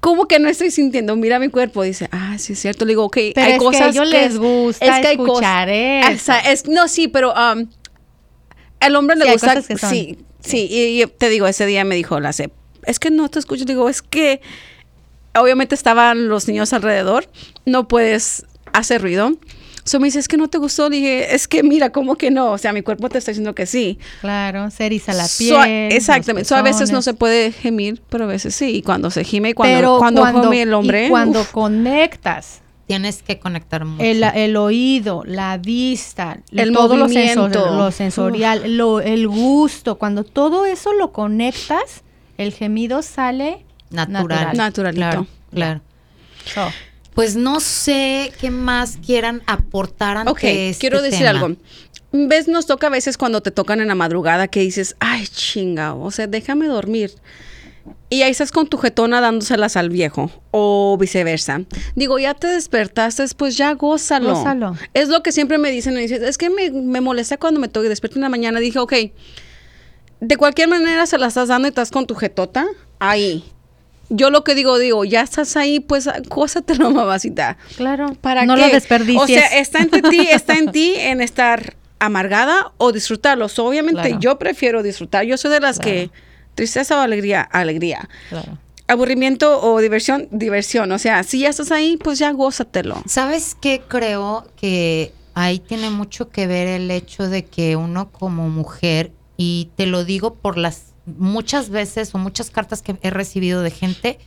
¿cómo 0.00 0.26
que 0.28 0.38
no 0.38 0.48
estoy 0.48 0.70
sintiendo? 0.70 1.16
Mira 1.16 1.38
mi 1.38 1.48
cuerpo. 1.48 1.82
Dice, 1.82 2.08
ah, 2.12 2.36
sí, 2.38 2.52
es 2.54 2.60
cierto. 2.60 2.84
Le 2.84 2.90
digo, 2.92 3.04
ok, 3.04 3.16
Pero 3.34 3.46
hay 3.46 3.52
es 3.52 3.58
que 3.58 3.64
cosas 3.64 3.80
a 3.82 3.88
ellos 3.90 4.08
les 4.08 4.38
gusta 4.38 4.84
hay 4.94 5.16
cosas- 5.16 5.26
escuchar 5.26 5.68
eso. 5.68 6.32
Es, 6.46 6.66
no, 6.68 6.88
sí, 6.88 7.08
pero 7.08 7.32
um, 7.32 7.66
al 8.80 8.96
hombre 8.96 9.16
Sí, 9.16 9.22
le 9.22 9.28
hay 9.28 9.32
gusta. 9.34 9.48
cosas 9.54 9.66
que 9.68 9.78
son- 9.78 9.90
sí, 9.90 10.18
sí, 10.40 10.66
y, 10.70 11.02
y 11.02 11.06
te 11.06 11.28
digo, 11.28 11.46
ese 11.46 11.66
día 11.66 11.84
me 11.84 11.94
dijo 11.94 12.18
la 12.20 12.32
CEP, 12.32 12.52
es 12.84 12.98
que 12.98 13.10
no 13.10 13.28
te 13.28 13.38
escucho. 13.38 13.64
Digo, 13.64 13.88
es 13.88 14.02
que 14.02 14.40
obviamente 15.34 15.74
estaban 15.74 16.28
los 16.28 16.48
niños 16.48 16.72
alrededor, 16.72 17.28
no 17.66 17.88
puedes 17.88 18.46
hacer 18.72 19.02
ruido. 19.02 19.32
So 19.84 19.98
me 20.00 20.06
dice, 20.08 20.18
es 20.18 20.28
que 20.28 20.36
no 20.36 20.48
te 20.48 20.58
gustó. 20.58 20.90
Dije, 20.90 21.34
es 21.34 21.48
que 21.48 21.62
mira, 21.62 21.90
¿cómo 21.90 22.16
que 22.16 22.30
no? 22.30 22.50
O 22.52 22.58
sea, 22.58 22.72
mi 22.72 22.82
cuerpo 22.82 23.08
te 23.08 23.18
está 23.18 23.30
diciendo 23.30 23.54
que 23.54 23.66
sí. 23.66 23.98
Claro, 24.20 24.70
se 24.70 24.86
eriza 24.86 25.12
la 25.12 25.26
So, 25.26 25.38
piel. 25.38 25.92
exactamente. 25.92 26.48
So, 26.48 26.56
a 26.56 26.62
veces 26.62 26.90
no 26.92 27.02
se 27.02 27.14
puede 27.14 27.52
gemir, 27.52 28.02
pero 28.10 28.24
a 28.24 28.26
veces 28.26 28.54
sí. 28.54 28.76
Y 28.76 28.82
cuando 28.82 29.10
se 29.10 29.24
gime 29.24 29.50
y 29.50 29.52
cuando, 29.54 29.76
Pero 29.76 29.98
cuando, 29.98 30.22
come 30.32 30.62
el 30.62 30.74
hombre. 30.74 31.06
y 31.06 31.08
cuando 31.10 31.40
uf, 31.40 31.50
conectas 31.50 32.60
Tienes 32.86 33.22
que 33.22 33.38
conectar 33.38 33.84
mucho. 33.84 34.02
el, 34.02 34.22
el 34.24 34.56
oído, 34.56 35.22
la 35.24 35.58
vista, 35.58 36.38
El 36.50 36.72
todo 36.72 36.96
lo, 36.96 37.04
movimiento. 37.04 37.48
sensor- 37.48 37.76
lo 37.76 37.90
sensorial, 37.92 38.76
lo- 38.76 39.00
el 39.00 39.28
gusto, 39.28 39.96
cuando 39.96 40.24
todo 40.24 40.66
eso 40.66 40.92
lo 40.94 41.12
conectas, 41.12 42.02
el 42.36 42.52
gemido 42.52 43.02
sale 43.02 43.64
natural. 43.90 44.28
natural. 44.28 44.56
Naturalito. 44.56 45.00
Claro, 45.10 45.26
claro. 45.54 45.80
So, 46.52 46.72
Pues 47.20 47.36
no 47.36 47.60
sé 47.60 48.32
qué 48.40 48.50
más 48.50 48.96
quieran 49.04 49.42
aportar 49.46 50.16
ante 50.16 50.32
Ok, 50.32 50.40
este 50.44 50.80
quiero 50.80 51.02
decir 51.02 51.26
tema. 51.26 51.30
algo. 51.32 51.56
¿Ves? 52.12 52.48
Nos 52.48 52.64
toca 52.64 52.86
a 52.86 52.90
veces 52.90 53.18
cuando 53.18 53.42
te 53.42 53.50
tocan 53.50 53.82
en 53.82 53.88
la 53.88 53.94
madrugada 53.94 54.48
que 54.48 54.60
dices, 54.60 54.96
ay, 55.00 55.26
chinga, 55.26 55.92
o 55.92 56.10
sea, 56.10 56.26
déjame 56.26 56.66
dormir. 56.66 57.12
y 58.08 58.22
ahí 58.22 58.30
estás 58.30 58.52
con 58.52 58.68
tu 58.68 58.78
jetona 58.78 59.20
dándoselas 59.20 59.76
al 59.76 59.90
viejo 59.90 60.30
o 60.50 60.96
viceversa. 60.98 61.60
Digo, 61.94 62.18
ya 62.18 62.32
te 62.32 62.46
despertaste, 62.46 63.26
pues 63.36 63.54
ya 63.58 63.74
gózalo. 63.74 64.34
Gózalo. 64.34 64.76
Es 64.94 65.08
lo 65.10 65.22
que 65.22 65.30
siempre 65.32 65.58
me 65.58 65.70
dicen, 65.70 65.92
me 65.92 66.00
dicen, 66.00 66.24
es 66.24 66.38
que 66.38 66.48
me, 66.48 66.70
me 66.70 67.02
molesta 67.02 67.36
cuando 67.36 67.60
me 67.60 67.68
toque 67.68 67.90
despierto 67.90 68.16
en 68.16 68.22
la 68.22 68.30
mañana. 68.30 68.60
Dije, 68.60 68.78
ok, 68.78 68.94
de 70.20 70.36
cualquier 70.38 70.68
manera 70.68 71.04
se 71.04 71.18
la 71.18 71.26
estás 71.26 71.48
dando 71.48 71.68
y 71.68 71.70
estás 71.70 71.90
con 71.90 72.06
tu 72.06 72.14
jetota 72.14 72.66
ahí. 72.98 73.44
Yo 74.10 74.30
lo 74.30 74.42
que 74.44 74.54
digo, 74.54 74.78
digo, 74.78 75.04
ya 75.04 75.22
estás 75.22 75.56
ahí, 75.56 75.80
pues 75.80 76.08
gózatelo, 76.28 76.90
mamacita. 76.92 77.56
Claro. 77.76 78.14
¿Para 78.20 78.44
no 78.44 78.56
qué? 78.56 78.60
lo 78.62 78.68
desperdicies. 78.68 79.22
O 79.22 79.26
sea, 79.26 79.46
está 79.58 79.78
entre 79.80 80.02
ti, 80.02 80.20
está 80.30 80.54
en 80.58 80.72
ti 80.72 80.94
en 80.98 81.20
estar 81.20 81.74
amargada 82.00 82.72
o 82.78 82.92
disfrutarlo. 82.92 83.48
So, 83.48 83.66
obviamente 83.66 84.02
Claro. 84.02 84.20
yo 84.20 84.38
prefiero 84.38 84.82
disfrutar. 84.82 85.24
Yo 85.24 85.36
soy 85.36 85.50
de 85.52 85.60
las 85.60 85.78
Claro. 85.78 85.90
que 85.92 86.10
tristeza 86.54 86.96
o 86.98 87.00
alegría, 87.00 87.42
alegría. 87.42 88.08
Claro. 88.28 88.58
Aburrimiento 88.88 89.60
o 89.62 89.78
diversión, 89.80 90.26
diversión. 90.32 90.90
O 90.90 90.98
sea, 90.98 91.22
si 91.22 91.40
ya 91.40 91.48
estás 91.50 91.70
ahí, 91.70 91.96
pues 91.96 92.18
ya 92.18 92.32
gózatelo. 92.32 93.00
¿Sabes 93.06 93.56
qué? 93.60 93.80
Creo 93.86 94.46
que 94.56 95.12
ahí 95.34 95.60
tiene 95.60 95.90
mucho 95.90 96.28
que 96.30 96.48
ver 96.48 96.66
el 96.66 96.90
hecho 96.90 97.28
de 97.28 97.44
que 97.44 97.76
uno 97.76 98.10
como 98.10 98.48
mujer, 98.48 99.12
y 99.36 99.70
te 99.76 99.86
lo 99.86 100.04
digo 100.04 100.34
por 100.34 100.58
las 100.58 100.89
muchas 101.06 101.70
veces 101.70 102.14
o 102.14 102.18
muchas 102.18 102.50
cartas 102.50 102.82
que 102.82 102.96
he 103.02 103.10
recibido 103.10 103.62
de 103.62 103.70
gente 103.70 104.18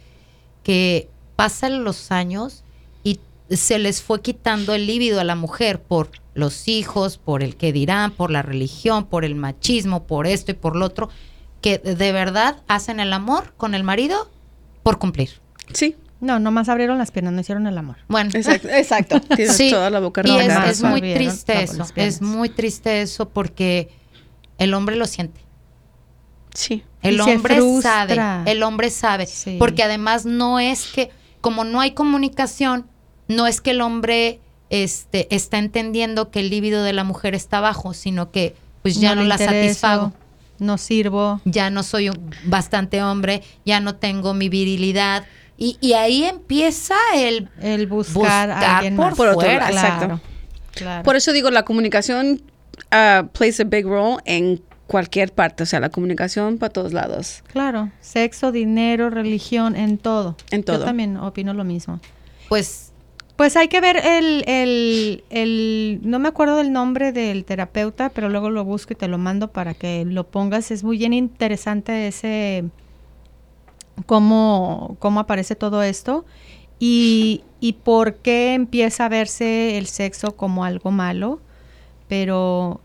que 0.63 1.09
pasan 1.35 1.83
los 1.83 2.11
años 2.11 2.63
y 3.03 3.19
se 3.49 3.79
les 3.79 4.01
fue 4.01 4.21
quitando 4.21 4.73
el 4.73 4.87
líbido 4.87 5.19
a 5.19 5.23
la 5.23 5.35
mujer 5.35 5.81
por 5.81 6.09
los 6.33 6.67
hijos, 6.67 7.17
por 7.17 7.43
el 7.43 7.55
que 7.55 7.71
dirán, 7.71 8.11
por 8.11 8.31
la 8.31 8.41
religión, 8.41 9.05
por 9.05 9.25
el 9.25 9.35
machismo, 9.35 10.03
por 10.03 10.25
esto 10.25 10.51
y 10.51 10.55
por 10.55 10.75
lo 10.75 10.85
otro, 10.85 11.09
que 11.61 11.77
de 11.77 12.11
verdad 12.11 12.57
hacen 12.67 12.99
el 12.99 13.13
amor 13.13 13.53
con 13.57 13.75
el 13.75 13.83
marido 13.83 14.29
por 14.81 14.99
cumplir. 14.99 15.29
Sí, 15.73 15.95
No, 16.19 16.39
nomás 16.39 16.69
abrieron 16.69 16.97
las 16.97 17.11
piernas, 17.11 17.33
no 17.33 17.41
hicieron 17.41 17.67
el 17.67 17.77
amor. 17.77 17.97
Bueno, 18.07 18.31
exacto. 18.33 18.69
exacto. 18.69 19.21
Tienes 19.35 19.57
Sí, 19.57 19.69
toda 19.69 19.89
la 19.89 19.99
boca 19.99 20.21
y 20.25 20.37
es, 20.37 20.81
muy 20.81 21.01
triste 21.01 21.63
eso, 21.63 21.85
es 21.95 22.21
muy 22.21 22.49
triste 22.49 23.01
eso 23.01 23.29
porque 23.29 23.89
el 24.57 24.73
hombre 24.73 24.95
lo 24.95 25.05
siente. 25.05 25.42
Sí. 26.53 26.83
El 27.01 27.19
hombre 27.19 27.59
sabe, 27.81 28.17
el 28.45 28.63
hombre 28.63 28.89
sabe, 28.89 29.25
Sí. 29.25 29.57
porque 29.59 29.83
además 29.83 30.25
no 30.25 30.59
es 30.59 30.85
que, 30.93 31.09
como 31.41 31.63
no 31.63 31.81
hay 31.81 31.91
comunicación, 31.91 32.87
no 33.27 33.47
es 33.47 33.59
que 33.61 33.71
el 33.71 33.81
hombre 33.81 34.39
este, 34.69 35.33
está 35.35 35.57
entendiendo 35.57 36.31
que 36.31 36.39
el 36.39 36.49
líbido 36.49 36.83
de 36.83 36.93
la 36.93 37.03
mujer 37.03 37.35
está 37.35 37.59
bajo, 37.59 37.93
sino 37.93 38.31
que 38.31 38.55
pues 38.81 38.99
ya 38.99 39.15
no, 39.15 39.23
la 39.23 39.35
intereso, 39.35 39.53
satisfago, 39.61 40.13
No 40.59 40.77
sirvo. 40.77 41.41
ya 41.45 41.69
no 41.69 41.83
soy 41.83 42.09
un- 42.09 42.29
bastante 42.45 43.01
hombre, 43.03 43.43
ya 43.65 43.79
no 43.79 43.95
tengo 43.95 44.33
mi 44.33 44.49
virilidad. 44.49 45.25
Y, 45.57 45.77
y 45.81 45.93
ahí 45.93 46.23
empieza 46.23 46.95
el 47.15 47.49
El 47.61 47.87
buscar, 47.87 48.13
Buscar 48.15 48.51
a 48.51 48.77
alguien 48.77 48.95
por 48.95 49.05
más. 49.07 49.15
Por 49.15 49.27
otro 49.27 49.41
fuera. 49.41 49.69
lado, 49.71 49.73
exacto. 49.73 50.05
Claro, 50.05 50.21
claro. 50.73 51.03
Por 51.03 51.15
eso 51.15 51.31
digo, 51.31 51.51
la 51.51 51.63
comunicación 51.63 52.41
uh, 52.91 53.27
plays 53.27 53.59
a 53.59 53.63
big 53.63 53.85
role 53.85 54.17
en 54.25 54.61
cualquier 54.87 55.33
parte. 55.33 55.63
O 55.63 55.65
sea, 55.65 55.79
la 55.79 55.89
comunicación 55.89 56.57
para 56.57 56.71
todos 56.71 56.93
lados. 56.93 57.43
Claro, 57.47 57.91
sexo, 58.01 58.51
dinero, 58.51 59.09
religión, 59.09 59.75
en 59.75 59.97
todo. 59.97 60.35
En 60.51 60.63
todo. 60.63 60.79
Yo 60.79 60.85
también 60.85 61.17
opino 61.17 61.53
lo 61.53 61.63
mismo. 61.63 61.99
pues 62.49 62.91
Pues 63.35 63.57
hay 63.57 63.67
que 63.67 63.81
ver 63.81 63.97
el, 63.97 64.43
el, 64.47 65.23
el, 65.29 65.99
no 66.03 66.19
me 66.19 66.27
acuerdo 66.27 66.57
del 66.57 66.71
nombre 66.71 67.11
del 67.11 67.45
terapeuta, 67.45 68.09
pero 68.09 68.29
luego 68.29 68.49
lo 68.49 68.63
busco 68.63 68.93
y 68.93 68.95
te 68.95 69.07
lo 69.07 69.17
mando 69.17 69.51
para 69.51 69.73
que 69.73 70.05
lo 70.05 70.25
pongas. 70.27 70.69
Es 70.69 70.83
muy 70.83 70.97
bien 70.97 71.13
interesante 71.13 72.07
ese, 72.07 72.65
cómo, 74.05 74.95
cómo 74.99 75.19
aparece 75.19 75.55
todo 75.55 75.81
esto 75.81 76.25
y, 76.77 77.43
y 77.59 77.73
por 77.73 78.15
qué 78.15 78.53
empieza 78.53 79.05
a 79.05 79.09
verse 79.09 79.77
el 79.77 79.87
sexo 79.87 80.35
como 80.35 80.63
algo 80.63 80.91
malo. 80.91 81.39
Pero 82.07 82.81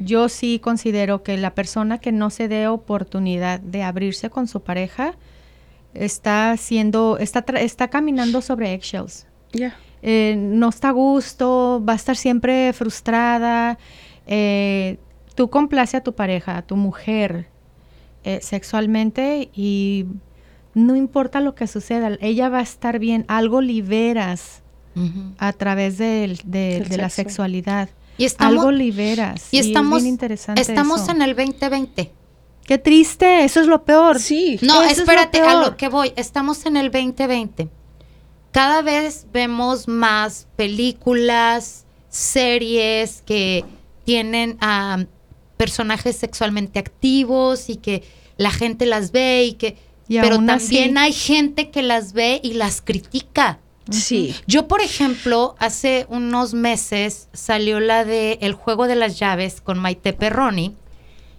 yo 0.00 0.28
sí 0.28 0.58
considero 0.58 1.22
que 1.22 1.36
la 1.36 1.54
persona 1.54 1.98
que 1.98 2.10
no 2.12 2.30
se 2.30 2.48
dé 2.48 2.66
oportunidad 2.68 3.60
de 3.60 3.82
abrirse 3.82 4.30
con 4.30 4.48
su 4.48 4.62
pareja 4.62 5.14
está 5.94 6.52
haciendo, 6.52 7.18
está, 7.18 7.44
tra- 7.44 7.60
está 7.60 7.88
caminando 7.88 8.40
sobre 8.42 8.72
eggshells. 8.74 9.26
Ya. 9.52 9.76
Eh, 10.02 10.34
no 10.38 10.68
está 10.68 10.88
a 10.90 10.92
gusto, 10.92 11.82
va 11.86 11.92
a 11.94 11.96
estar 11.96 12.16
siempre 12.16 12.72
frustrada. 12.72 13.78
eh, 14.26 14.98
tú 15.34 15.48
complace 15.50 15.96
a 15.96 16.02
tu 16.02 16.14
pareja, 16.14 16.56
a 16.58 16.62
tu 16.62 16.76
mujer 16.76 17.46
eh, 18.24 18.40
sexualmente 18.42 19.48
y 19.54 20.06
no 20.74 20.94
importa 20.94 21.40
lo 21.40 21.54
que 21.54 21.66
suceda, 21.66 22.16
ella 22.20 22.48
va 22.48 22.58
a 22.58 22.62
estar 22.62 22.98
bien. 22.98 23.24
Algo 23.28 23.60
liberas 23.60 24.62
a 25.38 25.52
través 25.52 25.98
del- 25.98 26.40
de, 26.44 26.80
la 26.98 27.08
sexualidad. 27.08 27.88
Y 28.20 28.24
estamos 28.26 28.58
Algo 28.58 28.70
liberas. 28.70 29.48
y 29.50 29.58
es 29.58 29.66
estamos 29.68 30.02
bien 30.02 30.12
interesante 30.14 30.60
estamos 30.60 31.02
eso. 31.02 31.10
en 31.12 31.22
el 31.22 31.34
2020. 31.34 32.12
Qué 32.64 32.78
triste, 32.78 33.44
eso 33.44 33.60
es 33.60 33.66
lo 33.66 33.84
peor. 33.84 34.20
Sí. 34.20 34.58
No, 34.62 34.82
Eso 34.82 34.90
es 34.92 34.96
lo 34.98 35.02
espérate, 35.04 35.40
a 35.40 35.54
lo 35.54 35.76
que 35.76 35.88
voy. 35.88 36.12
Estamos 36.16 36.66
en 36.66 36.76
el 36.76 36.90
2020. 36.90 37.68
Cada 38.52 38.82
vez 38.82 39.26
vemos 39.32 39.88
más 39.88 40.46
películas, 40.56 41.84
series 42.10 43.22
que 43.26 43.64
tienen 44.04 44.56
a 44.60 45.04
personajes 45.56 46.16
sexualmente 46.16 46.78
activos 46.78 47.68
y 47.70 47.76
que 47.76 48.02
la 48.36 48.50
gente 48.50 48.86
las 48.86 49.12
ve 49.12 49.44
y 49.44 49.52
que 49.54 49.76
Y 50.08 50.18
pero 50.20 50.36
también 50.44 50.96
así- 50.98 51.06
hay 51.06 51.12
gente 51.12 51.70
que 51.70 51.82
las 51.82 52.12
ve 52.12 52.40
y 52.42 52.52
las 52.54 52.80
critica. 52.82 53.58
Sí. 53.90 54.34
Yo, 54.46 54.68
por 54.68 54.80
ejemplo, 54.80 55.54
hace 55.58 56.06
unos 56.08 56.54
meses 56.54 57.28
salió 57.32 57.80
la 57.80 58.04
de 58.04 58.38
El 58.42 58.52
juego 58.54 58.86
de 58.86 58.96
las 58.96 59.18
llaves 59.18 59.60
con 59.60 59.78
Maite 59.78 60.12
Perroni. 60.12 60.76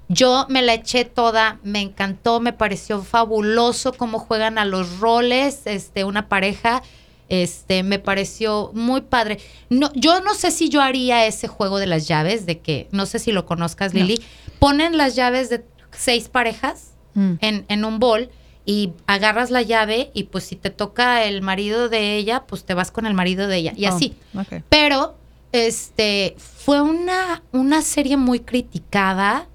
Yo 0.10 0.46
me 0.50 0.62
la 0.62 0.74
eché 0.74 1.06
toda, 1.06 1.60
me 1.64 1.80
encantó, 1.80 2.40
me 2.42 2.52
pareció 2.52 3.02
fabuloso 3.02 3.94
cómo 3.94 4.20
juegan 4.20 4.58
a 4.58 4.66
los 4.66 5.00
roles, 5.00 5.62
este, 5.66 6.04
una 6.04 6.28
pareja, 6.28 6.82
este, 7.30 7.84
me 7.84 7.98
pareció 7.98 8.72
muy 8.74 9.02
padre. 9.02 9.40
No, 9.70 9.90
yo 9.94 10.20
no 10.20 10.34
sé 10.34 10.52
si 10.52 10.68
yo 10.68 10.82
haría 10.82 11.26
ese 11.26 11.48
juego 11.48 11.80
de 11.80 11.88
las 11.88 12.10
llaves, 12.10 12.46
de 12.46 12.60
que, 12.60 12.90
no 12.92 13.06
sé 13.06 13.20
si 13.20 13.32
lo 13.32 13.46
conozcas, 13.46 13.94
No. 13.94 14.02
Lili, 14.02 14.22
ponen 14.60 14.98
las 14.98 15.16
llaves 15.16 15.50
de 15.50 15.64
seis 15.92 16.28
parejas 16.28 16.90
Mm. 17.14 17.34
en, 17.42 17.66
en 17.68 17.84
un 17.84 18.00
bol 18.00 18.30
y 18.66 18.92
agarras 19.08 19.50
la 19.52 19.62
llave 19.64 20.12
y 20.14 20.24
pues 20.26 20.44
si 20.46 20.56
te 20.56 20.70
toca 20.70 21.24
el 21.24 21.42
marido 21.42 21.90
de 21.90 22.16
ella, 22.18 22.44
pues 22.48 22.64
te 22.64 22.74
vas 22.74 22.92
con 22.92 23.06
el 23.06 23.14
marido 23.14 23.48
de 23.48 23.58
ella 23.58 23.74
y 23.76 23.86
Oh, 23.88 23.96
así. 23.96 24.16
ok. 24.38 24.62
Pero 24.70 25.16
este 25.52 26.36
fue 26.38 26.82
una, 26.82 27.44
una 27.52 27.82
serie 27.82 28.18
muy 28.18 28.40
criticada 28.42 29.48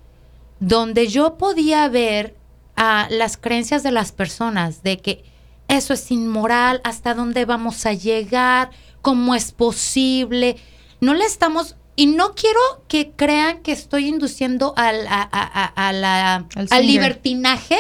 donde 0.61 1.09
yo 1.09 1.37
podía 1.39 1.89
ver 1.89 2.35
a 2.77 3.07
las 3.11 3.37
creencias 3.37 3.83
de 3.83 3.93
las 3.93 4.13
personas 4.13 4.83
de 4.83 4.99
que 4.99 5.25
eso 5.69 5.95
es 5.95 6.11
inmoral, 6.11 6.81
hasta 6.85 7.15
dónde 7.15 7.45
vamos 7.45 7.87
a 7.87 7.93
llegar, 7.93 8.71
cómo 9.03 9.35
es 9.35 9.53
posible. 9.53 10.57
No 11.01 11.15
le 11.15 11.25
estamos 11.25 11.77
y 11.97 12.07
no 12.07 12.35
quiero 12.35 12.61
que 12.89 13.11
crean 13.17 13.63
que 13.63 13.73
estoy 13.73 14.07
induciendo 14.09 14.75
al, 14.77 15.07
a, 15.09 15.23
a- 15.23 15.65
a- 15.65 15.89
a 15.89 15.93
la- 15.93 16.47
Al 16.71 16.87
libertinaje. 16.87 17.79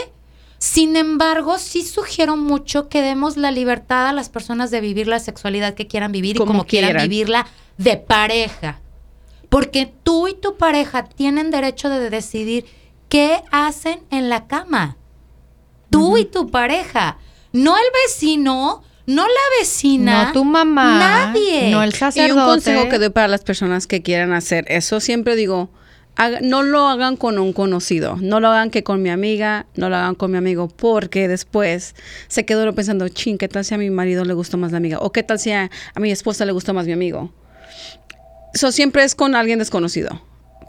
Sin 0.58 0.96
embargo, 0.96 1.58
sí 1.58 1.82
sugiero 1.84 2.36
mucho 2.36 2.88
que 2.88 3.02
demos 3.02 3.36
la 3.36 3.50
libertad 3.50 4.08
a 4.08 4.12
las 4.12 4.28
personas 4.30 4.70
de 4.70 4.80
vivir 4.80 5.06
la 5.06 5.18
sexualidad 5.18 5.74
que 5.74 5.86
quieran 5.86 6.12
vivir 6.12 6.36
y 6.36 6.38
Como 6.38 6.64
quieran 6.64 6.90
quieran. 6.92 7.08
vivirla 7.08 7.46
de 7.76 7.96
pareja. 7.98 8.80
Porque 9.50 9.92
tú 10.02 10.28
y 10.28 10.34
tu 10.34 10.56
pareja 10.56 11.04
tienen 11.04 11.50
derecho 11.50 11.88
de 11.88 12.10
decidir 12.10 12.64
qué 13.08 13.42
hacen 13.52 14.00
en 14.10 14.28
la 14.28 14.46
cama. 14.46 14.96
Tú 15.90 16.16
y 16.16 16.24
tu 16.24 16.50
pareja. 16.50 17.18
No 17.52 17.76
el 17.76 17.84
vecino, 18.06 18.82
no 19.06 19.22
la 19.26 19.58
vecina. 19.60 20.24
No 20.26 20.32
tu 20.32 20.44
mamá. 20.44 20.98
Nadie. 20.98 21.70
No 21.70 21.82
el 21.82 21.90
Y 21.90 21.92
sacerdote. 21.92 22.40
un 22.40 22.46
consejo 22.46 22.88
que 22.88 22.98
doy 22.98 23.10
para 23.10 23.28
las 23.28 23.44
personas 23.44 23.86
que 23.86 24.02
quieran 24.02 24.32
hacer 24.32 24.64
eso, 24.68 25.00
siempre 25.00 25.36
digo, 25.36 25.70
no 26.42 26.62
lo 26.62 26.88
hagan 26.88 27.16
con 27.16 27.38
un 27.38 27.52
conocido, 27.52 28.16
no 28.20 28.40
lo 28.40 28.48
hagan 28.48 28.70
que 28.70 28.82
con 28.82 29.02
mi 29.02 29.10
amiga, 29.10 29.66
no 29.74 29.88
lo 29.90 29.96
hagan 29.96 30.14
con 30.14 30.30
mi 30.30 30.38
amigo, 30.38 30.68
porque 30.68 31.28
después 31.28 31.94
se 32.28 32.44
quedó 32.46 32.74
pensando, 32.74 33.08
ching, 33.08 33.36
¿qué 33.38 33.48
tal 33.48 33.64
si 33.64 33.74
a 33.74 33.78
mi 33.78 33.90
marido 33.90 34.24
le 34.24 34.32
gustó 34.32 34.56
más 34.56 34.72
la 34.72 34.78
amiga? 34.78 34.98
¿O 35.00 35.12
qué 35.12 35.22
tal 35.22 35.38
si 35.38 35.52
a, 35.52 35.70
a 35.94 36.00
mi 36.00 36.10
esposa 36.10 36.44
le 36.46 36.52
gustó 36.52 36.72
más 36.72 36.86
mi 36.86 36.92
amigo? 36.92 37.32
Eso 38.54 38.72
siempre 38.72 39.04
es 39.04 39.14
con 39.14 39.34
alguien 39.34 39.58
desconocido, 39.58 40.22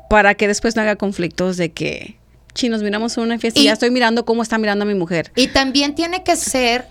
para 0.10 0.36
que 0.36 0.48
después 0.48 0.76
no 0.76 0.82
haga 0.82 0.98
conflictos 0.98 1.56
de 1.58 1.72
que, 1.72 2.18
chi, 2.54 2.68
nos 2.70 2.84
miramos 2.84 3.18
en 3.18 3.24
una 3.24 3.40
fiesta 3.40 3.60
y, 3.60 3.64
Y- 3.64 3.66
ya 3.68 3.74
estoy 3.74 3.92
mirando 3.92 4.26
cómo 4.26 4.44
está 4.44 4.58
mirando 4.58 4.84
a 4.84 4.86
mi 4.88 4.96
mujer. 4.96 5.32
Y 5.36 5.48
también 5.48 5.96
tiene 5.96 6.24
que 6.24 6.36
ser 6.36 6.86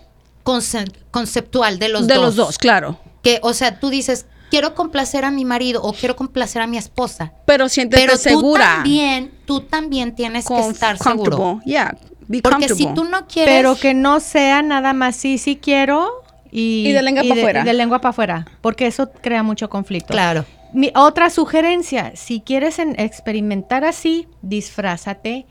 conce- 0.44 0.90
conceptual 1.10 1.78
de 1.78 1.90
los 1.90 2.06
de 2.06 2.14
dos. 2.14 2.24
los 2.24 2.36
dos, 2.36 2.58
claro. 2.58 2.98
Que, 3.22 3.38
o 3.42 3.52
sea, 3.52 3.80
tú 3.80 3.90
dices, 3.90 4.24
quiero 4.50 4.74
complacer 4.74 5.24
a 5.24 5.30
mi 5.30 5.44
marido 5.44 5.82
o 5.82 5.92
quiero 5.92 6.16
complacer 6.16 6.62
a 6.62 6.66
mi 6.66 6.76
esposa. 6.78 7.32
Pero 7.46 7.68
siéntete 7.68 8.02
Pero 8.02 8.12
tú 8.14 8.18
segura. 8.22 8.64
también, 8.76 9.32
tú 9.46 9.60
también 9.60 10.14
tienes 10.14 10.44
que 10.46 10.54
con- 10.54 10.70
estar 10.72 10.98
seguro. 10.98 11.36
comfortable. 11.36 11.64
Yeah. 11.72 11.96
Be 12.28 12.42
Porque 12.42 12.68
si 12.70 12.86
tú 12.94 13.04
no 13.04 13.26
quieres... 13.28 13.54
Pero 13.54 13.76
que 13.76 13.94
no 13.94 14.18
sea 14.20 14.60
nada 14.62 14.92
más 14.92 15.14
sí, 15.16 15.38
sí 15.38 15.56
quiero 15.56 16.08
y, 16.50 16.88
Y 16.88 16.92
de 16.92 17.02
lengua 17.02 17.22
pa' 17.28 17.34
fuera. 17.36 17.64
De 17.64 17.72
lengua 17.72 17.98
para 18.00 18.10
afuera, 18.10 18.46
porque 18.60 18.86
eso 18.88 19.10
crea 19.20 19.42
mucho 19.44 19.68
conflicto. 19.70 20.12
Claro. 20.12 20.44
Mi, 20.72 20.90
otra 20.96 21.30
sugerencia, 21.30 22.12
si 22.16 22.40
quieres 22.40 22.78
en- 22.80 22.98
experimentar 22.98 23.84
así, 23.84 24.26
disfrázate 24.42 25.46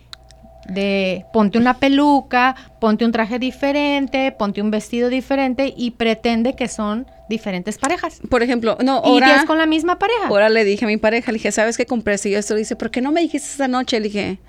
de 0.67 1.25
ponte 1.31 1.57
una 1.57 1.77
peluca, 1.77 2.55
ponte 2.81 3.05
un 3.05 3.11
traje 3.11 3.39
diferente, 3.39 4.31
ponte 4.31 4.61
un 4.61 4.71
vestido 4.71 5.09
diferente 5.09 5.73
y 5.77 5.91
pretende 5.91 6.55
que 6.55 6.67
son 6.67 7.05
diferentes 7.29 7.77
parejas. 7.77 8.19
Por 8.29 8.43
ejemplo, 8.43 8.77
no, 8.83 9.01
y 9.05 9.09
ahora, 9.09 9.35
es 9.37 9.45
con 9.45 9.57
la 9.57 9.65
misma 9.65 9.97
pareja. 9.99 10.27
ahora 10.27 10.49
le 10.49 10.63
dije 10.63 10.85
a 10.85 10.87
mi 10.87 10.97
pareja, 10.97 11.31
le 11.31 11.37
dije, 11.37 11.51
¿sabes 11.51 11.77
qué 11.77 11.85
compré 11.85 12.15
y 12.23 12.33
esto? 12.35 12.53
Le 12.53 12.59
dice, 12.59 12.75
¿por 12.75 12.91
qué 12.91 13.01
no 13.01 13.11
me 13.11 13.21
dijiste 13.21 13.47
esa 13.47 13.67
noche? 13.67 13.99
Le 13.99 14.07
dije, 14.09 14.39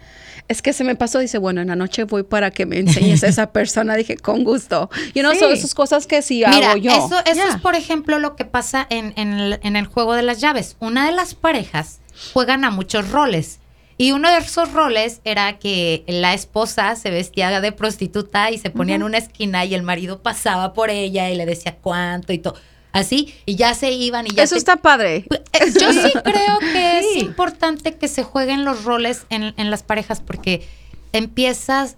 es 0.48 0.62
que 0.62 0.72
se 0.72 0.84
me 0.84 0.94
pasó. 0.94 1.18
Dice, 1.18 1.38
bueno, 1.38 1.60
en 1.60 1.68
la 1.68 1.76
noche 1.76 2.04
voy 2.04 2.22
para 2.22 2.50
que 2.50 2.66
me 2.66 2.78
enseñes 2.78 3.24
a 3.24 3.28
esa 3.28 3.46
persona. 3.52 3.96
Dije, 3.96 4.16
con 4.16 4.44
gusto. 4.44 4.90
Y 5.14 5.22
no 5.22 5.32
Sí. 5.32 5.38
son 5.40 5.52
esas 5.52 5.74
cosas 5.74 6.06
que 6.06 6.22
sí 6.22 6.44
Mira, 6.48 6.70
hago 6.72 6.76
yo. 6.78 6.90
eso, 6.92 7.18
eso 7.24 7.42
es, 7.48 7.56
por 7.60 7.74
ejemplo, 7.74 8.18
lo 8.18 8.36
que 8.36 8.44
pasa 8.44 8.86
en, 8.90 9.12
en 9.16 9.32
el, 9.34 9.60
en 9.62 9.76
el 9.76 9.86
juego 9.86 10.14
de 10.14 10.22
las 10.22 10.40
llaves. 10.40 10.76
Una 10.80 11.06
de 11.06 11.12
las 11.12 11.34
parejas 11.34 12.00
juegan 12.32 12.64
a 12.64 12.70
muchos 12.70 13.10
roles. 13.10 13.58
Y 13.98 14.12
uno 14.12 14.30
de 14.30 14.38
esos 14.38 14.72
roles 14.72 15.20
era 15.24 15.58
que 15.58 16.04
la 16.06 16.34
esposa 16.34 16.96
se 16.96 17.10
vestía 17.10 17.60
de 17.60 17.72
prostituta 17.72 18.50
y 18.50 18.58
se 18.58 18.70
ponía 18.70 18.94
en 18.94 19.02
una 19.02 19.18
esquina 19.18 19.64
y 19.64 19.74
el 19.74 19.82
marido 19.82 20.22
pasaba 20.22 20.74
por 20.74 20.90
ella 20.90 21.30
y 21.30 21.34
le 21.36 21.46
decía 21.46 21.76
cuánto 21.80 22.32
y 22.32 22.38
todo. 22.38 22.56
Así, 22.92 23.34
y 23.46 23.56
ya 23.56 23.74
se 23.74 23.92
iban 23.92 24.26
y 24.26 24.30
ya 24.30 24.42
Eso 24.44 24.54
se- 24.54 24.58
está 24.58 24.76
padre. 24.76 25.24
Eh, 25.52 25.72
Yo 25.80 25.92
sí 25.92 26.12
creo 26.24 26.58
que 26.60 27.00
Sí. 27.02 27.18
es 27.18 27.22
importante 27.22 27.96
que 27.96 28.08
se 28.08 28.22
jueguen 28.22 28.64
los 28.64 28.84
roles 28.84 29.24
en, 29.30 29.54
en 29.56 29.70
las 29.70 29.82
parejas 29.82 30.20
porque 30.20 30.66
empiezas, 31.12 31.96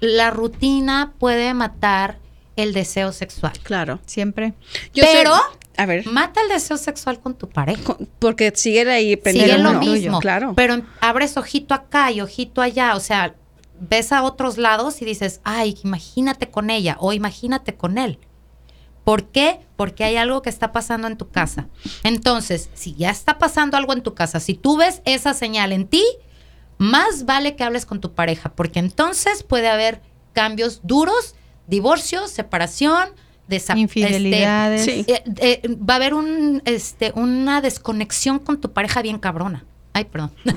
la 0.00 0.30
rutina 0.30 1.12
puede 1.18 1.54
matar 1.54 2.18
el 2.56 2.72
deseo 2.72 3.12
sexual. 3.12 3.52
Claro. 3.62 4.00
Siempre. 4.06 4.54
Yo 4.92 5.04
Pero- 5.04 5.34
soy- 5.34 5.58
a 5.76 5.86
ver, 5.86 6.06
Mata 6.06 6.40
el 6.42 6.48
deseo 6.48 6.76
sexual 6.76 7.20
con 7.20 7.34
tu 7.34 7.48
pareja. 7.48 7.96
porque 8.18 8.52
sigue 8.54 8.90
ahí 8.90 9.04
Sigue 9.10 9.16
pendiente 9.18 9.58
lo 9.58 9.70
uno. 9.70 9.80
mismo. 9.80 10.20
Claro. 10.20 10.52
Pero 10.56 10.82
abres 11.00 11.36
ojito 11.36 11.74
acá 11.74 12.10
y 12.12 12.20
ojito 12.20 12.60
allá. 12.62 12.94
O 12.96 13.00
sea, 13.00 13.34
ves 13.80 14.12
a 14.12 14.22
otros 14.22 14.58
lados 14.58 15.02
y 15.02 15.04
dices, 15.04 15.40
ay, 15.44 15.76
imagínate 15.84 16.50
con 16.50 16.70
ella 16.70 16.96
o 17.00 17.12
imagínate 17.12 17.74
con 17.74 17.98
él. 17.98 18.18
¿Por 19.04 19.24
qué? 19.26 19.60
Porque 19.76 20.02
hay 20.04 20.16
algo 20.16 20.40
que 20.40 20.48
está 20.48 20.72
pasando 20.72 21.06
en 21.08 21.16
tu 21.18 21.28
casa. 21.28 21.68
Entonces, 22.04 22.70
si 22.74 22.94
ya 22.94 23.10
está 23.10 23.38
pasando 23.38 23.76
algo 23.76 23.92
en 23.92 24.02
tu 24.02 24.14
casa, 24.14 24.40
si 24.40 24.54
tú 24.54 24.78
ves 24.78 25.02
esa 25.04 25.34
señal 25.34 25.72
en 25.72 25.86
ti, 25.86 26.02
más 26.78 27.26
vale 27.26 27.54
que 27.54 27.64
hables 27.64 27.84
con 27.84 28.00
tu 28.00 28.14
pareja, 28.14 28.52
porque 28.54 28.78
entonces 28.78 29.42
puede 29.42 29.68
haber 29.68 30.00
cambios 30.32 30.80
duros, 30.84 31.34
divorcio, 31.66 32.26
separación, 32.28 33.10
desa- 33.48 33.76
Infidelidades. 33.78 34.84
Sí. 34.84 35.04
eh, 35.08 35.22
eh, 35.40 35.76
va 35.76 35.94
a 35.94 35.96
haber 35.96 36.14
un, 36.14 36.62
este, 36.64 37.12
una 37.14 37.60
desconexión 37.60 38.38
con 38.38 38.60
tu 38.60 38.72
pareja 38.72 39.02
bien 39.02 39.18
cabrona. 39.18 39.64
Ay, 39.92 40.04
perdón. 40.04 40.32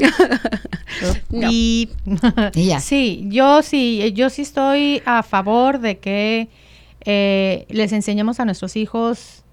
No. 1.30 1.52
Y 1.52 1.90
Y 2.56 2.66
ya. 2.68 2.80
sí, 2.80 3.26
yo 3.30 3.62
sí, 3.62 4.12
yo 4.16 4.30
sí 4.30 4.42
estoy 4.42 5.02
a 5.06 5.22
favor 5.22 5.80
de 5.80 6.00
que 6.00 6.48
eh, 7.06 7.66
les 7.70 7.92
enseñemos 7.92 8.40
a 8.40 8.46
nuestros 8.46 8.76
hijos, 8.76 9.44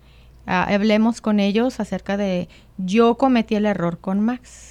ah, 0.46 0.64
hablemos 0.72 1.20
con 1.20 1.40
ellos 1.40 1.80
acerca 1.80 2.16
de 2.16 2.48
yo 2.78 3.16
cometí 3.16 3.56
el 3.56 3.66
error 3.66 3.98
con 3.98 4.20
Max. 4.20 4.70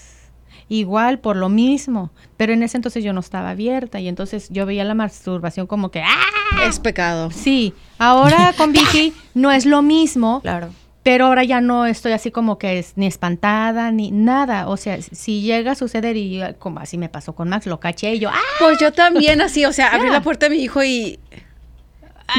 Igual 0.69 1.19
por 1.19 1.35
lo 1.35 1.49
mismo, 1.49 2.09
pero 2.37 2.53
en 2.53 2.63
ese 2.63 2.77
entonces 2.77 3.03
yo 3.03 3.13
no 3.13 3.19
estaba 3.19 3.51
abierta 3.51 3.99
y 3.99 4.07
entonces 4.07 4.47
yo 4.49 4.65
veía 4.65 4.83
la 4.85 4.95
masturbación 4.95 5.67
como 5.67 5.91
que 5.91 6.01
¡ah! 6.01 6.65
Es 6.67 6.79
pecado. 6.79 7.29
Sí, 7.29 7.73
ahora 8.07 8.53
con 8.57 8.71
Vicky 8.73 9.13
no 9.33 9.51
es 9.51 9.65
lo 9.65 9.81
mismo, 9.81 10.41
Claro. 10.41 10.69
pero 11.03 11.25
ahora 11.25 11.43
ya 11.43 11.61
no 11.61 11.85
estoy 11.85 12.11
así 12.13 12.31
como 12.31 12.57
que 12.57 12.79
es, 12.79 12.93
ni 12.95 13.05
espantada 13.07 13.91
ni 13.91 14.11
nada. 14.11 14.67
O 14.67 14.77
sea, 14.77 15.01
si 15.01 15.41
llega 15.41 15.71
a 15.71 15.75
suceder 15.75 16.15
y 16.17 16.41
eh, 16.41 16.55
como 16.59 16.79
así 16.79 16.97
me 16.97 17.09
pasó 17.09 17.33
con 17.33 17.49
Max, 17.49 17.65
lo 17.65 17.79
caché 17.79 18.15
y 18.15 18.19
yo, 18.19 18.29
¡ah! 18.29 18.39
Pues 18.59 18.77
yo 18.79 18.91
también 18.93 19.41
así, 19.41 19.65
o 19.65 19.73
sea, 19.73 19.89
abrí 19.89 20.09
la 20.09 20.21
puerta 20.21 20.47
de 20.47 20.55
mi 20.55 20.61
hijo 20.63 20.83
y 20.83 21.19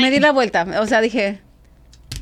me 0.01 0.11
di 0.11 0.21
la 0.21 0.33
vuelta. 0.33 0.67
O 0.81 0.87
sea, 0.87 1.01
dije, 1.01 1.41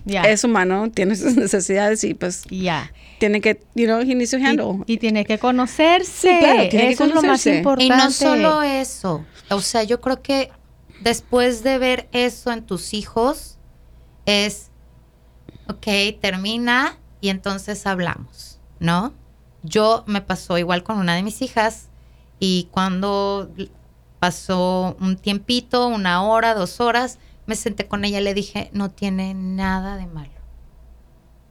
Ya. 0.05 0.23
es 0.23 0.45
humano, 0.45 0.91
tiene 0.91 1.15
sus 1.17 1.37
necesidades 1.37 2.03
y 2.05 2.15
pues 2.15 2.45
ya. 2.51 2.91
tiene 3.19 3.41
que, 3.41 3.61
you 3.75 3.87
know, 3.87 4.01
he 4.01 4.15
needs 4.15 4.31
to 4.33 4.37
handle. 4.39 4.85
Y, 4.87 4.95
y 4.95 4.97
tiene 4.99 5.25
que 5.25 5.39
conocerse. 5.39 6.29
Sí, 6.33 6.39
claro, 6.41 6.69
tiene 6.69 6.87
que 6.89 6.93
Eso 6.93 7.05
es 7.05 7.15
lo 7.15 7.23
más 7.23 7.47
importante. 7.47 7.85
Y 7.85 7.89
no 7.89 8.11
solo 8.11 8.63
eso. 8.63 9.25
O 9.51 9.61
sea, 9.61 9.85
yo 9.85 10.01
creo 10.01 10.21
que 10.23 10.51
después 11.03 11.63
de 11.63 11.79
ver 11.79 12.09
eso 12.13 12.53
en 12.53 12.65
tus 12.65 12.95
hijos, 12.95 13.59
es, 14.27 14.71
ok, 15.69 15.87
termina 16.21 16.99
y 17.21 17.29
entonces 17.29 17.87
hablamos, 17.87 18.61
¿no? 18.79 19.13
Yo 19.63 20.05
me 20.07 20.21
pasó 20.21 20.59
igual 20.59 20.83
con 20.83 20.99
una 20.99 21.15
de 21.15 21.23
mis 21.23 21.43
hijas 21.43 21.89
y 22.39 22.69
cuando 22.71 23.51
pasó 24.19 24.97
un 25.01 25.17
tiempito, 25.17 25.87
una 25.89 26.23
hora, 26.25 26.55
dos 26.55 26.81
horas, 26.81 27.19
me 27.47 27.57
senté 27.57 27.87
con 27.87 28.05
ella 28.05 28.21
y 28.21 28.25
le 28.25 28.35
dije, 28.35 28.71
no 28.73 28.91
tiene 28.91 29.35
nada 29.35 29.97
de 29.97 30.07
malo. 30.07 30.31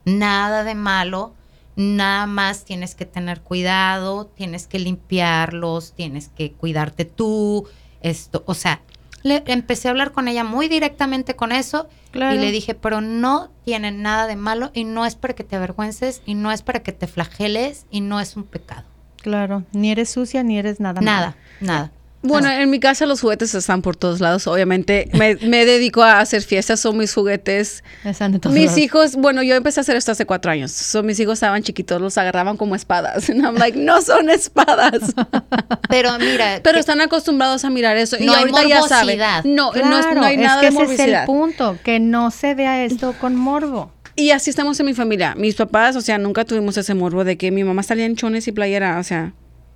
Nada 0.06 0.64
de 0.64 0.76
malo. 0.76 1.34
Nada 1.76 2.26
más 2.28 2.66
tienes 2.66 2.96
que 2.96 3.06
tener 3.06 3.42
cuidado, 3.42 4.26
tienes 4.28 4.68
que 4.68 4.80
limpiarlos, 4.80 5.94
tienes 5.94 6.28
que 6.30 6.52
cuidarte 6.52 7.06
tú, 7.06 7.68
esto, 8.02 8.44
o 8.46 8.54
sea, 8.54 8.82
le 9.24 9.44
empecé 9.46 9.88
a 9.88 9.92
hablar 9.92 10.12
con 10.12 10.28
ella 10.28 10.44
muy 10.44 10.68
directamente 10.68 11.36
con 11.36 11.52
eso 11.52 11.88
Claro. 12.12 12.36
y 12.36 12.40
le 12.40 12.52
dije, 12.52 12.76
pero 12.76 13.02
no 13.02 13.50
tiene 13.64 13.92
nada 13.92 14.28
de 14.28 14.36
malo 14.36 14.72
y 14.74 14.84
no 14.84 15.06
es 15.06 15.16
para 15.16 15.34
que 15.34 15.44
te 15.44 15.56
avergüences 15.56 16.22
y 16.26 16.34
no 16.36 16.52
es 16.52 16.62
para 16.62 16.82
que 16.84 16.92
te 16.92 17.08
flageles 17.08 17.86
y 17.90 18.02
no 18.02 18.20
es 18.20 18.36
un 18.36 18.44
pecado. 18.44 18.84
Claro, 19.22 19.64
ni 19.72 19.92
eres 19.92 20.10
sucia 20.10 20.44
ni 20.44 20.58
eres 20.58 20.80
nada. 20.80 21.00
Nada, 21.02 21.36
nada. 21.60 21.92
Bueno, 22.24 22.50
en 22.52 22.70
mi 22.70 22.80
casa 22.80 23.06
los 23.08 23.22
juguetes 23.22 23.56
están 23.56 23.82
por 23.82 23.96
todos 23.96 24.20
lados. 24.20 24.46
Obviamente 24.48 25.10
me, 25.14 25.36
me 25.38 25.66
dedico 25.66 26.04
a 26.04 26.20
hacer 26.20 26.42
fiestas, 26.44 26.80
son 26.80 26.98
mis 26.98 27.14
juguetes. 27.14 27.84
Están 28.04 28.32
de 28.34 28.40
todos 28.40 28.54
Mis 28.56 28.66
lados. 28.68 28.78
hijos, 28.78 29.16
bueno, 29.16 29.42
yo 29.44 29.56
empecé 29.56 29.80
a 29.80 29.82
hacer 29.82 29.96
esto 29.96 30.12
hace 30.12 30.26
cuatro 30.26 30.52
años. 30.52 30.72
So, 30.72 31.02
mis 31.04 31.20
hijos 31.20 31.34
estaban 31.34 31.64
chiquitos, 31.64 32.00
los 32.00 32.18
agarraban 32.18 32.58
como 32.58 32.76
espadas. 32.76 33.30
And 33.30 33.44
I'm 33.44 33.56
like, 33.56 33.78
no 33.78 34.02
son 34.02 34.30
espadas. 34.30 35.14
Pero 35.90 36.18
mira, 36.20 36.60
Pero 36.64 36.76
que- 36.76 36.80
están 36.80 37.02
acostumbrados 37.02 37.66
a 37.66 37.70
mirar 37.70 37.98
eso. 37.98 38.18
y 38.20 38.26
No 38.26 38.34
hay 38.34 38.42
ahorita 38.42 38.64
ya 38.68 38.82
saben. 38.84 39.18
morbosidad. 39.20 39.44
No, 39.46 39.72
no, 39.74 39.98
es- 40.00 40.06
Claro, 40.06 40.22
no 40.22 40.28
hay 40.28 40.36
es 40.36 40.42
nada 40.42 40.62
que 40.62 40.68
de 40.68 40.74
ese 40.74 40.82
es 40.84 40.90
morbosidad. 40.90 41.22
el 41.22 41.26
punto, 41.26 41.78
que 41.84 42.00
no 42.00 42.30
se 42.32 42.54
vea 42.56 42.84
esto 42.86 43.14
con 43.20 43.36
morbo. 43.36 43.92
Y 44.16 44.32
así 44.32 44.50
estamos 44.50 44.80
en 44.80 44.86
mi 44.86 44.94
familia. 44.94 45.36
Mis 45.36 45.56
papás, 45.56 45.96
o 45.96 46.02
sea, 46.02 46.18
nunca 46.18 46.44
tuvimos 46.46 46.78
ese 46.78 46.94
morbo 46.94 47.24
de 47.24 47.38
que 47.38 47.50
mi 47.50 47.64
mamá 47.64 47.82
salía 47.82 48.06
en 48.06 48.16
chones 48.16 48.48
y 48.48 48.52
playera, 48.52 49.00
o 49.00 49.04
sea, 49.04 49.34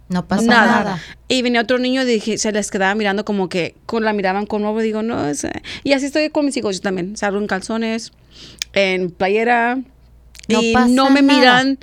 no 0.07 0.27
pasa 0.27 0.45
nada. 0.45 0.65
nada. 0.65 0.99
Y 1.27 1.41
venía 1.41 1.61
otro 1.61 1.79
niño 1.79 2.03
y 2.03 2.05
dije, 2.05 2.37
se 2.37 2.51
les 2.51 2.69
quedaba 2.69 2.93
mirando 2.95 3.25
como 3.25 3.49
que 3.49 3.75
con 3.85 4.03
la 4.03 4.13
miraban 4.13 4.45
con 4.45 4.61
morbo. 4.61 4.79
Digo, 4.79 5.01
no, 5.01 5.27
es, 5.27 5.43
eh". 5.43 5.61
y 5.83 5.93
así 5.93 6.05
estoy 6.05 6.29
con 6.29 6.45
mis 6.45 6.55
hijos 6.57 6.75
yo 6.75 6.81
también. 6.81 7.17
Salgo 7.17 7.39
en 7.39 7.47
calzones, 7.47 8.11
en 8.73 9.09
playera. 9.09 9.79
No 10.47 10.61
y 10.61 10.73
pasa 10.73 10.87
no 10.89 11.09
me 11.09 11.23
nada. 11.23 11.39
miran, 11.39 11.79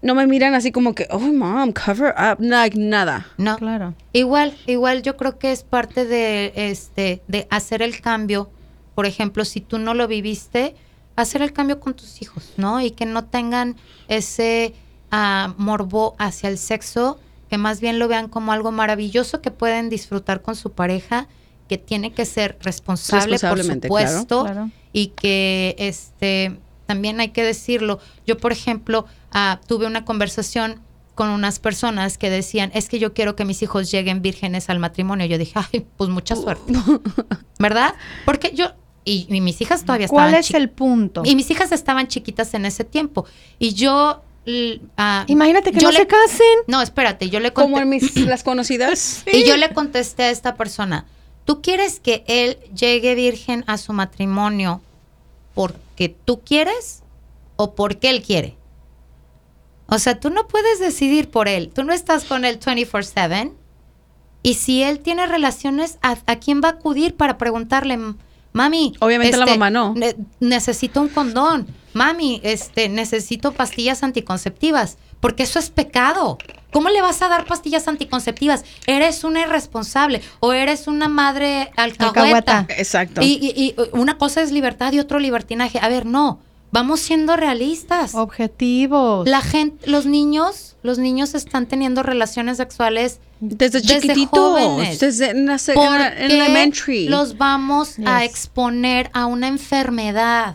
no 0.00 0.14
me 0.14 0.26
miran 0.26 0.54
así 0.54 0.72
como 0.72 0.94
que, 0.94 1.06
oh, 1.10 1.18
mom, 1.18 1.72
cover 1.72 2.14
up, 2.18 2.38
like, 2.40 2.78
nada. 2.78 3.26
No. 3.36 3.58
Claro. 3.58 3.94
Igual, 4.14 4.56
igual 4.66 5.02
yo 5.02 5.16
creo 5.18 5.38
que 5.38 5.52
es 5.52 5.62
parte 5.62 6.06
de 6.06 6.52
este 6.56 7.20
de 7.28 7.46
hacer 7.50 7.82
el 7.82 8.00
cambio. 8.00 8.50
Por 8.94 9.04
ejemplo, 9.04 9.44
si 9.44 9.60
tú 9.60 9.78
no 9.78 9.92
lo 9.92 10.08
viviste, 10.08 10.74
hacer 11.16 11.42
el 11.42 11.52
cambio 11.52 11.80
con 11.80 11.94
tus 11.94 12.22
hijos, 12.22 12.54
¿no? 12.56 12.80
Y 12.80 12.92
que 12.92 13.04
no 13.04 13.24
tengan 13.24 13.76
ese 14.08 14.72
ah, 15.10 15.54
morbo 15.58 16.16
hacia 16.18 16.48
el 16.48 16.58
sexo, 16.58 17.18
que 17.50 17.58
más 17.58 17.80
bien 17.80 17.98
lo 17.98 18.08
vean 18.08 18.28
como 18.28 18.52
algo 18.52 18.72
maravilloso 18.72 19.40
que 19.40 19.50
pueden 19.50 19.88
disfrutar 19.90 20.42
con 20.42 20.54
su 20.56 20.72
pareja, 20.72 21.28
que 21.68 21.78
tiene 21.78 22.12
que 22.12 22.24
ser 22.24 22.58
responsable, 22.62 23.24
por 23.24 23.30
Responsablemente, 23.56 23.88
claro. 23.88 24.08
supuesto, 24.08 24.42
Claro. 24.44 24.70
y 24.92 25.08
que 25.08 25.74
este 25.78 26.58
también 26.86 27.20
hay 27.20 27.28
que 27.30 27.42
decirlo. 27.44 27.98
Yo, 28.26 28.38
por 28.38 28.50
ejemplo, 28.52 29.04
ah, 29.32 29.60
tuve 29.66 29.86
una 29.86 30.04
conversación 30.06 30.80
con 31.14 31.28
unas 31.30 31.58
personas 31.58 32.16
que 32.16 32.30
decían, 32.30 32.70
es 32.74 32.88
que 32.88 32.98
yo 32.98 33.12
quiero 33.12 33.36
que 33.36 33.44
mis 33.44 33.60
hijos 33.62 33.90
lleguen 33.90 34.22
vírgenes 34.22 34.70
al 34.70 34.78
matrimonio. 34.78 35.26
Yo 35.26 35.36
dije, 35.36 35.52
ay, 35.72 35.84
pues 35.98 36.08
mucha 36.08 36.34
suerte. 36.36 36.72
¿Verdad? 37.58 37.94
Porque 38.24 38.52
yo, 38.54 38.66
y, 39.04 39.26
y 39.28 39.40
mis 39.40 39.60
hijas 39.60 39.82
todavía 39.84 40.08
¿Cuál 40.08 40.26
estaban 40.28 40.40
es 40.40 40.46
chi- 40.48 40.56
el 40.56 40.70
punto? 40.70 41.22
Y 41.24 41.34
mis 41.36 41.50
hijas 41.50 41.72
estaban 41.72 42.06
chiquitas 42.08 42.54
en 42.54 42.64
ese 42.66 42.84
tiempo. 42.84 43.26
Y 43.58 43.74
yo... 43.74 44.22
ah, 44.96 45.24
Imagínate 45.28 45.72
que 45.72 45.78
yo 45.80 45.88
no 45.88 45.92
le- 45.92 45.98
se 45.98 46.06
casen. 46.06 46.58
No, 46.66 46.80
espérate, 46.82 47.28
yo 47.30 47.40
le 47.40 47.52
Como 47.52 47.76
conté- 47.76 47.82
en 47.82 47.88
mis, 47.88 48.16
las 48.26 48.42
conocidas. 48.42 49.22
y 49.32 49.44
yo 49.46 49.56
le 49.56 49.72
contesté 49.72 50.24
a 50.24 50.30
esta 50.30 50.54
persona, 50.56 51.06
¿tú 51.44 51.60
quieres 51.62 52.00
que 52.00 52.24
él 52.26 52.58
llegue 52.74 53.14
virgen 53.14 53.64
a 53.66 53.78
su 53.78 53.92
matrimonio 53.92 54.80
porque 55.54 56.14
tú 56.24 56.40
quieres 56.44 57.02
o 57.56 57.74
porque 57.74 58.10
él 58.10 58.22
quiere? 58.22 58.56
O 59.88 59.98
sea, 59.98 60.20
tú 60.20 60.30
no 60.30 60.46
puedes 60.48 60.78
decidir 60.80 61.30
por 61.30 61.48
él. 61.48 61.70
Tú 61.74 61.82
no 61.82 61.92
estás 61.94 62.24
con 62.24 62.44
él 62.44 62.58
24/7. 62.60 63.52
Y 64.42 64.54
si 64.54 64.82
él 64.82 65.00
tiene 65.00 65.26
relaciones, 65.26 65.98
¿a, 66.02 66.16
a 66.26 66.36
quién 66.36 66.60
va 66.62 66.68
a 66.68 66.72
acudir 66.72 67.16
para 67.16 67.38
preguntarle, 67.38 67.98
mami? 68.52 68.94
Obviamente 69.00 69.36
la 69.36 69.46
mamá 69.46 69.70
no. 69.70 69.94
ne- 69.94 70.14
necesito 70.40 71.00
un 71.00 71.08
condón. 71.08 71.66
Mami, 71.98 72.40
este, 72.44 72.88
necesito 72.88 73.52
pastillas 73.52 74.02
anticonceptivas. 74.02 74.96
Porque 75.20 75.42
eso 75.42 75.58
es 75.58 75.68
pecado. 75.70 76.38
¿Cómo 76.70 76.90
le 76.90 77.02
vas 77.02 77.22
a 77.22 77.28
dar 77.28 77.44
pastillas 77.44 77.88
anticonceptivas? 77.88 78.64
Eres 78.86 79.24
una 79.24 79.40
irresponsable 79.40 80.20
o 80.38 80.52
eres 80.52 80.86
una 80.86 81.08
madre 81.08 81.72
alcahueta. 81.76 82.06
Alcahueta. 82.20 82.66
Exacto. 82.76 83.20
Y, 83.22 83.38
y- 83.42 83.60
y 83.62 83.74
una 83.92 84.16
cosa 84.16 84.42
es 84.42 84.52
libertad 84.52 84.92
y 84.92 85.00
otro 85.00 85.18
libertinaje. 85.18 85.80
A 85.82 85.88
ver, 85.88 86.06
no. 86.06 86.38
Vamos 86.70 87.00
siendo 87.00 87.34
realistas. 87.36 88.14
Objetivos. 88.14 89.26
La 89.26 89.40
gente, 89.40 89.90
los 89.90 90.06
niños, 90.06 90.76
los 90.84 90.98
niños 90.98 91.34
están 91.34 91.66
teniendo 91.66 92.02
relaciones 92.04 92.58
sexuales 92.58 93.18
desde 93.40 93.80
desde 93.80 94.00
chiquititos, 94.00 94.38
jóvenes. 94.38 95.00
desde 95.00 95.30
en, 95.30 95.46
la, 95.46 95.56
en 95.56 96.38
la- 96.38 96.46
elementary. 96.46 97.08
los 97.08 97.38
vamos 97.38 97.96
a 98.04 98.24
exponer 98.24 99.10
a 99.14 99.26
una 99.26 99.48
enfermedad. 99.48 100.54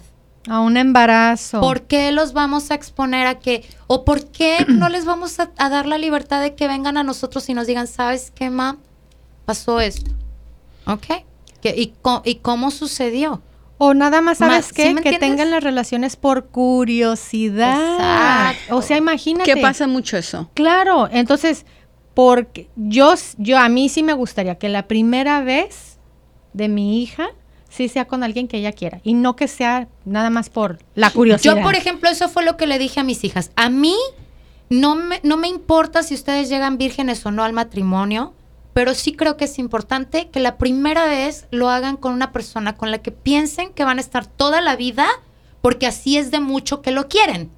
A 0.50 0.60
un 0.60 0.76
embarazo. 0.78 1.62
¿Por 1.62 1.84
qué 1.84 2.12
los 2.12 2.34
vamos 2.34 2.70
a 2.72 2.76
exponer 2.76 3.28
a 3.28 3.40
que, 3.40 3.64
o 3.88 4.04
por 4.04 4.26
qué 4.32 4.66
no 4.68 4.90
les 4.90 5.06
vamos 5.06 5.40
a, 5.40 5.52
a 5.58 5.70
dar 5.70 5.86
la 5.86 5.98
libertad 5.98 6.42
de 6.42 6.54
que 6.56 6.68
vengan 6.68 6.98
a 6.98 7.04
nosotros 7.04 7.48
y 7.50 7.54
nos 7.54 7.68
digan, 7.68 7.88
¿sabes 7.88 8.32
qué, 8.36 8.50
ma? 8.50 8.78
Pasó 9.46 9.80
esto. 9.80 10.12
¿Ok? 10.86 11.06
¿Qué- 11.62 11.74
y, 11.78 11.94
co- 12.02 12.22
¿Y 12.26 12.36
cómo 12.36 12.72
sucedió? 12.72 13.42
O 13.78 13.94
nada 13.94 14.22
más, 14.22 14.38
¿sabes 14.38 14.68
¿sí 14.68 14.74
qué? 14.76 14.96
que 15.02 15.18
tengan 15.20 15.50
las 15.52 15.64
relaciones 15.64 16.16
por 16.16 16.46
curiosidad. 16.48 17.96
Exacto. 17.96 18.78
O 18.78 18.82
sea, 18.82 18.98
imagínate. 18.98 19.54
¿Qué 19.54 19.62
pasa 19.62 19.88
mucho 19.88 20.18
eso? 20.18 20.50
Claro, 20.54 21.10
entonces, 21.12 21.66
porque 22.14 22.70
yo, 22.76 23.14
yo 23.38 23.58
a 23.58 23.68
mí 23.70 23.90
sí 23.90 24.04
me 24.04 24.14
gustaría 24.14 24.56
que 24.58 24.70
la 24.70 24.88
primera 24.88 25.42
vez 25.42 25.98
de 26.54 26.68
mi 26.70 27.02
hija 27.02 27.30
sí 27.76 27.90
sea 27.90 28.06
con 28.06 28.24
alguien 28.24 28.48
que 28.48 28.58
ella 28.58 28.72
quiera 28.72 29.00
y 29.04 29.14
no 29.14 29.36
que 29.36 29.48
sea 29.48 29.88
nada 30.06 30.30
más 30.30 30.50
por 30.50 30.80
la 30.96 31.10
curiosidad. 31.10 31.56
Yo, 31.56 31.62
por 31.64 31.76
ejemplo, 31.76 32.10
eso 32.10 32.30
fue 32.30 32.46
lo 32.46 32.56
que 32.56 32.68
le 32.68 32.78
dije 32.78 33.00
a 33.00 33.04
mis 33.04 33.24
hijas. 33.24 33.52
A 33.56 33.70
mí 33.70 33.96
no 34.70 34.96
me, 34.96 35.20
no 35.24 35.38
me 35.38 35.48
importa 35.48 36.04
si 36.04 36.14
ustedes 36.14 36.50
llegan 36.50 36.78
vírgenes 36.78 37.26
o 37.26 37.32
no 37.32 37.44
al 37.44 37.54
matrimonio, 37.54 38.34
pero 38.74 38.94
sí 38.94 39.14
creo 39.14 39.38
que 39.38 39.46
es 39.46 39.58
importante 39.58 40.30
que 40.30 40.40
la 40.40 40.58
primera 40.58 41.06
vez 41.06 41.48
lo 41.50 41.70
hagan 41.70 41.98
con 41.98 42.14
una 42.14 42.32
persona 42.32 42.76
con 42.76 42.92
la 42.92 43.00
que 43.00 43.12
piensen 43.12 43.74
que 43.74 43.84
van 43.84 43.98
a 43.98 44.02
estar 44.02 44.28
toda 44.28 44.62
la 44.62 44.76
vida, 44.76 45.08
porque 45.62 45.88
así 45.88 46.18
es 46.18 46.30
de 46.30 46.40
mucho 46.40 46.82
que 46.82 46.92
lo 46.92 47.08
quieren. 47.08 47.52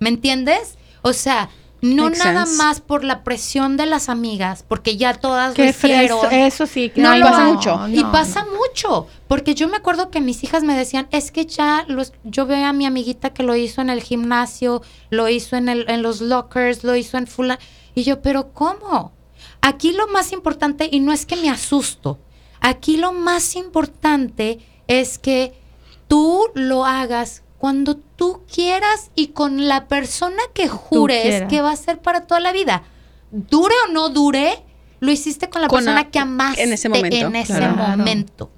¿Me 0.00 0.08
entiendes? 0.08 0.78
O 1.02 1.12
sea, 1.12 1.48
no 1.84 2.04
Makes 2.04 2.18
nada 2.18 2.46
sense. 2.46 2.62
más 2.62 2.80
por 2.80 3.04
la 3.04 3.22
presión 3.24 3.76
de 3.76 3.84
las 3.84 4.08
amigas, 4.08 4.64
porque 4.66 4.96
ya 4.96 5.12
todas 5.12 5.50
lo 5.50 5.54
Qué 5.54 5.68
eso 6.46 6.66
sí. 6.66 6.90
No 6.96 7.10
ay, 7.10 7.20
lo 7.20 7.26
pasa 7.26 7.44
mucho. 7.44 7.88
y 7.88 8.02
no, 8.02 8.10
pasa 8.10 8.44
no. 8.44 8.52
mucho. 8.56 9.06
Porque 9.28 9.54
yo 9.54 9.68
me 9.68 9.76
acuerdo 9.76 10.10
que 10.10 10.22
mis 10.22 10.42
hijas 10.44 10.62
me 10.64 10.74
decían, 10.74 11.08
es 11.10 11.30
que 11.30 11.44
ya 11.44 11.84
los, 11.86 12.14
yo 12.24 12.46
veo 12.46 12.64
a 12.66 12.72
mi 12.72 12.86
amiguita 12.86 13.34
que 13.34 13.42
lo 13.42 13.54
hizo 13.54 13.82
en 13.82 13.90
el 13.90 14.02
gimnasio, 14.02 14.82
lo 15.10 15.28
hizo 15.28 15.56
en, 15.56 15.68
el, 15.68 15.84
en 15.90 16.02
los 16.02 16.22
lockers, 16.22 16.84
lo 16.84 16.96
hizo 16.96 17.18
en 17.18 17.26
fulano. 17.26 17.60
Y 17.94 18.02
yo, 18.04 18.22
pero 18.22 18.52
¿cómo? 18.52 19.12
Aquí 19.60 19.92
lo 19.92 20.08
más 20.08 20.32
importante, 20.32 20.88
y 20.90 21.00
no 21.00 21.12
es 21.12 21.26
que 21.26 21.36
me 21.36 21.50
asusto, 21.50 22.18
aquí 22.60 22.96
lo 22.96 23.12
más 23.12 23.56
importante 23.56 24.58
es 24.88 25.18
que 25.18 25.54
tú 26.08 26.46
lo 26.54 26.84
hagas 26.86 27.43
cuando 27.64 27.96
tú 27.96 28.42
quieras 28.54 29.10
y 29.14 29.28
con 29.28 29.68
la 29.68 29.88
persona 29.88 30.36
que 30.52 30.68
jures 30.68 31.44
que 31.48 31.62
va 31.62 31.72
a 31.72 31.76
ser 31.76 31.98
para 31.98 32.26
toda 32.26 32.38
la 32.38 32.52
vida. 32.52 32.82
Dure 33.30 33.74
o 33.88 33.90
no 33.90 34.10
dure, 34.10 34.62
lo 35.00 35.10
hiciste 35.10 35.48
con 35.48 35.62
la 35.62 35.68
Con 35.68 35.78
persona 35.78 36.10
que 36.10 36.18
amaste 36.18 36.62
en 36.62 36.74
ese 36.74 36.90
momento, 36.90 37.16
en 37.16 37.36
ese 37.36 37.54
claro. 37.56 37.96
momento. 37.96 38.50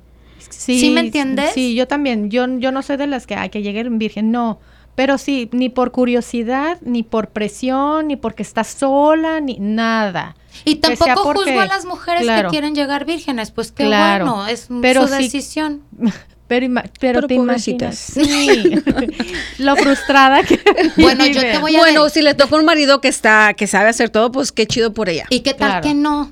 Sí, 0.49 0.81
¿Sí 0.81 0.91
me 0.91 1.03
entiendes? 1.03 1.53
Sí, 1.55 1.77
yo 1.77 1.87
también. 1.87 2.33
Yo, 2.33 2.49
yo 2.59 2.73
no 2.73 2.83
soy 2.83 2.97
de 2.97 3.07
las 3.07 3.29
que 3.29 3.37
hay 3.37 3.49
que 3.49 3.63
llegar 3.63 3.89
virgen, 3.91 4.33
no. 4.33 4.59
Pero 4.97 5.19
sí, 5.19 5.49
ni 5.53 5.69
por 5.69 5.93
curiosidad, 5.93 6.79
ni 6.81 7.05
por 7.05 7.29
presión, 7.29 8.09
ni 8.09 8.17
porque 8.17 8.43
estás 8.43 8.67
sola, 8.67 9.39
ni 9.41 9.57
nada. 9.61 10.35
Y 10.65 10.77
tampoco 10.77 11.23
porque- 11.23 11.51
juzgo 11.53 11.61
a 11.61 11.67
las 11.67 11.85
mujeres 11.85 12.23
claro. 12.23 12.49
que 12.49 12.55
quieren 12.55 12.75
llegar 12.75 13.05
vírgenes, 13.05 13.53
pues 13.53 13.71
qué 13.71 13.85
Claro. 13.85 14.25
bueno, 14.25 14.47
es 14.49 14.67
Pero 14.83 15.07
su 15.07 15.15
decisión. 15.15 15.83
Pero, 16.49 16.65
ima- 16.67 16.85
pero, 17.01 17.21
Pero 17.21 17.27
te 17.27 17.35
imaginas. 17.35 17.97
Sí. 17.99 18.73
Lo 19.59 19.75
frustrada 19.77 20.43
que 20.45 20.61
Bueno, 20.97 21.27
yo 21.27 21.41
te 21.41 21.59
voy 21.59 21.75
a 21.75 21.79
Bueno, 21.81 22.03
ver- 22.05 22.11
si 22.13 22.23
le 22.23 22.35
toca 22.35 22.55
un 22.57 22.65
marido 22.65 23.01
que 23.01 23.09
está, 23.09 23.55
que 23.55 23.67
sabe 23.67 23.89
hacer 23.89 24.11
todo, 24.11 24.31
pues 24.31 24.53
qué 24.53 24.67
chido 24.67 24.93
por 24.95 25.09
ella. 25.09 25.27
¿Y 25.31 25.41
qué 25.41 25.55
tal 25.55 25.71
Claro. 25.71 25.83
que 25.83 25.95
no? 25.95 26.31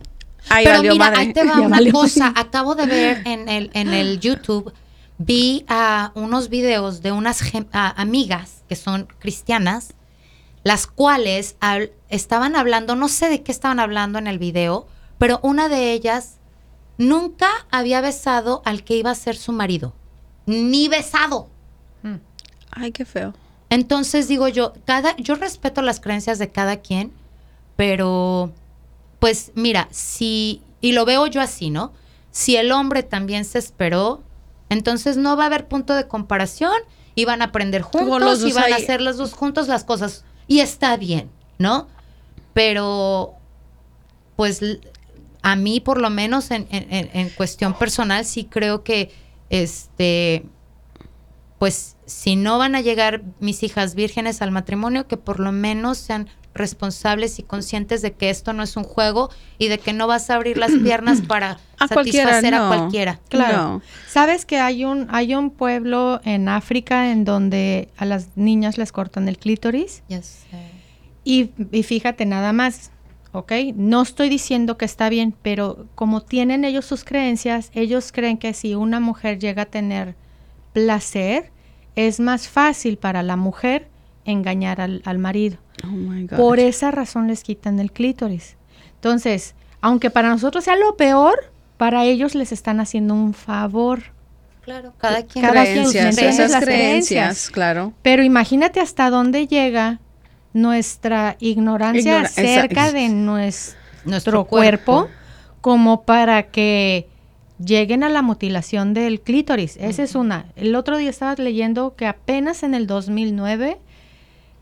Ay, 0.49 0.65
Pero 0.67 0.77
valió 0.79 0.93
mira, 0.93 1.05
madre. 1.07 1.21
ahí 1.21 1.33
te 1.33 1.43
va 1.45 1.55
Ya 1.59 1.61
una 1.63 1.69
valió. 1.77 1.93
cosa. 1.93 2.33
Acabo 2.37 2.75
de 2.77 2.87
ver 2.87 3.23
en 3.25 3.49
el, 3.49 3.71
en 3.75 3.93
el 3.95 4.21
YouTube, 4.21 4.73
vi 5.19 5.65
a 5.69 6.13
unos 6.15 6.49
videos 6.49 7.03
de 7.03 7.11
unas 7.13 7.41
amigas 7.73 8.63
que 8.69 8.77
son 8.77 9.09
cristianas, 9.19 9.95
las 10.63 10.87
cuales 10.87 11.57
estaban 12.09 12.55
hablando, 12.57 12.95
no 12.95 13.09
sé 13.09 13.29
de 13.29 13.43
qué 13.43 13.51
estaban 13.53 13.81
hablando 13.81 14.19
en 14.19 14.27
el 14.29 14.39
video, 14.39 14.87
pero 15.19 15.41
una 15.43 15.69
de 15.69 15.93
ellas 15.93 16.37
nunca 16.99 17.49
había 17.71 18.01
besado 18.01 18.63
al 18.65 18.85
que 18.85 18.97
iba 18.97 19.11
a 19.11 19.15
ser 19.15 19.37
su 19.37 19.51
marido. 19.53 19.95
Ni 20.47 20.89
besado. 20.89 21.49
Ay, 22.71 22.91
qué 22.93 23.05
feo. 23.05 23.33
Entonces 23.71 24.27
digo 24.29 24.49
yo, 24.49 24.73
cada, 24.85 25.17
yo 25.17 25.35
respeto 25.37 25.81
las 25.83 26.01
creencias 26.01 26.39
de 26.39 26.51
cada 26.51 26.79
quien, 26.79 27.13
pero 27.77 28.53
pues 29.21 29.53
mira, 29.55 29.89
si, 29.91 30.61
y 30.81 30.93
lo 30.93 31.05
veo 31.05 31.27
yo 31.27 31.41
así, 31.41 31.71
¿no? 31.71 31.93
Si 32.31 32.57
el 32.57 32.73
hombre 32.73 33.03
también 33.03 33.45
se 33.45 33.59
esperó, 33.59 34.23
entonces 34.69 35.17
no 35.17 35.37
va 35.37 35.45
a 35.45 35.47
haber 35.47 35.67
punto 35.69 35.95
de 35.95 36.07
comparación 36.09 36.73
y 37.15 37.25
van 37.25 37.43
a 37.43 37.47
aprender 37.47 37.83
juntos 37.83 38.09
los 38.21 38.41
y 38.51 38.53
van 38.53 38.65
a 38.73 38.77
hacer 38.85 39.01
los 39.01 39.17
dos 39.17 39.33
juntos 39.35 39.69
las 39.69 39.85
cosas. 39.85 40.25
Y 40.49 40.61
está 40.61 40.97
bien, 40.97 41.31
¿no? 41.59 41.87
Pero, 42.55 43.35
pues 44.37 44.61
a 45.43 45.57
mí 45.57 45.81
por 45.81 46.01
lo 46.01 46.11
menos 46.11 46.51
en, 46.51 46.67
en- 46.71 46.93
en- 46.93 47.11
en 47.13 47.31
cuestión 47.31 47.75
personal 47.79 48.25
sí 48.25 48.45
creo 48.45 48.83
que 48.83 49.13
este 49.63 50.47
pues 51.59 51.97
si 52.05 52.37
no 52.37 52.59
van 52.59 52.75
a 52.75 52.81
llegar 52.81 53.23
mis 53.41 53.63
hijas 53.63 53.95
vírgenes 53.95 54.43
al 54.43 54.51
matrimonio, 54.51 55.07
que 55.07 55.17
por 55.17 55.41
lo 55.41 55.53
menos 55.53 55.97
sean 55.97 56.29
responsables 56.55 57.39
y 57.39 57.43
conscientes 57.43 58.03
de 58.03 58.13
que 58.13 58.31
esto 58.31 58.53
no 58.53 58.63
es 58.63 58.77
un 58.77 58.85
juego 58.85 59.31
y 59.59 59.69
de 59.69 59.79
que 59.79 59.93
no 59.93 60.07
vas 60.07 60.31
a 60.31 60.35
abrir 60.35 60.57
las 60.57 60.71
piernas 60.71 61.21
para 61.27 61.59
A 61.79 61.89
cualquiera, 61.89 62.31
satisfacer 62.31 62.55
a 62.55 62.69
cualquiera. 62.69 63.21
Claro. 63.29 63.57
No. 63.57 63.83
¿Sabes 64.09 64.45
que 64.45 64.59
hay 64.59 64.85
un, 64.85 65.09
hay 65.11 65.35
un 65.35 65.51
pueblo 65.51 66.21
en 66.25 66.49
África 66.49 67.11
en 67.11 67.25
donde 67.25 67.89
a 67.97 68.05
las 68.05 68.37
niñas 68.37 68.79
les 68.79 68.93
cortan 68.93 69.29
el 69.29 69.39
clítoris? 69.39 70.03
Y, 71.25 71.51
y 71.73 71.83
fíjate 71.83 72.27
nada 72.27 72.53
más, 72.53 72.93
¿ok? 73.35 73.53
No 73.75 74.03
estoy 74.03 74.29
diciendo 74.29 74.79
que 74.79 74.85
está 74.85 75.09
bien, 75.09 75.35
pero 75.43 75.87
como 75.97 76.23
tienen 76.23 76.65
ellos 76.65 76.85
sus 76.85 77.05
creencias, 77.05 77.71
ellos 77.75 78.13
creen 78.13 78.39
que 78.39 78.55
si 78.55 78.75
una 78.75 79.01
mujer 79.01 79.39
llega 79.41 79.63
a 79.63 79.67
tener 79.67 80.15
placer, 80.73 81.51
es 81.97 82.21
más 82.21 82.49
fácil 82.49 82.97
para 82.97 83.23
la 83.23 83.37
mujer 83.37 83.89
engañar 84.25 84.81
al, 84.81 85.03
al 85.05 85.19
marido. 85.19 85.59
Oh 85.83 85.89
my 85.89 86.27
God. 86.27 86.37
Por 86.37 86.61
esa 86.61 86.93
razón 86.93 87.27
les 87.27 87.43
quitan 87.43 87.81
el 87.81 87.91
clítoris. 87.91 88.57
Entonces, 88.95 89.55
aunque 89.81 90.11
para 90.11 90.29
nosotros 90.29 90.65
sea 90.65 90.77
lo 90.77 90.97
peor, 90.97 91.53
para 91.77 92.05
ellos 92.05 92.37
les 92.37 92.53
están 92.53 92.79
haciendo 92.79 93.15
un 93.15 93.35
favor. 93.35 94.15
Claro, 94.63 94.95
cada 94.97 95.25
quien. 95.25 95.45
cada 95.45 95.65
creencias, 95.65 96.19
esas 96.19 96.65
creencias. 96.65 97.51
claro. 97.51 97.93
Pero 98.03 98.23
imagínate 98.23 98.81
hasta 98.81 99.11
dónde 99.11 99.47
llega 99.47 100.01
nuestra 100.55 101.37
ignorancia 101.41 102.01
Ignora- 102.01 102.27
acerca 102.29 102.93
de 102.93 103.09
nues- 103.09 103.75
Nuestro 104.07 104.45
cuerpo. 104.47 104.85
cuerpo, 105.03 105.11
como 105.61 106.03
para 106.05 106.45
que 106.45 107.07
lleguen 107.63 108.03
a 108.05 108.09
la 108.09 108.23
mutilación 108.23 108.95
del 108.95 109.21
clítoris. 109.21 109.77
Esa 109.79 110.03
es 110.03 110.15
una. 110.15 110.47
El 110.57 110.75
otro 110.75 110.97
día 110.97 111.11
estaba 111.11 111.35
leyendo 111.35 111.95
que 111.97 112.07
apenas 112.07 112.63
en 112.63 112.75
el 112.75 112.87
2009 112.87 113.79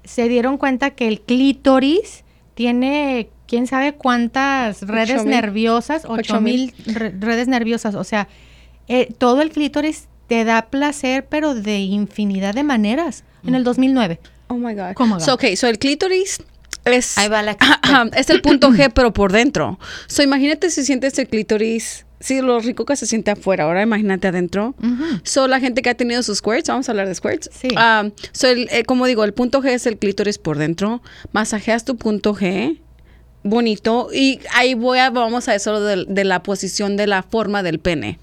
se 0.05 0.29
dieron 0.29 0.59
cuenta 0.59 0.91
que 0.91 1.09
el 1.09 1.21
clítoris 1.21 2.25
tiene 2.55 3.29
quién 3.47 3.67
sabe 3.67 3.95
cuántas 3.95 4.83
redes 4.83 5.25
nerviosas, 5.25 6.05
Ocho 6.05 6.15
ocho 6.35 6.41
mil 6.41 6.75
re- 6.87 7.15
redes 7.19 7.49
nerviosas. 7.49 7.95
O 7.95 8.05
sea, 8.05 8.29
eh, 8.89 9.13
todo 9.19 9.43
el 9.43 9.51
clítoris 9.51 10.09
te 10.27 10.45
da 10.45 10.63
placer, 10.71 11.27
pero 11.29 11.55
de 11.55 11.79
infinidad 11.81 12.55
de 12.55 12.63
maneras. 12.65 13.25
En 13.47 13.55
el 13.57 13.65
2009. 13.65 14.21
Oh 14.53 14.59
my 14.59 14.75
God. 14.75 14.95
¿Cómo? 14.95 15.19
So, 15.21 15.35
ok, 15.35 15.45
so 15.57 15.67
el 15.69 15.79
clítoris 15.79 16.41
es. 16.85 17.17
Ahí 17.19 17.29
va 17.29 17.43
la 17.43 17.57
es 18.17 18.31
el 18.31 18.43
punto 18.43 18.71
G, 18.71 18.91
pero 18.95 19.13
por 19.13 19.33
dentro. 19.33 19.79
So, 20.07 20.23
imagínate 20.23 20.71
si 20.71 20.85
sientes 20.85 21.19
el 21.19 21.29
clítoris. 21.29 22.07
Sí, 22.21 22.41
lo 22.41 22.61
rico 22.61 22.85
que 22.85 22.95
se 22.95 23.07
siente 23.07 23.33
afuera. 23.33 23.65
Ahora 23.65 23.83
imagínate 23.83 24.29
adentro. 24.29 24.77
Ujú. 24.81 25.05
So, 25.25 25.49
la 25.49 25.59
gente 25.59 25.83
que 25.83 25.91
ha 25.91 25.95
tenido 25.97 26.23
sus 26.23 26.39
squirts, 26.39 26.69
vamos 26.69 26.89
a 26.89 26.93
hablar 26.93 27.09
de 27.09 27.15
squirts. 27.17 27.51
Sí. 27.53 27.69
Um, 27.77 28.13
so, 28.33 28.47
el- 28.47 28.69
eh, 28.71 28.85
como 28.85 29.07
digo, 29.07 29.25
el 29.25 29.33
punto 29.35 29.61
G 29.61 29.71
es 29.71 29.87
el 29.87 29.99
clítoris 29.99 30.39
por 30.39 30.57
dentro. 30.59 31.03
Masajeas 31.33 31.85
tu 31.85 31.97
punto 31.97 32.35
G 32.35 32.79
bonito. 33.43 34.09
Y 34.13 34.39
ahí 34.55 34.75
voy 34.75 34.99
a, 35.01 35.11
vamos 35.11 35.49
a 35.49 35.55
eso 35.55 35.81
de, 35.81 36.05
de 36.09 36.25
la 36.25 36.43
posición 36.45 36.97
de 36.97 37.07
la 37.09 37.23
forma 37.25 37.63
del 37.65 37.81
pene. 37.81 38.19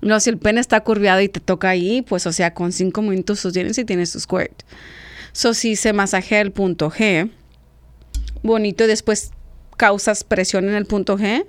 No, 0.00 0.20
si 0.20 0.30
el 0.30 0.38
pene 0.38 0.60
está 0.60 0.80
curviado 0.80 1.20
y 1.22 1.28
te 1.28 1.40
toca 1.40 1.70
ahí, 1.70 2.02
pues 2.02 2.26
o 2.26 2.32
sea, 2.32 2.54
con 2.54 2.70
cinco 2.72 3.02
minutos 3.02 3.46
tienes 3.52 3.78
y 3.78 3.84
tienes 3.84 4.12
tu 4.12 4.20
squirt. 4.20 4.62
So, 5.32 5.54
si 5.54 5.76
se 5.76 5.92
masajea 5.92 6.40
el 6.40 6.52
punto 6.52 6.90
G, 6.90 7.30
bonito, 8.42 8.84
y 8.84 8.86
después 8.86 9.30
causas 9.76 10.24
presión 10.24 10.68
en 10.68 10.74
el 10.74 10.86
punto 10.86 11.16
G, 11.16 11.46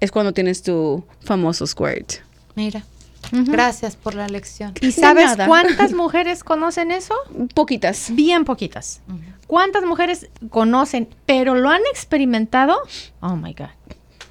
es 0.00 0.10
cuando 0.10 0.32
tienes 0.32 0.62
tu 0.62 1.04
famoso 1.20 1.66
squirt. 1.66 2.14
Mira. 2.54 2.84
Gracias 3.32 3.96
por 3.96 4.14
la 4.14 4.28
lección. 4.28 4.72
¿Y 4.80 4.92
sabes 4.92 5.36
cuántas 5.46 5.92
mujeres 5.94 6.42
conocen 6.42 6.90
eso? 6.90 7.14
Poquitas. 7.54 8.08
Bien 8.14 8.44
poquitas. 8.44 9.02
¿Cuántas 9.46 9.84
mujeres 9.84 10.28
conocen, 10.48 11.08
pero 11.26 11.54
lo 11.54 11.70
han 11.70 11.82
experimentado? 11.92 12.76
Oh 13.20 13.36
my 13.36 13.52
God. 13.52 13.68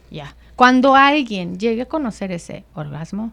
Ya. 0.10 0.36
Cuando 0.56 0.96
alguien 0.96 1.58
llegue 1.58 1.84
a 1.84 1.86
conocer 1.86 2.32
ese 2.32 2.66
orgasmo, 2.74 3.32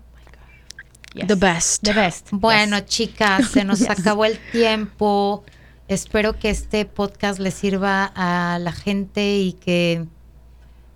The 1.14 1.34
best. 1.34 1.82
The 1.82 1.92
best. 1.92 2.28
Bueno, 2.32 2.80
chicas, 2.80 3.50
se 3.50 3.64
nos 3.64 3.82
acabó 3.90 4.24
el 4.24 4.38
tiempo. 4.52 5.44
Espero 5.88 6.38
que 6.38 6.50
este 6.50 6.84
podcast 6.84 7.38
le 7.38 7.50
sirva 7.50 8.12
a 8.14 8.58
la 8.58 8.72
gente 8.72 9.38
y 9.38 9.52
que 9.52 10.04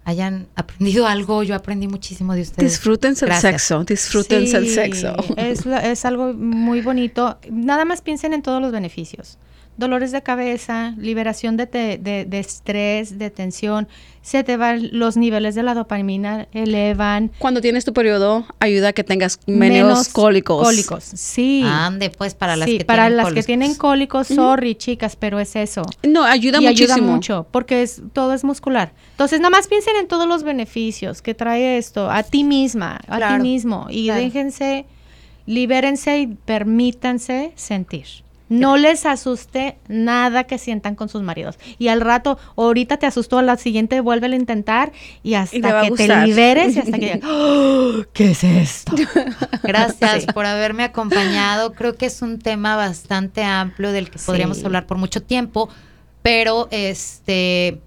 hayan 0.04 0.48
aprendido 0.56 1.06
algo. 1.06 1.42
Yo 1.42 1.54
aprendí 1.54 1.86
muchísimo 1.86 2.34
de 2.34 2.42
ustedes. 2.42 2.72
Disfrútense 2.72 3.26
el 3.26 3.34
sexo, 3.34 3.84
disfrútense 3.84 4.56
el 4.56 4.68
sexo. 4.68 5.14
Es, 5.36 5.64
es 5.66 6.04
algo 6.04 6.32
muy 6.34 6.80
bonito. 6.80 7.38
Nada 7.50 7.84
más 7.84 8.02
piensen 8.02 8.32
en 8.32 8.42
todos 8.42 8.60
los 8.60 8.72
beneficios 8.72 9.38
dolores 9.80 10.12
de 10.12 10.22
cabeza, 10.22 10.94
liberación 10.98 11.56
de, 11.56 11.66
de, 11.66 12.38
estrés, 12.38 13.18
de 13.18 13.30
tensión, 13.30 13.88
se 14.22 14.44
te 14.44 14.56
van 14.56 14.90
los 14.92 15.16
niveles 15.16 15.54
de 15.54 15.62
la 15.62 15.74
dopamina, 15.74 16.46
elevan. 16.52 17.32
Cuando 17.38 17.60
tienes 17.60 17.84
tu 17.84 17.92
periodo, 17.92 18.46
ayuda 18.60 18.88
a 18.88 18.92
que 18.92 19.02
tengas 19.02 19.40
menos, 19.46 20.10
cólicos. 20.10 20.62
Cólicos, 20.62 21.02
sí. 21.02 21.64
Ande, 21.66 22.10
pues 22.10 22.34
para 22.34 22.54
las 22.54 22.68
que 22.68 22.84
para 22.84 23.04
tienen 23.04 23.16
las 23.16 23.32
que 23.32 23.42
tienen 23.42 23.74
cólicos, 23.74 24.28
sorry, 24.28 24.76
chicas, 24.76 25.16
pero 25.16 25.40
es 25.40 25.56
eso. 25.56 25.82
No, 26.02 26.24
ayuda 26.24 26.58
y 26.60 26.66
muchísimo. 26.66 26.94
ayuda 26.94 27.12
mucho, 27.12 27.46
porque 27.50 27.82
es, 27.82 28.02
todo 28.12 28.34
es 28.34 28.44
muscular. 28.44 28.92
Entonces, 29.12 29.40
nada 29.40 29.50
más 29.50 29.66
piensen 29.66 29.96
en 29.96 30.06
todos 30.06 30.28
los 30.28 30.42
beneficios 30.42 31.22
que 31.22 31.34
trae 31.34 31.78
esto, 31.78 32.10
a 32.10 32.22
ti 32.22 32.44
misma, 32.44 33.00
a 33.08 33.34
ti 33.34 33.42
mismo, 33.42 33.86
y 33.90 34.10
déjense, 34.10 34.84
libérense 35.46 36.18
y 36.18 36.26
permítanse 36.26 37.52
sentir. 37.56 38.06
No 38.50 38.76
les 38.76 39.06
asuste 39.06 39.78
nada 39.86 40.42
que 40.42 40.58
sientan 40.58 40.96
con 40.96 41.08
sus 41.08 41.22
maridos. 41.22 41.56
Y 41.78 41.86
al 41.86 42.00
rato, 42.00 42.36
ahorita 42.56 42.96
te 42.96 43.06
asustó, 43.06 43.38
a 43.38 43.42
la 43.42 43.56
siguiente 43.56 44.00
vuelve 44.00 44.26
a 44.26 44.34
intentar 44.34 44.90
y 45.22 45.34
hasta 45.34 45.82
que 45.82 45.90
te 45.92 46.26
liberes 46.26 46.74
y 46.74 46.80
hasta 46.80 46.98
que 46.98 47.20
¡Oh! 47.24 48.04
¿qué 48.12 48.32
es 48.32 48.42
esto? 48.42 48.92
Gracias 49.62 50.26
por 50.34 50.46
haberme 50.46 50.82
acompañado. 50.82 51.74
Creo 51.74 51.94
que 51.94 52.06
es 52.06 52.22
un 52.22 52.40
tema 52.40 52.74
bastante 52.74 53.44
amplio 53.44 53.92
del 53.92 54.10
que 54.10 54.18
podríamos 54.18 54.64
hablar 54.64 54.84
por 54.84 54.98
mucho 54.98 55.22
tiempo, 55.22 55.68
pero 56.22 56.66
este 56.72 57.80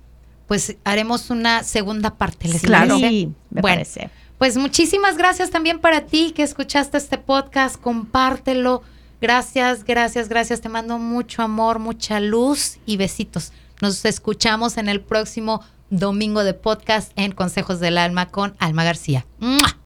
pues 0.47 0.77
haremos 0.85 1.29
una 1.29 1.63
segunda 1.63 2.15
parte, 2.15 2.47
¿les 2.47 2.61
claro. 2.61 2.97
Sí, 2.99 3.33
me 3.49 3.61
bueno, 3.61 3.75
parece. 3.75 4.09
Pues 4.37 4.55
muchísimas 4.55 5.17
gracias 5.17 5.49
también 5.49 5.79
para 5.79 6.05
ti 6.05 6.31
que 6.33 6.43
escuchaste 6.43 6.97
este 6.97 7.17
podcast, 7.17 7.75
compártelo 7.81 8.81
Gracias, 9.23 9.85
gracias, 9.85 10.27
gracias. 10.27 10.59
Te 10.59 10.67
mando 10.67 10.97
mucho 10.97 11.43
amor, 11.43 11.79
mucha 11.79 12.19
luz 12.19 12.79
y 12.85 12.97
besitos. 12.97 13.53
Nos 13.81 14.03
escuchamos 14.03 14.75
en 14.75 14.89
el 14.89 14.99
próximo 14.99 15.61
domingo 15.89 16.43
de 16.43 16.53
podcast 16.53 17.13
en 17.15 17.31
Consejos 17.31 17.79
del 17.79 17.97
Alma 17.97 18.27
con 18.27 18.53
Alma 18.59 18.83
García. 18.83 19.25